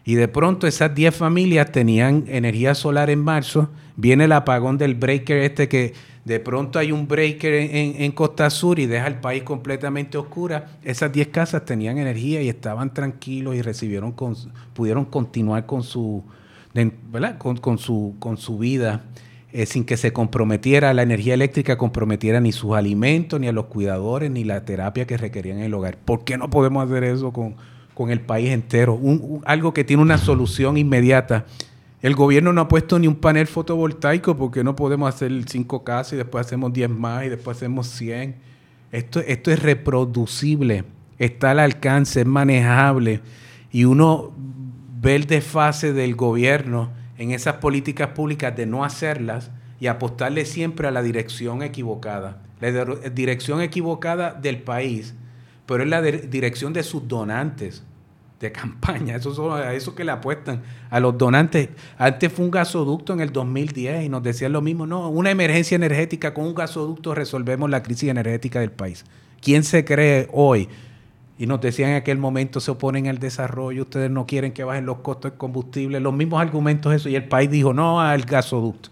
Y 0.06 0.16
de 0.16 0.28
pronto 0.28 0.68
esas 0.68 0.94
10 0.94 1.16
familias 1.16 1.72
tenían 1.72 2.26
energía 2.28 2.76
solar 2.76 3.10
en 3.10 3.20
marzo, 3.20 3.70
viene 3.96 4.26
el 4.26 4.32
apagón 4.34 4.78
del 4.78 4.94
breaker 4.94 5.38
este 5.38 5.68
que 5.68 5.94
de 6.26 6.40
pronto 6.40 6.80
hay 6.80 6.92
un 6.92 7.08
breaker 7.08 7.54
en, 7.54 8.12
Costa 8.12 8.50
Sur 8.50 8.80
y 8.80 8.86
deja 8.86 9.08
el 9.08 9.16
país 9.16 9.44
completamente 9.44 10.18
oscura. 10.18 10.78
Esas 10.84 11.12
10 11.12 11.28
casas 11.30 11.66
tenían 11.66 11.98
energía 11.98 12.42
y 12.42 12.50
estaban 12.50 12.94
tranquilos 12.94 13.56
y 13.56 13.62
recibieron 13.62 14.12
con, 14.12 14.36
pudieron 14.74 15.06
continuar 15.06 15.66
con 15.66 15.84
su, 15.84 16.24
Con, 17.38 17.78
su, 17.78 18.16
con 18.20 18.38
su 18.38 18.58
vida 18.58 19.04
eh, 19.54 19.66
sin 19.66 19.86
que 19.86 19.98
se 19.98 20.12
comprometiera 20.14 20.94
la 20.94 21.04
energía 21.04 21.34
eléctrica, 21.36 21.78
comprometiera 21.78 22.42
ni 22.42 22.52
sus 22.52 22.76
alimentos, 22.76 23.40
ni 23.40 23.48
a 23.48 23.52
los 23.52 23.66
cuidadores, 23.66 24.30
ni 24.30 24.44
la 24.44 24.66
terapia 24.66 25.08
que 25.08 25.18
requerían 25.18 25.60
en 25.60 25.64
el 25.66 25.74
hogar. 25.74 25.98
¿Por 25.98 26.26
qué 26.26 26.38
no 26.38 26.50
podemos 26.50 26.86
hacer 26.86 27.04
eso 27.06 27.32
con, 27.32 27.56
con 27.96 28.12
el 28.12 28.22
país 28.22 28.52
entero? 28.52 29.00
algo 29.46 29.74
que 29.74 29.84
tiene 29.84 30.04
una 30.04 30.20
solución 30.20 30.78
inmediata 30.78 31.46
el 32.06 32.14
gobierno 32.14 32.54
no 32.54 32.62
ha 32.62 32.68
puesto 32.68 33.00
ni 33.00 33.08
un 33.08 33.16
panel 33.16 33.48
fotovoltaico 33.48 34.38
porque 34.38 34.64
no 34.64 34.76
podemos 34.76 35.12
hacer 35.12 35.32
cinco 35.48 35.84
casas 35.84 36.14
y 36.14 36.18
después 36.18 36.46
hacemos 36.46 36.72
10 36.72 36.88
más 36.92 37.26
y 37.26 37.30
después 37.30 37.58
hacemos 37.58 37.88
100. 37.88 38.36
Esto, 38.92 39.22
esto 39.22 39.50
es 39.50 39.64
reproducible, 39.64 40.84
está 41.18 41.50
al 41.50 41.60
alcance, 41.60 42.22
es 42.22 42.28
manejable 42.28 43.22
y 43.72 43.86
uno 43.86 44.32
ve 45.02 45.16
el 45.16 45.26
desfase 45.26 45.94
del 45.94 46.16
gobierno 46.16 46.92
en 47.18 47.32
esas 47.32 47.56
políticas 47.56 48.10
públicas 48.10 48.56
de 48.56 48.68
no 48.68 48.84
hacerlas 48.86 49.50
y 49.80 49.88
apostarle 49.88 50.46
siempre 50.46 50.88
a 50.88 50.92
la 50.92 51.02
dirección 51.02 51.64
equivocada. 51.64 52.44
La 52.62 52.86
dirección 53.10 53.62
equivocada 53.62 54.32
del 54.32 54.62
país, 54.62 55.16
pero 55.66 55.84
es 55.84 55.90
la 55.90 56.02
dirección 56.02 56.74
de 56.74 56.84
sus 56.84 57.08
donantes 57.08 57.84
de 58.40 58.52
campaña. 58.52 59.16
Eso 59.16 59.34
son 59.34 59.60
a 59.60 59.74
eso 59.74 59.96
que 59.96 60.04
le 60.04 60.12
apuestan 60.12 60.62
a 60.90 61.00
los 61.00 61.18
donantes. 61.18 61.70
Antes 61.98 62.32
fue 62.32 62.46
un 62.46 62.52
gasoducto 62.52 63.14
en 63.14 63.22
el 63.22 63.32
2010 63.32 64.06
y 64.06 64.10
nos 64.10 64.24
decían 64.24 64.52
lo 64.52 64.62
mismo. 64.62 64.86
No, 64.86 65.10
una 65.10 65.32
emergencia 65.32 65.76
energética 65.76 66.34
con 66.34 66.46
un 66.46 66.56
gasoducto 66.56 67.16
resolvemos 67.16 67.70
la 67.70 67.82
crisis 67.82 68.10
energética 68.10 68.60
del 68.60 68.72
país. 68.72 69.06
¿Quién 69.42 69.64
se 69.64 69.86
cree 69.86 70.28
hoy? 70.34 70.68
Y 71.38 71.48
nos 71.48 71.60
decían 71.60 71.92
en 71.92 71.96
aquel 71.98 72.18
momento 72.18 72.60
se 72.60 72.72
oponen 72.72 73.08
al 73.08 73.20
desarrollo, 73.20 73.84
ustedes 73.84 74.10
no 74.10 74.26
quieren 74.26 74.54
que 74.54 74.64
bajen 74.64 74.86
los 74.86 75.00
costos 75.00 75.32
de 75.32 75.38
combustible, 75.38 76.00
los 76.00 76.14
mismos 76.14 76.42
argumentos 76.42 76.94
eso, 76.94 77.10
y 77.10 77.16
el 77.16 77.28
país 77.28 77.50
dijo 77.50 77.74
no 77.74 78.00
al 78.00 78.24
gasoducto. 78.24 78.90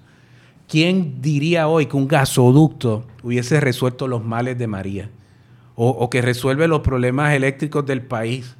¿Quién 0.67 1.21
diría 1.21 1.67
hoy 1.67 1.85
que 1.85 1.95
un 1.95 2.07
gasoducto 2.07 3.05
hubiese 3.21 3.59
resuelto 3.61 4.07
los 4.07 4.25
males 4.25 4.57
de 4.57 4.67
María? 4.67 5.09
O, 5.75 5.89
o 5.89 6.09
que 6.09 6.21
resuelve 6.21 6.67
los 6.67 6.81
problemas 6.81 7.33
eléctricos 7.33 7.85
del 7.85 8.01
país? 8.01 8.55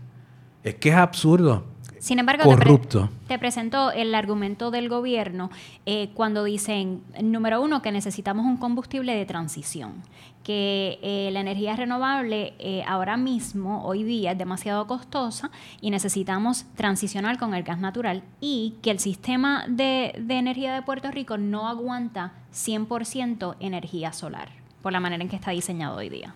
Es 0.63 0.75
que 0.75 0.89
es 0.89 0.95
absurdo. 0.95 1.63
Sin 2.03 2.19
embargo, 2.19 2.43
Corrupto. 2.43 3.09
Te, 3.29 3.39
presento 3.39 3.89
el 3.91 4.13
argumento 4.13 4.71
del 4.71 4.89
gobierno 4.89 5.49
eh, 5.85 6.09
cuando 6.13 6.43
dicen, 6.43 7.01
número 7.21 7.61
uno, 7.61 7.81
que 7.81 7.93
necesitamos 7.93 8.45
un 8.45 8.57
combustible 8.57 9.15
de 9.15 9.25
transición, 9.25 10.03
que 10.43 10.99
eh, 11.01 11.29
la 11.31 11.39
energía 11.39 11.77
renovable 11.77 12.55
eh, 12.59 12.83
ahora 12.85 13.15
mismo, 13.15 13.85
hoy 13.85 14.03
día, 14.03 14.33
es 14.33 14.37
demasiado 14.37 14.85
costosa 14.85 15.49
y 15.79 15.91
necesitamos 15.91 16.65
transicionar 16.75 17.39
con 17.39 17.53
el 17.53 17.63
gas 17.63 17.79
natural 17.79 18.23
y 18.41 18.75
que 18.81 18.91
el 18.91 18.99
sistema 18.99 19.63
de, 19.69 20.13
de 20.19 20.33
energía 20.33 20.73
de 20.73 20.81
Puerto 20.81 21.09
Rico 21.09 21.37
no 21.37 21.69
aguanta 21.69 22.33
100% 22.53 23.55
energía 23.61 24.11
solar, 24.11 24.49
por 24.81 24.91
la 24.91 24.99
manera 24.99 25.23
en 25.23 25.29
que 25.29 25.37
está 25.37 25.51
diseñado 25.51 25.95
hoy 25.95 26.09
día. 26.09 26.35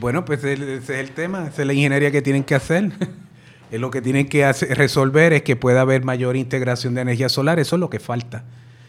Bueno, 0.00 0.24
pues 0.24 0.42
ese 0.42 0.76
es 0.76 0.88
el 0.88 1.10
tema, 1.10 1.48
esa 1.48 1.60
es 1.60 1.66
la 1.66 1.74
ingeniería 1.74 2.10
que 2.10 2.22
tienen 2.22 2.42
que 2.42 2.54
hacer. 2.54 2.90
lo 3.70 3.90
que 3.90 4.00
tienen 4.00 4.28
que 4.28 4.50
resolver 4.50 5.34
es 5.34 5.42
que 5.42 5.56
pueda 5.56 5.82
haber 5.82 6.04
mayor 6.04 6.36
integración 6.36 6.94
de 6.94 7.02
energía 7.02 7.28
solar. 7.28 7.60
Eso 7.60 7.76
es 7.76 7.80
lo 7.80 7.90
que 7.90 8.00
falta. 8.00 8.44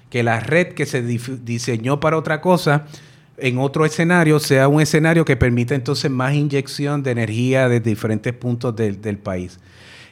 Que 0.10 0.24
la 0.24 0.40
red 0.40 0.70
que 0.70 0.86
se 0.86 1.02
diseñó 1.02 2.00
para 2.00 2.18
otra 2.18 2.40
cosa, 2.40 2.86
en 3.38 3.58
otro 3.58 3.86
escenario, 3.86 4.40
sea 4.40 4.70
un 4.70 4.80
escenario 4.80 5.26
que 5.26 5.36
permita 5.36 5.76
entonces 5.76 6.10
más 6.10 6.34
inyección 6.34 7.04
de 7.04 7.12
energía 7.12 7.68
desde 7.68 7.90
diferentes 7.90 8.32
puntos 8.32 8.74
del, 8.74 9.18
país. 9.18 9.60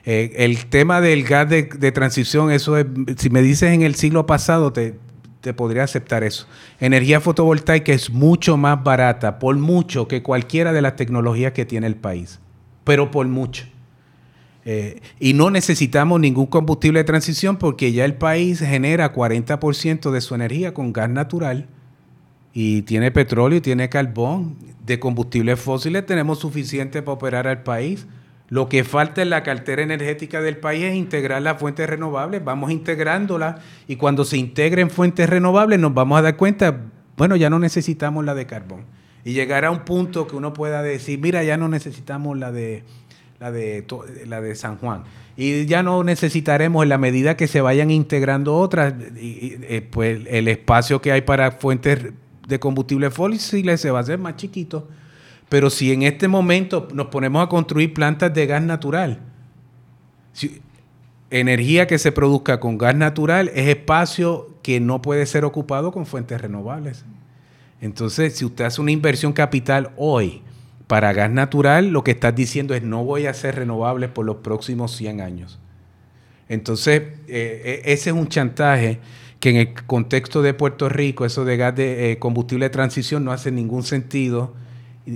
Eh, 0.06 0.34
el 0.36 0.66
tema 0.66 1.00
del 1.00 1.24
gas 1.24 1.50
de, 1.50 1.92
transición, 1.94 2.52
eso 2.52 2.78
es, 2.78 2.86
si 3.16 3.30
me 3.30 3.42
dices 3.42 3.72
en 3.72 3.84
el 3.84 3.96
siglo 3.96 4.26
pasado, 4.26 4.74
te, 4.74 4.96
te 5.42 5.54
podría 5.54 5.84
aceptar 5.84 6.24
eso. 6.24 6.48
Energía 6.80 7.22
fotovoltaica 7.22 7.94
es 7.94 8.10
mucho 8.10 8.58
más 8.58 8.84
barata, 8.84 9.40
por 9.40 9.56
mucho, 9.58 10.08
que 10.08 10.22
cualquiera 10.22 10.74
de 10.74 10.82
las 10.82 10.96
tecnologías 10.96 11.54
que 11.54 11.66
tiene 11.66 11.88
el 11.88 11.96
país, 11.96 12.40
pero 12.84 13.12
por 13.12 13.28
mucho. 13.28 13.66
Eh, 14.66 15.02
y 15.20 15.34
no 15.34 15.50
necesitamos 15.50 16.20
ningún 16.20 16.46
combustible 16.46 17.00
de 17.00 17.06
transición 17.06 17.58
porque 17.58 17.92
ya 17.92 18.06
el 18.06 18.16
país 18.16 18.60
genera 18.60 19.14
40% 19.14 20.12
de 20.12 20.22
su 20.22 20.36
energía 20.36 20.74
con 20.74 20.92
gas 20.92 21.10
natural 21.10 21.68
y 22.54 22.82
tiene 22.82 23.12
petróleo 23.12 23.58
y 23.58 23.62
tiene 23.62 23.90
carbón. 23.90 24.58
De 24.86 25.00
combustibles 25.00 25.60
fósiles 25.60 26.06
tenemos 26.06 26.40
suficiente 26.40 27.02
para 27.02 27.14
operar 27.14 27.48
al 27.48 27.64
país. 27.64 28.08
Lo 28.50 28.68
que 28.68 28.84
falta 28.84 29.22
en 29.22 29.30
la 29.30 29.44
cartera 29.44 29.84
energética 29.84 30.42
del 30.42 30.58
país 30.58 30.84
es 30.84 30.96
integrar 30.96 31.42
las 31.42 31.60
fuentes 31.60 31.88
renovables. 31.88 32.44
Vamos 32.44 32.72
integrándolas 32.72 33.62
y 33.88 33.96
cuando 33.96 34.26
se 34.26 34.38
integren 34.38 34.90
fuentes 34.90 35.30
renovables 35.30 35.80
nos 35.80 35.94
vamos 35.94 36.18
a 36.20 36.24
dar 36.24 36.36
cuenta, 36.36 36.82
bueno, 37.16 37.36
ya 37.36 37.50
no 37.50 37.60
necesitamos 37.60 38.26
la 38.26 38.34
de 38.34 38.48
carbón. 38.48 38.86
Y 39.24 39.34
llegar 39.34 39.66
a 39.66 39.72
un 39.72 39.82
punto 39.82 40.26
que 40.26 40.36
uno 40.36 40.54
pueda 40.54 40.82
decir, 40.82 41.20
mira, 41.20 41.44
ya 41.44 41.58
no 41.58 41.68
necesitamos 41.68 42.38
la 42.38 42.52
de 42.52 42.84
la 43.40 43.52
de, 43.52 43.86
la 44.28 44.42
de 44.42 44.56
San 44.56 44.78
Juan. 44.78 45.04
Y 45.38 45.66
ya 45.66 45.84
no 45.84 46.04
necesitaremos, 46.04 46.84
en 46.84 46.90
la 46.90 46.98
medida 46.98 47.38
que 47.38 47.48
se 47.48 47.62
vayan 47.62 47.92
integrando 47.92 48.58
otras, 48.58 48.94
eh, 49.16 49.88
pues 49.90 50.22
el 50.28 50.48
espacio 50.48 51.02
que 51.02 51.12
hay 51.12 51.22
para 51.22 51.52
fuentes 51.52 52.12
de 52.48 52.60
combustible 52.60 53.10
fósiles 53.12 53.80
se 53.80 53.92
va 53.92 54.00
a 54.00 54.02
hacer 54.02 54.20
más 54.20 54.36
chiquito. 54.36 54.90
Pero 55.50 55.70
si 55.70 55.92
en 55.92 56.04
este 56.04 56.28
momento 56.28 56.88
nos 56.94 57.08
ponemos 57.08 57.44
a 57.44 57.50
construir 57.50 57.94
plantas 57.94 58.34
de 58.34 58.46
gas 58.46 58.62
natural, 58.62 59.20
energía 61.32 61.88
que 61.88 61.98
se 61.98 62.12
produzca 62.12 62.60
con 62.60 62.78
gas 62.78 62.96
natural 62.96 63.52
es 63.54 63.68
espacio 63.68 64.48
que 64.62 64.80
no 64.80 65.02
puede 65.02 65.26
ser 65.26 65.46
ocupado 65.46 65.92
con 65.92 66.06
fuentes 66.06 66.40
renovables. 66.40 67.04
Entonces, 67.82 68.36
si 68.36 68.46
usted 68.46 68.66
hace 68.66 68.82
una 68.82 68.92
inversión 68.92 69.34
capital 69.34 69.92
hoy, 69.98 70.42
para 70.88 71.14
gas 71.14 71.30
natural 71.30 71.90
lo 71.90 72.04
que 72.04 72.12
estás 72.12 72.36
diciendo 72.36 72.74
es 72.74 72.82
no 72.82 73.04
voy 73.04 73.28
a 73.28 73.34
ser 73.34 73.56
renovable 73.56 74.08
por 74.08 74.26
los 74.26 74.38
próximos 74.38 74.96
100 74.96 75.22
años. 75.22 75.60
Entonces, 76.48 77.04
eh, 77.28 77.84
e, 77.86 77.94
ese 77.94 78.10
es 78.10 78.16
un 78.16 78.28
chantaje 78.28 79.00
que 79.40 79.52
en 79.52 79.56
el 79.56 79.74
contexto 79.86 80.42
de 80.42 80.54
Puerto 80.54 80.90
Rico, 80.90 81.26
eso 81.26 81.46
de 81.46 81.58
gas 81.58 81.76
de 81.76 82.12
eh, 82.12 82.20
combustible 82.20 82.66
de 82.66 82.70
transición 82.72 83.24
no 83.24 83.32
hace 83.32 83.52
ningún 83.52 83.84
sentido, 83.84 84.54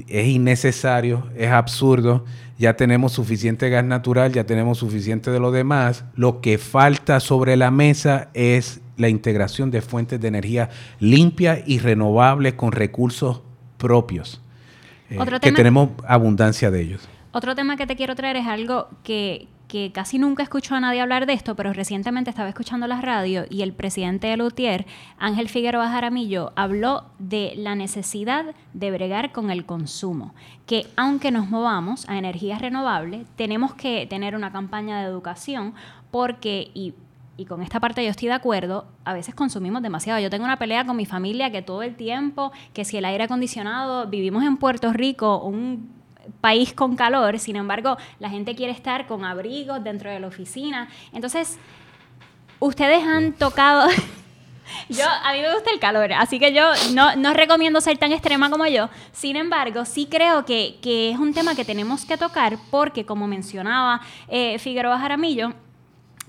es 0.07 0.27
innecesario, 0.27 1.29
es 1.35 1.49
absurdo, 1.49 2.25
ya 2.57 2.75
tenemos 2.75 3.13
suficiente 3.13 3.69
gas 3.69 3.83
natural, 3.83 4.31
ya 4.31 4.45
tenemos 4.45 4.77
suficiente 4.77 5.31
de 5.31 5.39
lo 5.39 5.51
demás, 5.51 6.05
lo 6.15 6.41
que 6.41 6.57
falta 6.57 7.19
sobre 7.19 7.57
la 7.57 7.71
mesa 7.71 8.29
es 8.33 8.81
la 8.97 9.09
integración 9.09 9.71
de 9.71 9.81
fuentes 9.81 10.21
de 10.21 10.27
energía 10.27 10.69
limpias 10.99 11.59
y 11.65 11.79
renovables 11.79 12.53
con 12.53 12.71
recursos 12.71 13.41
propios. 13.77 14.41
Eh, 15.09 15.17
que 15.41 15.51
tenemos 15.51 15.89
abundancia 16.07 16.71
de 16.71 16.81
ellos. 16.81 17.07
Otro 17.31 17.55
tema 17.55 17.77
que 17.77 17.87
te 17.87 17.95
quiero 17.95 18.15
traer 18.15 18.37
es 18.37 18.47
algo 18.47 18.87
que, 19.03 19.47
casi 19.93 20.19
nunca 20.19 20.43
escucho 20.43 20.75
a 20.75 20.79
nadie 20.79 21.01
hablar 21.01 21.25
de 21.25 21.33
esto, 21.33 21.55
pero 21.55 21.73
recientemente 21.73 22.29
estaba 22.29 22.49
escuchando 22.49 22.87
la 22.87 23.01
radio 23.01 23.45
y 23.49 23.61
el 23.61 23.73
presidente 23.73 24.27
de 24.27 24.37
Lutier, 24.37 24.85
Ángel 25.17 25.49
Figueroa 25.49 25.89
Jaramillo, 25.89 26.53
habló 26.55 27.05
de 27.19 27.53
la 27.57 27.75
necesidad 27.75 28.55
de 28.73 28.91
bregar 28.91 29.31
con 29.31 29.49
el 29.49 29.65
consumo, 29.65 30.33
que 30.65 30.85
aunque 30.95 31.31
nos 31.31 31.49
movamos 31.49 32.07
a 32.07 32.17
energías 32.17 32.61
renovables, 32.61 33.27
tenemos 33.35 33.73
que 33.73 34.05
tener 34.05 34.35
una 34.35 34.51
campaña 34.51 34.99
de 34.99 35.07
educación 35.07 35.73
porque, 36.11 36.69
y 36.73 36.93
y 37.35 37.45
con 37.45 37.63
esta 37.63 37.79
parte 37.79 38.03
yo 38.03 38.11
estoy 38.11 38.27
de 38.27 38.35
acuerdo, 38.35 38.85
a 39.05 39.13
veces 39.13 39.33
consumimos 39.33 39.81
demasiado. 39.81 40.19
Yo 40.19 40.29
tengo 40.29 40.45
una 40.45 40.57
pelea 40.57 40.85
con 40.85 40.95
mi 40.95 41.05
familia 41.05 41.51
que 41.51 41.63
todo 41.63 41.81
el 41.81 41.95
tiempo, 41.95 42.51
que 42.73 42.85
si 42.85 42.97
el 42.97 43.05
aire 43.05 43.23
acondicionado, 43.23 44.07
vivimos 44.07 44.43
en 44.43 44.57
Puerto 44.57 44.93
Rico, 44.93 45.39
un 45.39 46.02
país 46.41 46.73
con 46.73 46.95
calor, 46.95 47.39
sin 47.39 47.55
embargo, 47.55 47.97
la 48.19 48.29
gente 48.29 48.55
quiere 48.55 48.71
estar 48.71 49.07
con 49.07 49.25
abrigos 49.25 49.83
dentro 49.83 50.09
de 50.09 50.19
la 50.19 50.27
oficina. 50.27 50.89
Entonces, 51.11 51.57
ustedes 52.59 53.03
han 53.03 53.33
tocado... 53.33 53.89
yo, 54.89 55.05
a 55.05 55.33
mí 55.33 55.41
me 55.41 55.53
gusta 55.53 55.71
el 55.71 55.79
calor, 55.79 56.13
así 56.13 56.39
que 56.39 56.53
yo 56.53 56.63
no, 56.93 57.15
no 57.15 57.33
recomiendo 57.33 57.81
ser 57.81 57.97
tan 57.97 58.11
extrema 58.11 58.49
como 58.49 58.65
yo. 58.67 58.89
Sin 59.11 59.35
embargo, 59.35 59.85
sí 59.85 60.07
creo 60.09 60.45
que, 60.45 60.79
que 60.81 61.11
es 61.11 61.19
un 61.19 61.33
tema 61.33 61.55
que 61.55 61.65
tenemos 61.65 62.05
que 62.05 62.17
tocar 62.17 62.57
porque, 62.71 63.05
como 63.05 63.27
mencionaba 63.27 64.01
eh, 64.27 64.57
Figueroa 64.59 64.99
Jaramillo, 64.99 65.53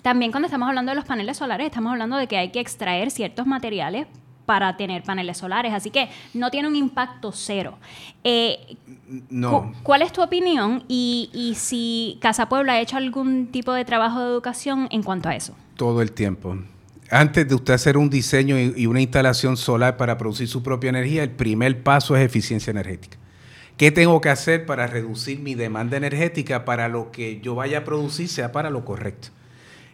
también 0.03 0.33
cuando 0.33 0.47
estamos 0.47 0.69
hablando 0.69 0.91
de 0.91 0.97
los 0.97 1.07
paneles 1.07 1.39
solares, 1.39 1.67
estamos 1.67 1.93
hablando 1.93 2.17
de 2.17 2.27
que 2.27 2.37
hay 2.37 2.51
que 2.51 2.61
extraer 2.61 3.11
ciertos 3.11 3.47
materiales 3.47 4.07
para 4.45 4.77
tener 4.77 5.03
paneles 5.03 5.39
solares. 5.39 5.73
Así 5.73 5.91
que 5.91 6.11
no 6.35 6.51
tiene 6.51 6.69
un 6.69 6.77
impacto 6.77 7.33
cero. 7.33 7.79
Eh, 8.23 8.77
no. 9.31 9.73
¿Cuál 9.83 10.03
es 10.03 10.13
tu 10.13 10.23
opinión 10.23 10.85
y, 10.89 11.31
y 11.33 11.55
si 11.55 12.19
Casa 12.21 12.49
Puebla 12.49 12.75
ha 12.75 12.81
hecho 12.81 12.97
algún 12.97 13.49
tipo 13.49 13.73
de 13.73 13.85
trabajo 13.85 14.21
de 14.21 14.27
educación 14.27 14.89
en 14.91 15.03
cuanto 15.03 15.29
a 15.29 15.37
eso? 15.37 15.55
Todo 15.77 16.03
el 16.03 16.13
tiempo. 16.13 16.57
Antes 17.11 17.49
de 17.49 17.55
usted 17.55 17.75
hacer 17.75 17.97
un 17.97 18.09
diseño 18.09 18.59
y 18.59 18.87
una 18.87 19.01
instalación 19.01 19.57
solar 19.57 19.97
para 19.97 20.17
producir 20.17 20.49
su 20.49 20.63
propia 20.63 20.89
energía, 20.89 21.23
el 21.23 21.31
primer 21.31 21.83
paso 21.83 22.17
es 22.17 22.25
eficiencia 22.25 22.71
energética. 22.71 23.19
¿Qué 23.77 23.91
tengo 23.91 24.21
que 24.21 24.31
hacer 24.31 24.67
para 24.67 24.87
reducir 24.87 25.41
mi 25.41 25.55
demanda 25.55 25.97
energética 25.97 26.65
para 26.65 26.89
lo 26.89 27.11
que 27.11 27.41
yo 27.41 27.55
vaya 27.55 27.79
a 27.79 27.85
producir 27.85 28.29
sea 28.29 28.53
para 28.53 28.71
lo 28.71 28.85
correcto? 28.85 29.29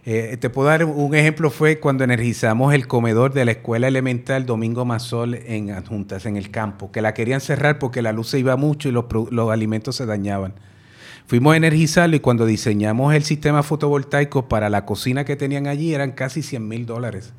Eh, 0.07 0.39
te 0.41 0.49
puedo 0.49 0.69
dar 0.69 0.85
un 0.87 1.15
ejemplo, 1.15 1.51
fue 1.51 1.79
cuando 1.79 2.05
energizamos 2.05 2.73
el 2.73 2.87
comedor 2.87 3.35
de 3.35 3.45
la 3.45 3.51
escuela 3.51 3.87
elemental 3.87 4.47
Domingo 4.47 4.87
Mazol 4.87 5.35
en 5.35 5.73
Adjuntas, 5.73 6.25
en 6.25 6.39
el 6.39 6.51
campo, 6.51 6.91
que 6.91 7.03
la 7.03 7.13
querían 7.13 7.43
cerrar 7.43 7.79
porque 7.79 8.01
la 8.01 8.13
luz 8.13 8.29
se 8.29 8.39
iba 8.39 8.57
mucho 8.57 8.89
y 8.89 8.93
los, 8.93 9.51
alimentos 9.51 9.97
se 9.97 10.07
dañaban. 10.07 10.55
Fuimos 11.27 11.53
a 11.53 11.59
energizarlo 11.59 12.17
y 12.17 12.21
cuando 12.21 12.47
diseñamos 12.47 13.15
el 13.15 13.25
sistema 13.25 13.63
fotovoltaico 13.63 14.49
para 14.49 14.71
la 14.71 14.87
cocina 14.87 15.25
que 15.25 15.37
tenían 15.37 15.67
allí 15.67 15.95
eran 15.95 16.13
casi 16.13 16.43
100 16.43 16.67
mil 16.67 16.87
dólares. 16.87 17.35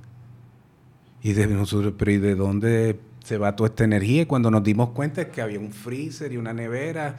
Y 1.23 1.33
de 1.33 1.47
nosotros, 1.47 1.95
pero 1.97 2.11
¿y 2.11 2.17
de 2.19 2.35
dónde 2.35 2.99
se 3.23 3.37
va 3.37 3.55
toda 3.55 3.69
esta 3.69 3.83
energía? 3.83 4.21
Y 4.21 4.25
cuando 4.27 4.51
nos 4.51 4.63
dimos 4.63 4.89
cuenta 4.91 5.23
es 5.23 5.27
que 5.29 5.41
había 5.41 5.59
un 5.59 5.71
freezer 5.71 6.31
y 6.31 6.37
una 6.37 6.53
nevera, 6.53 7.17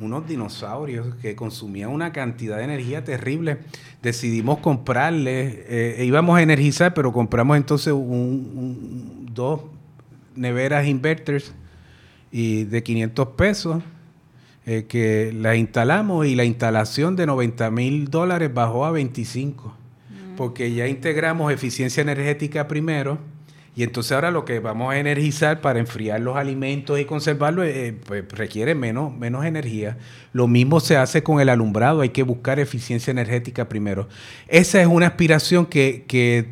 unos 0.00 0.26
dinosaurios 0.26 1.14
que 1.16 1.36
consumían 1.36 1.90
una 1.90 2.12
cantidad 2.12 2.56
de 2.58 2.64
energía 2.64 3.04
terrible. 3.04 3.58
Decidimos 4.02 4.58
comprarle, 4.58 5.64
eh, 5.68 6.04
íbamos 6.04 6.38
a 6.38 6.42
energizar, 6.42 6.94
pero 6.94 7.12
compramos 7.12 7.56
entonces 7.56 7.92
dos 7.92 9.60
neveras 10.34 10.86
inverters 10.86 11.52
y 12.32 12.64
de 12.64 12.82
500 12.82 13.28
pesos 13.28 13.82
eh, 14.66 14.86
que 14.88 15.32
las 15.34 15.56
instalamos 15.56 16.26
y 16.26 16.34
la 16.34 16.44
instalación 16.44 17.16
de 17.16 17.26
90 17.26 17.70
mil 17.70 18.08
dólares 18.08 18.52
bajó 18.52 18.84
a 18.84 18.90
25 18.90 19.68
mm. 19.68 20.36
porque 20.36 20.72
ya 20.72 20.86
integramos 20.86 21.52
eficiencia 21.52 22.00
energética 22.02 22.68
primero 22.68 23.18
y 23.76 23.84
entonces 23.84 24.12
ahora 24.12 24.32
lo 24.32 24.44
que 24.44 24.58
vamos 24.58 24.92
a 24.92 24.98
energizar 24.98 25.60
para 25.60 25.78
enfriar 25.78 26.20
los 26.20 26.36
alimentos 26.36 26.98
y 26.98 27.04
conservarlos 27.04 27.66
eh, 27.66 27.94
pues 28.04 28.24
requiere 28.32 28.74
menos, 28.74 29.16
menos 29.16 29.44
energía. 29.44 29.96
Lo 30.32 30.48
mismo 30.48 30.80
se 30.80 30.96
hace 30.96 31.22
con 31.22 31.40
el 31.40 31.48
alumbrado, 31.48 32.00
hay 32.00 32.08
que 32.08 32.24
buscar 32.24 32.58
eficiencia 32.58 33.12
energética 33.12 33.68
primero. 33.68 34.08
Esa 34.48 34.80
es 34.80 34.88
una 34.88 35.06
aspiración 35.06 35.66
que, 35.66 36.04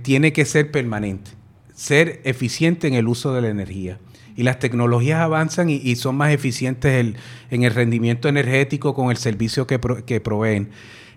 tiene 0.02 0.32
que 0.32 0.44
ser 0.44 0.70
permanente, 0.70 1.32
ser 1.74 2.20
eficiente 2.24 2.86
en 2.86 2.94
el 2.94 3.08
uso 3.08 3.34
de 3.34 3.42
la 3.42 3.48
energía. 3.48 3.98
Y 4.36 4.44
las 4.44 4.60
tecnologías 4.60 5.18
avanzan 5.18 5.68
y, 5.68 5.96
son 5.96 6.14
más 6.14 6.32
eficientes 6.32 7.16
en 7.50 7.62
el 7.64 7.74
rendimiento 7.74 8.28
energético 8.28 8.94
con 8.94 9.10
el 9.10 9.16
servicio 9.16 9.66
que, 9.66 9.80
proveen. 10.20 10.70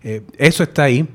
Eh, 0.03 0.23
eso 0.39 0.63
está 0.63 0.85
ahí 0.85 1.07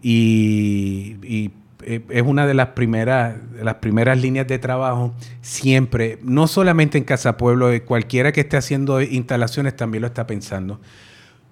y 0.00 1.16
eh, 1.22 1.50
es 1.84 2.22
una 2.22 2.46
de 2.46 2.54
las 2.54 2.68
primeras, 2.68 3.36
las 3.60 3.76
primeras 3.76 4.20
líneas 4.20 4.46
de 4.46 4.58
trabajo 4.58 5.14
siempre, 5.40 6.18
no 6.22 6.46
solamente 6.46 6.98
en 6.98 7.04
Casa 7.04 7.36
Pueblo, 7.36 7.72
eh, 7.72 7.82
cualquiera 7.82 8.32
que 8.32 8.40
esté 8.42 8.56
haciendo 8.56 9.00
instalaciones 9.00 9.76
también 9.76 10.02
lo 10.02 10.08
está 10.08 10.26
pensando. 10.26 10.80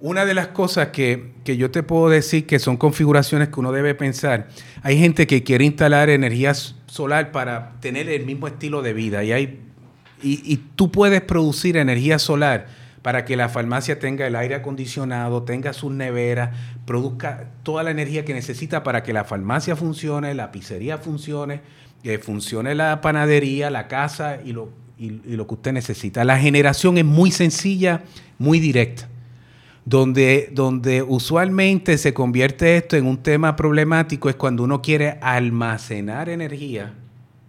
Una 0.00 0.24
de 0.24 0.34
las 0.34 0.48
cosas 0.48 0.88
que, 0.88 1.32
yo 1.44 1.70
te 1.70 1.82
puedo 1.82 2.08
decir 2.08 2.46
que 2.46 2.58
son 2.58 2.76
configuraciones 2.76 3.48
que 3.48 3.60
uno 3.60 3.70
debe 3.70 3.94
pensar, 3.94 4.48
hay 4.82 4.98
gente 4.98 5.26
que 5.26 5.42
quiere 5.42 5.64
instalar 5.64 6.08
energía 6.08 6.54
solar 6.54 7.32
para 7.32 7.72
tener 7.80 8.08
el 8.08 8.24
mismo 8.24 8.46
estilo 8.46 8.80
de 8.80 8.94
vida 8.94 9.22
y, 9.24 9.32
hay, 9.32 9.60
y 10.22 10.56
tú 10.76 10.90
puedes 10.90 11.20
producir 11.20 11.76
energía 11.76 12.18
solar 12.18 12.80
para 13.02 13.24
que 13.24 13.36
la 13.36 13.48
farmacia 13.48 13.98
tenga 13.98 14.26
el 14.26 14.36
aire 14.36 14.54
acondicionado, 14.54 15.42
tenga 15.42 15.72
sus 15.72 15.92
neveras, 15.92 16.50
produzca 16.84 17.50
toda 17.62 17.82
la 17.82 17.90
energía 17.90 18.24
que 18.24 18.34
necesita 18.34 18.82
para 18.82 19.02
que 19.02 19.12
la 19.12 19.24
farmacia 19.24 19.74
funcione, 19.76 20.34
la 20.34 20.52
pizzería 20.52 20.98
funcione, 20.98 21.62
funcione 22.22 22.74
la 22.74 23.00
panadería, 23.00 23.70
la 23.70 23.88
casa 23.88 24.38
y 24.44 24.52
lo, 24.52 24.70
y, 24.98 25.10
lo 25.10 25.46
que 25.46 25.54
usted 25.54 25.72
necesita. 25.72 26.24
La 26.24 26.38
generación 26.38 26.98
es 26.98 27.04
muy 27.04 27.30
sencilla, 27.30 28.02
muy 28.38 28.60
directa. 28.60 29.08
Donde, 29.86 30.50
donde, 30.52 31.02
usualmente 31.02 31.96
se 31.96 32.12
convierte 32.12 32.76
esto 32.76 32.96
en 32.96 33.06
un 33.06 33.22
tema 33.22 33.56
problemático 33.56 34.28
es 34.28 34.36
cuando 34.36 34.62
uno 34.62 34.82
quiere 34.82 35.18
almacenar 35.22 36.28
energía. 36.28 36.92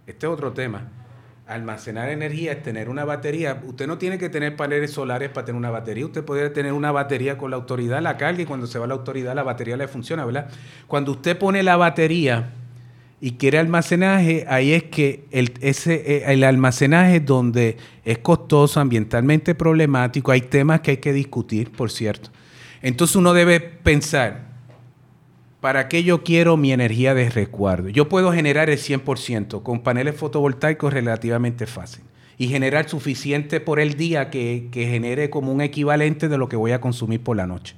Este 0.06 0.26
es 0.26 0.32
otro 0.32 0.52
tema 0.52 1.01
almacenar 1.54 2.08
energía 2.08 2.52
es 2.52 2.62
tener 2.62 2.88
una 2.88 3.04
batería. 3.04 3.62
Usted 3.64 3.86
no 3.86 3.98
tiene 3.98 4.18
que 4.18 4.28
tener 4.28 4.56
paneles 4.56 4.92
solares 4.92 5.30
para 5.30 5.46
tener 5.46 5.58
una 5.58 5.70
batería. 5.70 6.06
Usted 6.06 6.24
puede 6.24 6.50
tener 6.50 6.72
una 6.72 6.92
batería 6.92 7.38
con 7.38 7.50
la 7.50 7.56
autoridad, 7.56 8.02
la 8.02 8.16
carga 8.16 8.42
y 8.42 8.46
cuando 8.46 8.66
se 8.66 8.78
va 8.78 8.86
la 8.86 8.94
autoridad 8.94 9.34
la 9.34 9.42
batería 9.42 9.76
le 9.76 9.88
funciona, 9.88 10.24
¿verdad? 10.24 10.48
Cuando 10.86 11.12
usted 11.12 11.38
pone 11.38 11.62
la 11.62 11.76
batería 11.76 12.50
y 13.20 13.32
quiere 13.32 13.58
almacenaje, 13.58 14.44
ahí 14.48 14.72
es 14.72 14.82
que 14.84 15.26
el, 15.30 15.54
ese, 15.60 15.94
eh, 15.94 16.24
el 16.32 16.42
almacenaje 16.42 17.20
donde 17.20 17.76
es 18.04 18.18
costoso, 18.18 18.80
ambientalmente 18.80 19.54
problemático, 19.54 20.32
hay 20.32 20.40
temas 20.40 20.80
que 20.80 20.92
hay 20.92 20.96
que 20.96 21.12
discutir, 21.12 21.70
por 21.70 21.90
cierto. 21.90 22.30
Entonces 22.82 23.14
uno 23.14 23.32
debe 23.32 23.60
pensar, 23.60 24.51
¿Para 25.62 25.86
qué 25.86 26.02
yo 26.02 26.24
quiero 26.24 26.56
mi 26.56 26.72
energía 26.72 27.14
de 27.14 27.30
resguardo? 27.30 27.88
Yo 27.88 28.08
puedo 28.08 28.32
generar 28.32 28.68
el 28.68 28.78
100% 28.78 29.62
con 29.62 29.84
paneles 29.84 30.16
fotovoltaicos 30.16 30.92
relativamente 30.92 31.68
fácil 31.68 32.02
y 32.36 32.48
generar 32.48 32.88
suficiente 32.88 33.60
por 33.60 33.78
el 33.78 33.94
día 33.94 34.28
que, 34.28 34.68
genere 34.72 35.30
como 35.30 35.52
un 35.52 35.60
equivalente 35.60 36.28
de 36.28 36.36
lo 36.36 36.48
que 36.48 36.56
voy 36.56 36.72
a 36.72 36.80
consumir 36.80 37.22
por 37.22 37.36
la 37.36 37.46
noche. 37.46 37.76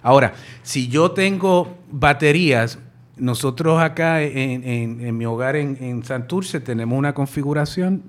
Ahora, 0.00 0.32
si 0.62 0.88
yo 0.88 1.10
tengo 1.10 1.76
baterías, 1.90 2.78
nosotros 3.18 3.78
acá 3.78 4.22
en, 4.22 5.18
mi 5.18 5.26
hogar 5.26 5.56
en, 5.56 5.76
en, 5.82 6.02
Santurce 6.04 6.60
tenemos 6.60 6.98
una 6.98 7.12
configuración 7.12 8.04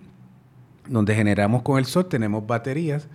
donde 0.87 1.13
generamos 1.13 1.63
con 1.63 1.77
el 1.77 1.83
sol, 1.83 2.07
tenemos 2.07 2.47
baterías. 2.47 3.09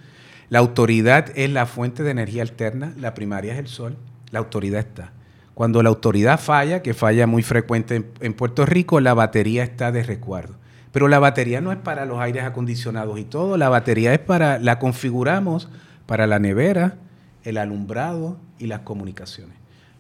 La 0.51 0.59
autoridad 0.59 1.33
es 1.35 1.49
la 1.49 1.65
fuente 1.65 2.03
de 2.03 2.11
energía 2.11 2.43
alterna, 2.43 2.93
la 2.99 3.15
primaria 3.15 3.55
es 3.55 3.59
el 3.59 3.69
sol, 3.69 3.97
la 4.31 4.41
autoridad 4.41 4.81
está. 4.81 5.14
Cuando 5.55 5.83
la 5.83 5.89
autoridad 5.89 6.41
falla, 6.41 6.83
que 6.83 6.95
falla 6.95 7.27
muy 7.27 7.43
frecuente 7.43 8.05
en, 8.21 8.35
Puerto 8.35 8.67
Rico, 8.67 9.01
la 9.01 9.15
batería 9.15 9.63
está 9.63 9.93
de 9.93 10.03
resguardo. 10.03 10.57
Pero 10.91 11.09
la 11.09 11.19
batería 11.19 11.61
no 11.61 11.73
es 11.73 11.79
para 11.79 12.07
los 12.07 12.19
aires 12.19 12.45
acondicionados 12.45 13.19
y 13.19 13.25
todo, 13.25 13.57
la 13.57 13.69
batería 13.69 14.13
es 14.15 14.21
para, 14.21 14.59
la 14.59 14.79
configuramos 14.79 15.69
para 16.07 16.27
la 16.27 16.39
nevera, 16.39 16.97
el 17.45 17.59
alumbrado 17.59 18.39
y 18.59 18.67
las 18.67 18.81
comunicaciones, 18.81 19.57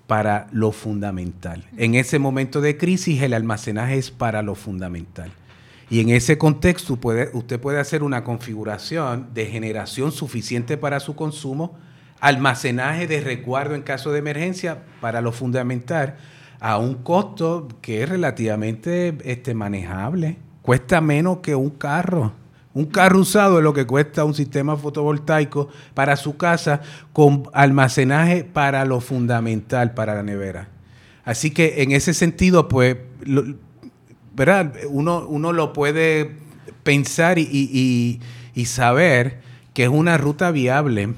para 0.06 0.48
lo 0.52 0.72
fundamental. 0.72 1.64
En 1.76 1.94
ese 1.94 2.18
momento 2.18 2.60
de 2.60 2.76
crisis 2.76 3.22
el 3.22 3.34
almacenaje 3.34 3.96
es 3.96 4.10
para 4.10 4.42
lo 4.42 4.54
fundamental. 4.54 5.30
Y 5.90 6.00
en 6.00 6.10
ese 6.10 6.38
contexto 6.38 6.98
usted 7.32 7.60
puede 7.60 7.78
hacer 7.78 8.02
una 8.02 8.24
configuración 8.24 9.28
de 9.34 9.46
generación 9.46 10.12
suficiente 10.12 10.76
para 10.76 10.98
su 10.98 11.14
consumo, 11.14 11.76
almacenaje 12.24 13.06
de 13.06 13.20
resguardo 13.20 13.74
en 13.74 13.82
caso 13.82 14.10
de 14.10 14.18
emergencia 14.18 14.78
para 15.02 15.20
lo 15.20 15.30
fundamental 15.30 16.16
a 16.58 16.78
un 16.78 16.94
costo 16.94 17.68
que 17.82 18.02
es 18.02 18.08
relativamente 18.08 19.18
este, 19.24 19.52
manejable. 19.52 20.38
Cuesta 20.62 21.02
menos 21.02 21.40
que 21.40 21.54
un 21.54 21.68
carro. 21.68 22.32
Un 22.72 22.86
carro 22.86 23.20
usado 23.20 23.58
es 23.58 23.62
lo 23.62 23.74
que 23.74 23.86
cuesta 23.86 24.24
un 24.24 24.32
sistema 24.32 24.78
fotovoltaico 24.78 25.68
para 25.92 26.16
su 26.16 26.38
casa 26.38 26.80
con 27.12 27.42
almacenaje 27.52 28.42
para 28.42 28.86
lo 28.86 29.02
fundamental 29.02 29.92
para 29.92 30.14
la 30.14 30.22
nevera. 30.22 30.70
Así 31.26 31.50
que 31.50 31.82
en 31.82 31.92
ese 31.92 32.14
sentido, 32.14 32.68
pues, 32.68 32.96
¿verdad? 34.34 34.72
Uno, 34.88 35.26
uno 35.28 35.52
lo 35.52 35.74
puede 35.74 36.38
pensar 36.84 37.38
y 37.38 38.18
saber 38.64 39.42
que 39.74 39.82
es 39.82 39.90
una 39.90 40.16
ruta 40.16 40.50
viable 40.52 41.12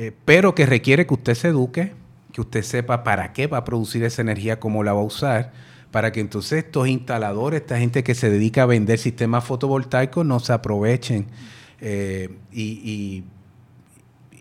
eh, 0.00 0.12
pero 0.24 0.54
que 0.54 0.64
requiere 0.64 1.08
que 1.08 1.14
usted 1.14 1.34
se 1.34 1.48
eduque, 1.48 1.92
que 2.32 2.40
usted 2.40 2.62
sepa 2.62 3.02
para 3.02 3.32
qué 3.32 3.48
va 3.48 3.58
a 3.58 3.64
producir 3.64 4.04
esa 4.04 4.22
energía, 4.22 4.60
cómo 4.60 4.84
la 4.84 4.92
va 4.92 5.00
a 5.00 5.02
usar, 5.02 5.50
para 5.90 6.12
que 6.12 6.20
entonces 6.20 6.66
estos 6.66 6.86
instaladores, 6.86 7.62
esta 7.62 7.80
gente 7.80 8.04
que 8.04 8.14
se 8.14 8.30
dedica 8.30 8.62
a 8.62 8.66
vender 8.66 9.00
sistemas 9.00 9.42
fotovoltaicos, 9.42 10.24
no 10.24 10.38
se 10.38 10.52
aprovechen 10.52 11.26
eh, 11.80 12.30
y, 12.52 13.24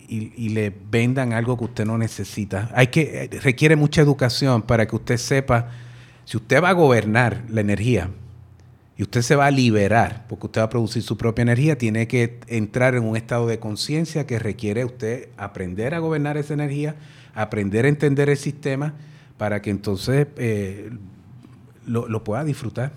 le 0.10 0.72
vendan 0.92 1.34
algo 1.34 1.58
que 1.58 1.64
usted 1.64 1.86
no 1.86 1.98
necesita. 1.98 2.70
Hay 2.76 2.88
que, 2.88 3.24
eh, 3.24 3.40
requiere 3.42 3.76
mucha 3.76 4.00
educación 4.00 4.62
para 4.62 4.86
que 4.86 4.96
usted 4.96 5.18
sepa, 5.18 5.72
si 6.24 6.38
usted 6.38 6.62
va 6.62 6.70
a 6.70 6.74
gobernar 6.74 7.46
la 7.50 7.62
energía, 7.62 8.12
y 8.98 9.04
usted 9.04 9.22
se 9.22 9.36
va 9.36 9.46
a 9.46 9.52
liberar, 9.52 10.26
porque 10.28 10.48
usted 10.48 10.62
va 10.62 10.66
a 10.66 10.70
producir 10.70 11.04
su 11.04 11.18
propia 11.18 11.44
energía, 11.44 11.78
tiene 11.78 12.08
que 12.08 12.40
entrar 12.48 12.96
en 12.96 13.04
un 13.04 13.16
estado 13.16 13.46
de 13.46 13.60
conciencia 13.60 14.26
que 14.26 14.40
requiere 14.40 14.86
usted 14.86 15.30
aprender 15.38 15.94
a 15.94 16.00
gobernar 16.00 16.36
esa 16.36 16.56
energía, 16.56 16.96
aprender 17.36 17.86
a 17.86 17.90
entender 17.90 18.28
el 18.30 18.38
sistema, 18.38 18.96
para 19.38 19.62
que 19.62 19.70
entonces 19.70 20.28
eh, 20.38 20.90
lo, 21.86 22.24
pueda 22.24 22.44
disfrutar. 22.44 22.92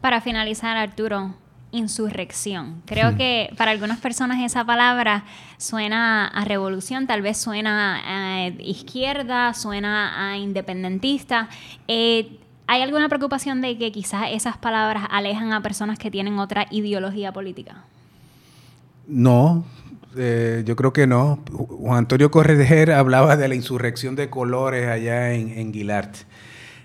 Para 0.00 0.20
finalizar, 0.20 0.76
Arturo, 0.76 1.34
insurrección. 1.72 2.82
Creo 2.86 3.10
hmm. 3.10 3.16
que 3.16 3.52
para 3.56 3.72
algunas 3.72 3.98
personas 3.98 4.38
esa 4.40 4.64
palabra 4.64 5.24
suena 5.58 6.28
a 6.28 6.44
revolución, 6.44 7.08
tal 7.08 7.22
vez 7.22 7.38
suena 7.38 8.00
a 8.04 8.46
izquierda, 8.60 9.52
suena 9.54 10.30
a 10.30 10.38
independentista. 10.38 11.48
Eh, 11.88 12.38
¿Hay 12.72 12.82
alguna 12.82 13.08
preocupación 13.08 13.60
de 13.62 13.76
que 13.76 13.90
quizás 13.90 14.26
esas 14.30 14.56
palabras 14.56 15.02
alejan 15.10 15.52
a 15.52 15.60
personas 15.60 15.98
que 15.98 16.08
tienen 16.08 16.38
otra 16.38 16.68
ideología 16.70 17.32
política? 17.32 17.82
No, 19.08 19.64
eh, 20.16 20.62
yo 20.64 20.76
creo 20.76 20.92
que 20.92 21.08
no. 21.08 21.40
Juan 21.52 21.98
Antonio 21.98 22.30
Correger 22.30 22.92
hablaba 22.92 23.36
de 23.36 23.48
la 23.48 23.56
insurrección 23.56 24.14
de 24.14 24.30
colores 24.30 24.86
allá 24.86 25.32
en, 25.32 25.50
en 25.58 25.72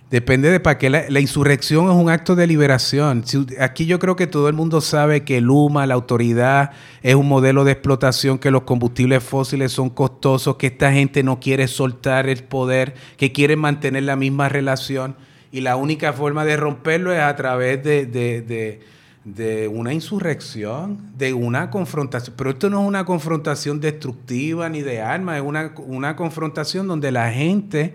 Depende 0.09 0.49
de 0.49 0.59
para 0.59 0.79
qué. 0.79 0.89
La, 0.89 1.19
insurrección 1.19 1.85
es 1.85 1.95
un 1.95 2.09
acto 2.09 2.35
de 2.35 2.47
liberación. 2.47 3.23
aquí 3.59 3.85
yo 3.85 3.99
creo 3.99 4.15
que 4.15 4.25
todo 4.25 4.49
el 4.49 4.55
mundo 4.55 4.81
sabe 4.81 5.23
que 5.23 5.37
el 5.37 5.51
UMA, 5.51 5.85
la 5.85 5.93
autoridad, 5.93 6.71
es 7.03 7.13
un 7.13 7.27
modelo 7.27 7.63
de 7.63 7.73
explotación, 7.73 8.39
que 8.39 8.49
los 8.49 8.63
combustibles 8.63 9.23
fósiles 9.23 9.71
son 9.71 9.91
costosos, 9.91 10.55
que 10.55 10.65
esta 10.65 10.91
gente 10.91 11.21
no 11.21 11.39
quiere 11.39 11.67
soltar 11.67 12.27
el 12.27 12.43
poder, 12.43 12.95
que 13.17 13.31
quiere 13.31 13.55
mantener 13.55 14.01
la 14.01 14.15
misma 14.15 14.49
relación. 14.49 15.15
Y 15.55 15.61
la 15.61 15.77
única 15.77 16.11
forma 16.11 16.43
de 16.43 16.57
romperlo 16.57 17.13
es 17.13 17.21
a 17.21 17.33
través 17.37 17.81
de, 17.81 18.81
de 19.23 19.67
una 19.69 19.93
insurrección, 19.93 21.13
de 21.17 21.33
una 21.33 21.69
confrontación. 21.69 22.35
Pero 22.37 22.49
esto 22.49 22.69
no 22.69 22.81
es 22.81 22.87
una 22.89 23.05
confrontación 23.05 23.79
destructiva 23.79 24.67
ni 24.67 24.81
de 24.81 24.99
armas, 24.99 25.37
es 25.37 25.43
una, 25.43 25.73
una 25.77 26.17
confrontación 26.17 26.89
donde 26.89 27.09
la 27.09 27.31
gente 27.31 27.93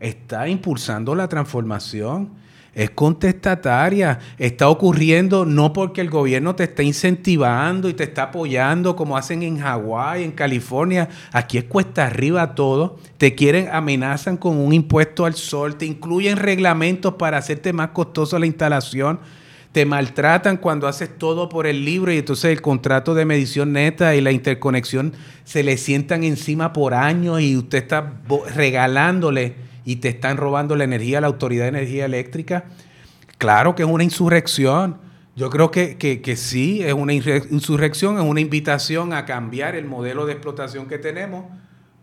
está 0.00 0.48
impulsando 0.48 1.14
la 1.14 1.28
transformación, 1.28 2.30
es 2.74 2.90
contestataria, 2.90 4.18
está 4.38 4.68
ocurriendo 4.68 5.44
no 5.44 5.72
porque 5.72 6.00
el 6.00 6.08
gobierno 6.08 6.54
te 6.54 6.64
está 6.64 6.82
incentivando 6.82 7.88
y 7.88 7.94
te 7.94 8.04
está 8.04 8.24
apoyando 8.24 8.96
como 8.96 9.16
hacen 9.16 9.42
en 9.42 9.58
Hawái, 9.58 10.24
en 10.24 10.32
California, 10.32 11.08
aquí 11.32 11.58
es 11.58 11.64
cuesta 11.64 12.06
arriba 12.06 12.54
todo, 12.54 12.98
te 13.18 13.34
quieren, 13.34 13.68
amenazan 13.70 14.38
con 14.38 14.56
un 14.56 14.72
impuesto 14.72 15.26
al 15.26 15.34
sol, 15.34 15.76
te 15.76 15.84
incluyen 15.84 16.38
reglamentos 16.38 17.14
para 17.14 17.36
hacerte 17.36 17.74
más 17.74 17.90
costoso 17.90 18.38
la 18.38 18.46
instalación, 18.46 19.20
te 19.72 19.84
maltratan 19.86 20.56
cuando 20.56 20.86
haces 20.86 21.10
todo 21.18 21.48
por 21.48 21.66
el 21.66 21.84
libro 21.84 22.12
y 22.12 22.18
entonces 22.18 22.52
el 22.52 22.62
contrato 22.62 23.14
de 23.14 23.24
medición 23.24 23.72
neta 23.72 24.14
y 24.14 24.20
la 24.20 24.32
interconexión 24.32 25.12
se 25.44 25.62
le 25.62 25.76
sientan 25.76 26.24
encima 26.24 26.72
por 26.72 26.94
años 26.94 27.40
y 27.40 27.56
usted 27.56 27.78
está 27.78 28.14
regalándole 28.54 29.71
y 29.84 29.96
te 29.96 30.08
están 30.08 30.36
robando 30.36 30.76
la 30.76 30.84
energía 30.84 31.18
a 31.18 31.20
la 31.20 31.26
Autoridad 31.26 31.64
de 31.64 31.70
Energía 31.70 32.04
Eléctrica, 32.04 32.64
claro 33.38 33.74
que 33.74 33.82
es 33.82 33.88
una 33.88 34.04
insurrección. 34.04 34.98
Yo 35.34 35.48
creo 35.50 35.70
que, 35.70 35.96
que, 35.96 36.36
sí, 36.36 36.82
es 36.82 36.92
una 36.92 37.14
insurrección, 37.14 38.18
es 38.18 38.24
una 38.24 38.40
invitación 38.40 39.14
a 39.14 39.24
cambiar 39.24 39.74
el 39.74 39.86
modelo 39.86 40.26
de 40.26 40.34
explotación 40.34 40.86
que 40.86 40.98
tenemos 40.98 41.46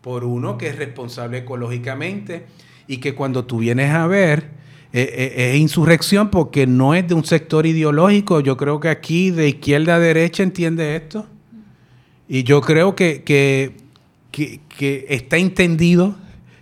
por 0.00 0.24
uno 0.24 0.58
que 0.58 0.68
es 0.68 0.76
responsable 0.76 1.38
ecológicamente 1.38 2.46
y 2.88 2.96
que 2.98 3.14
cuando 3.14 3.44
tú 3.44 3.58
vienes 3.58 3.94
a 3.94 4.06
ver, 4.08 4.50
eh, 4.92 5.34
eh, 5.36 5.52
es 5.52 5.60
insurrección 5.60 6.30
porque 6.30 6.66
no 6.66 6.94
es 6.94 7.06
de 7.06 7.14
un 7.14 7.24
sector 7.24 7.66
ideológico. 7.66 8.40
Yo 8.40 8.56
creo 8.56 8.80
que 8.80 8.88
aquí 8.88 9.30
de 9.30 9.48
izquierda 9.48 9.94
a 9.94 9.98
derecha 10.00 10.42
entiende 10.42 10.96
esto. 10.96 11.26
Y 12.28 12.42
yo 12.42 12.60
creo 12.60 12.96
que, 12.96 13.22
que, 13.22 13.76
que 14.32 15.06
está 15.08 15.36
entendido 15.36 16.16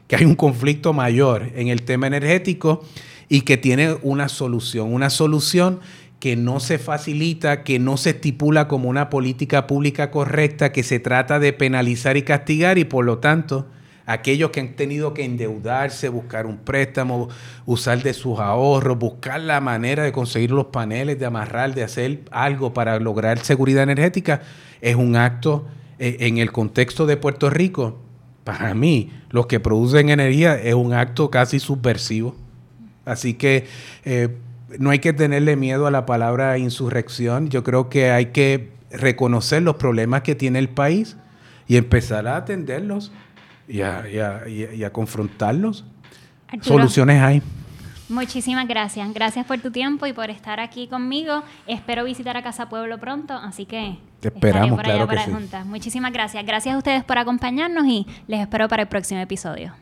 que 0.09 0.16
hay 0.16 0.24
un 0.24 0.34
conflicto 0.34 0.92
mayor 0.92 1.50
en 1.54 1.68
el 1.68 1.82
tema 1.82 2.09
energético 2.09 2.82
y 3.28 3.42
que 3.42 3.59
tiene 3.59 3.96
una 4.02 4.28
solución, 4.28 4.92
una 4.92 5.11
solución 5.11 5.80
que 6.18 6.34
no 6.34 6.59
se 6.59 6.78
facilita, 6.78 7.62
que 7.62 7.78
no 7.78 7.96
se 7.96 8.11
estipula 8.11 8.66
como 8.66 8.88
una 8.88 9.11
política 9.11 9.66
pública 9.66 10.11
correcta, 10.11 10.72
que 10.72 10.82
se 10.82 10.98
trata 10.98 11.38
de 11.38 11.52
penalizar 11.52 12.16
y 12.16 12.22
castigar 12.22 12.78
y 12.78 12.84
por 12.84 13.04
lo 13.04 13.18
tanto 13.18 13.68
aquellos 14.06 14.50
que 14.50 14.61
han 14.61 14.74
tenido 14.74 15.12
que 15.12 15.24
endeudarse, 15.24 16.09
buscar 16.09 16.46
un 16.46 16.56
préstamo, 16.56 17.28
usar 17.66 18.02
de 18.02 18.14
sus 18.14 18.40
ahorros, 18.40 18.98
buscar 18.98 19.40
la 19.40 19.61
manera 19.61 20.02
de 20.02 20.12
conseguir 20.12 20.50
los 20.50 20.66
paneles, 20.66 21.18
de 21.18 21.26
amarrar, 21.26 21.74
de 21.74 21.84
hacer 21.84 22.22
algo 22.30 22.72
para 22.72 22.98
lograr 22.98 23.38
seguridad 23.40 23.82
energética, 23.82 24.40
es 24.80 24.96
un 24.96 25.14
acto 25.14 25.66
eh, 25.98 26.16
en 26.20 26.38
el 26.38 26.50
contexto 26.50 27.04
de 27.04 27.18
Puerto 27.18 27.50
Rico 27.50 28.07
para 28.49 28.72
mí, 28.72 29.11
los 29.28 29.46
que 29.46 29.61
producen 29.61 30.09
energía 30.09 30.59
es 30.59 30.72
un 30.72 30.94
acto 30.94 31.30
casi 31.30 31.61
subversivo. 31.61 32.34
Así 33.05 33.34
que 33.34 33.66
eh, 34.07 34.38
no 34.78 34.88
hay 34.88 35.01
que 35.01 35.12
tenerle 35.12 35.55
miedo 35.55 35.86
a 35.86 35.90
la 35.90 36.07
palabra 36.07 36.57
insurrección. 36.57 37.51
Yo 37.51 37.62
creo 37.62 37.90
que 37.90 38.11
hay 38.11 38.32
que 38.32 38.70
reconocer 38.90 39.62
los 39.62 39.76
problemas 39.76 40.22
que 40.22 40.34
tiene 40.34 40.61
el 40.61 40.70
país 40.70 41.18
y 41.66 41.76
empezar 41.76 42.26
a 42.26 42.36
atenderlos 42.36 43.12
y 43.68 43.82
a, 43.82 44.90
confrontarlos. 44.92 45.84
Soluciones 46.62 47.20
hay. 47.20 47.42
Muchísimas 48.09 48.66
gracias. 48.66 49.12
Gracias 49.12 49.46
por 49.46 49.59
tu 49.59 49.70
tiempo 49.70 50.06
y 50.06 50.12
por 50.12 50.30
estar 50.30 50.61
aquí 50.61 50.86
conmigo. 50.88 51.42
Espero 51.66 52.04
visitar 52.04 52.36
a 52.36 52.42
Casa 52.42 52.68
Pueblo 52.68 52.98
pronto, 52.98 53.34
así 53.34 53.66
que 53.66 53.98
te 54.20 54.28
esperamos, 54.28 54.80
claro 54.80 55.06
que 55.06 55.18
sí. 55.18 55.30
Muchísimas 55.66 56.12
gracias. 56.12 56.44
Gracias 56.44 56.74
a 56.74 56.78
ustedes 56.78 57.04
por 57.04 57.18
acompañarnos 57.18 57.86
y 57.86 58.06
les 58.26 58.40
espero 58.40 58.68
para 58.68 58.82
el 58.82 58.88
próximo 58.88 59.20
episodio. 59.20 59.74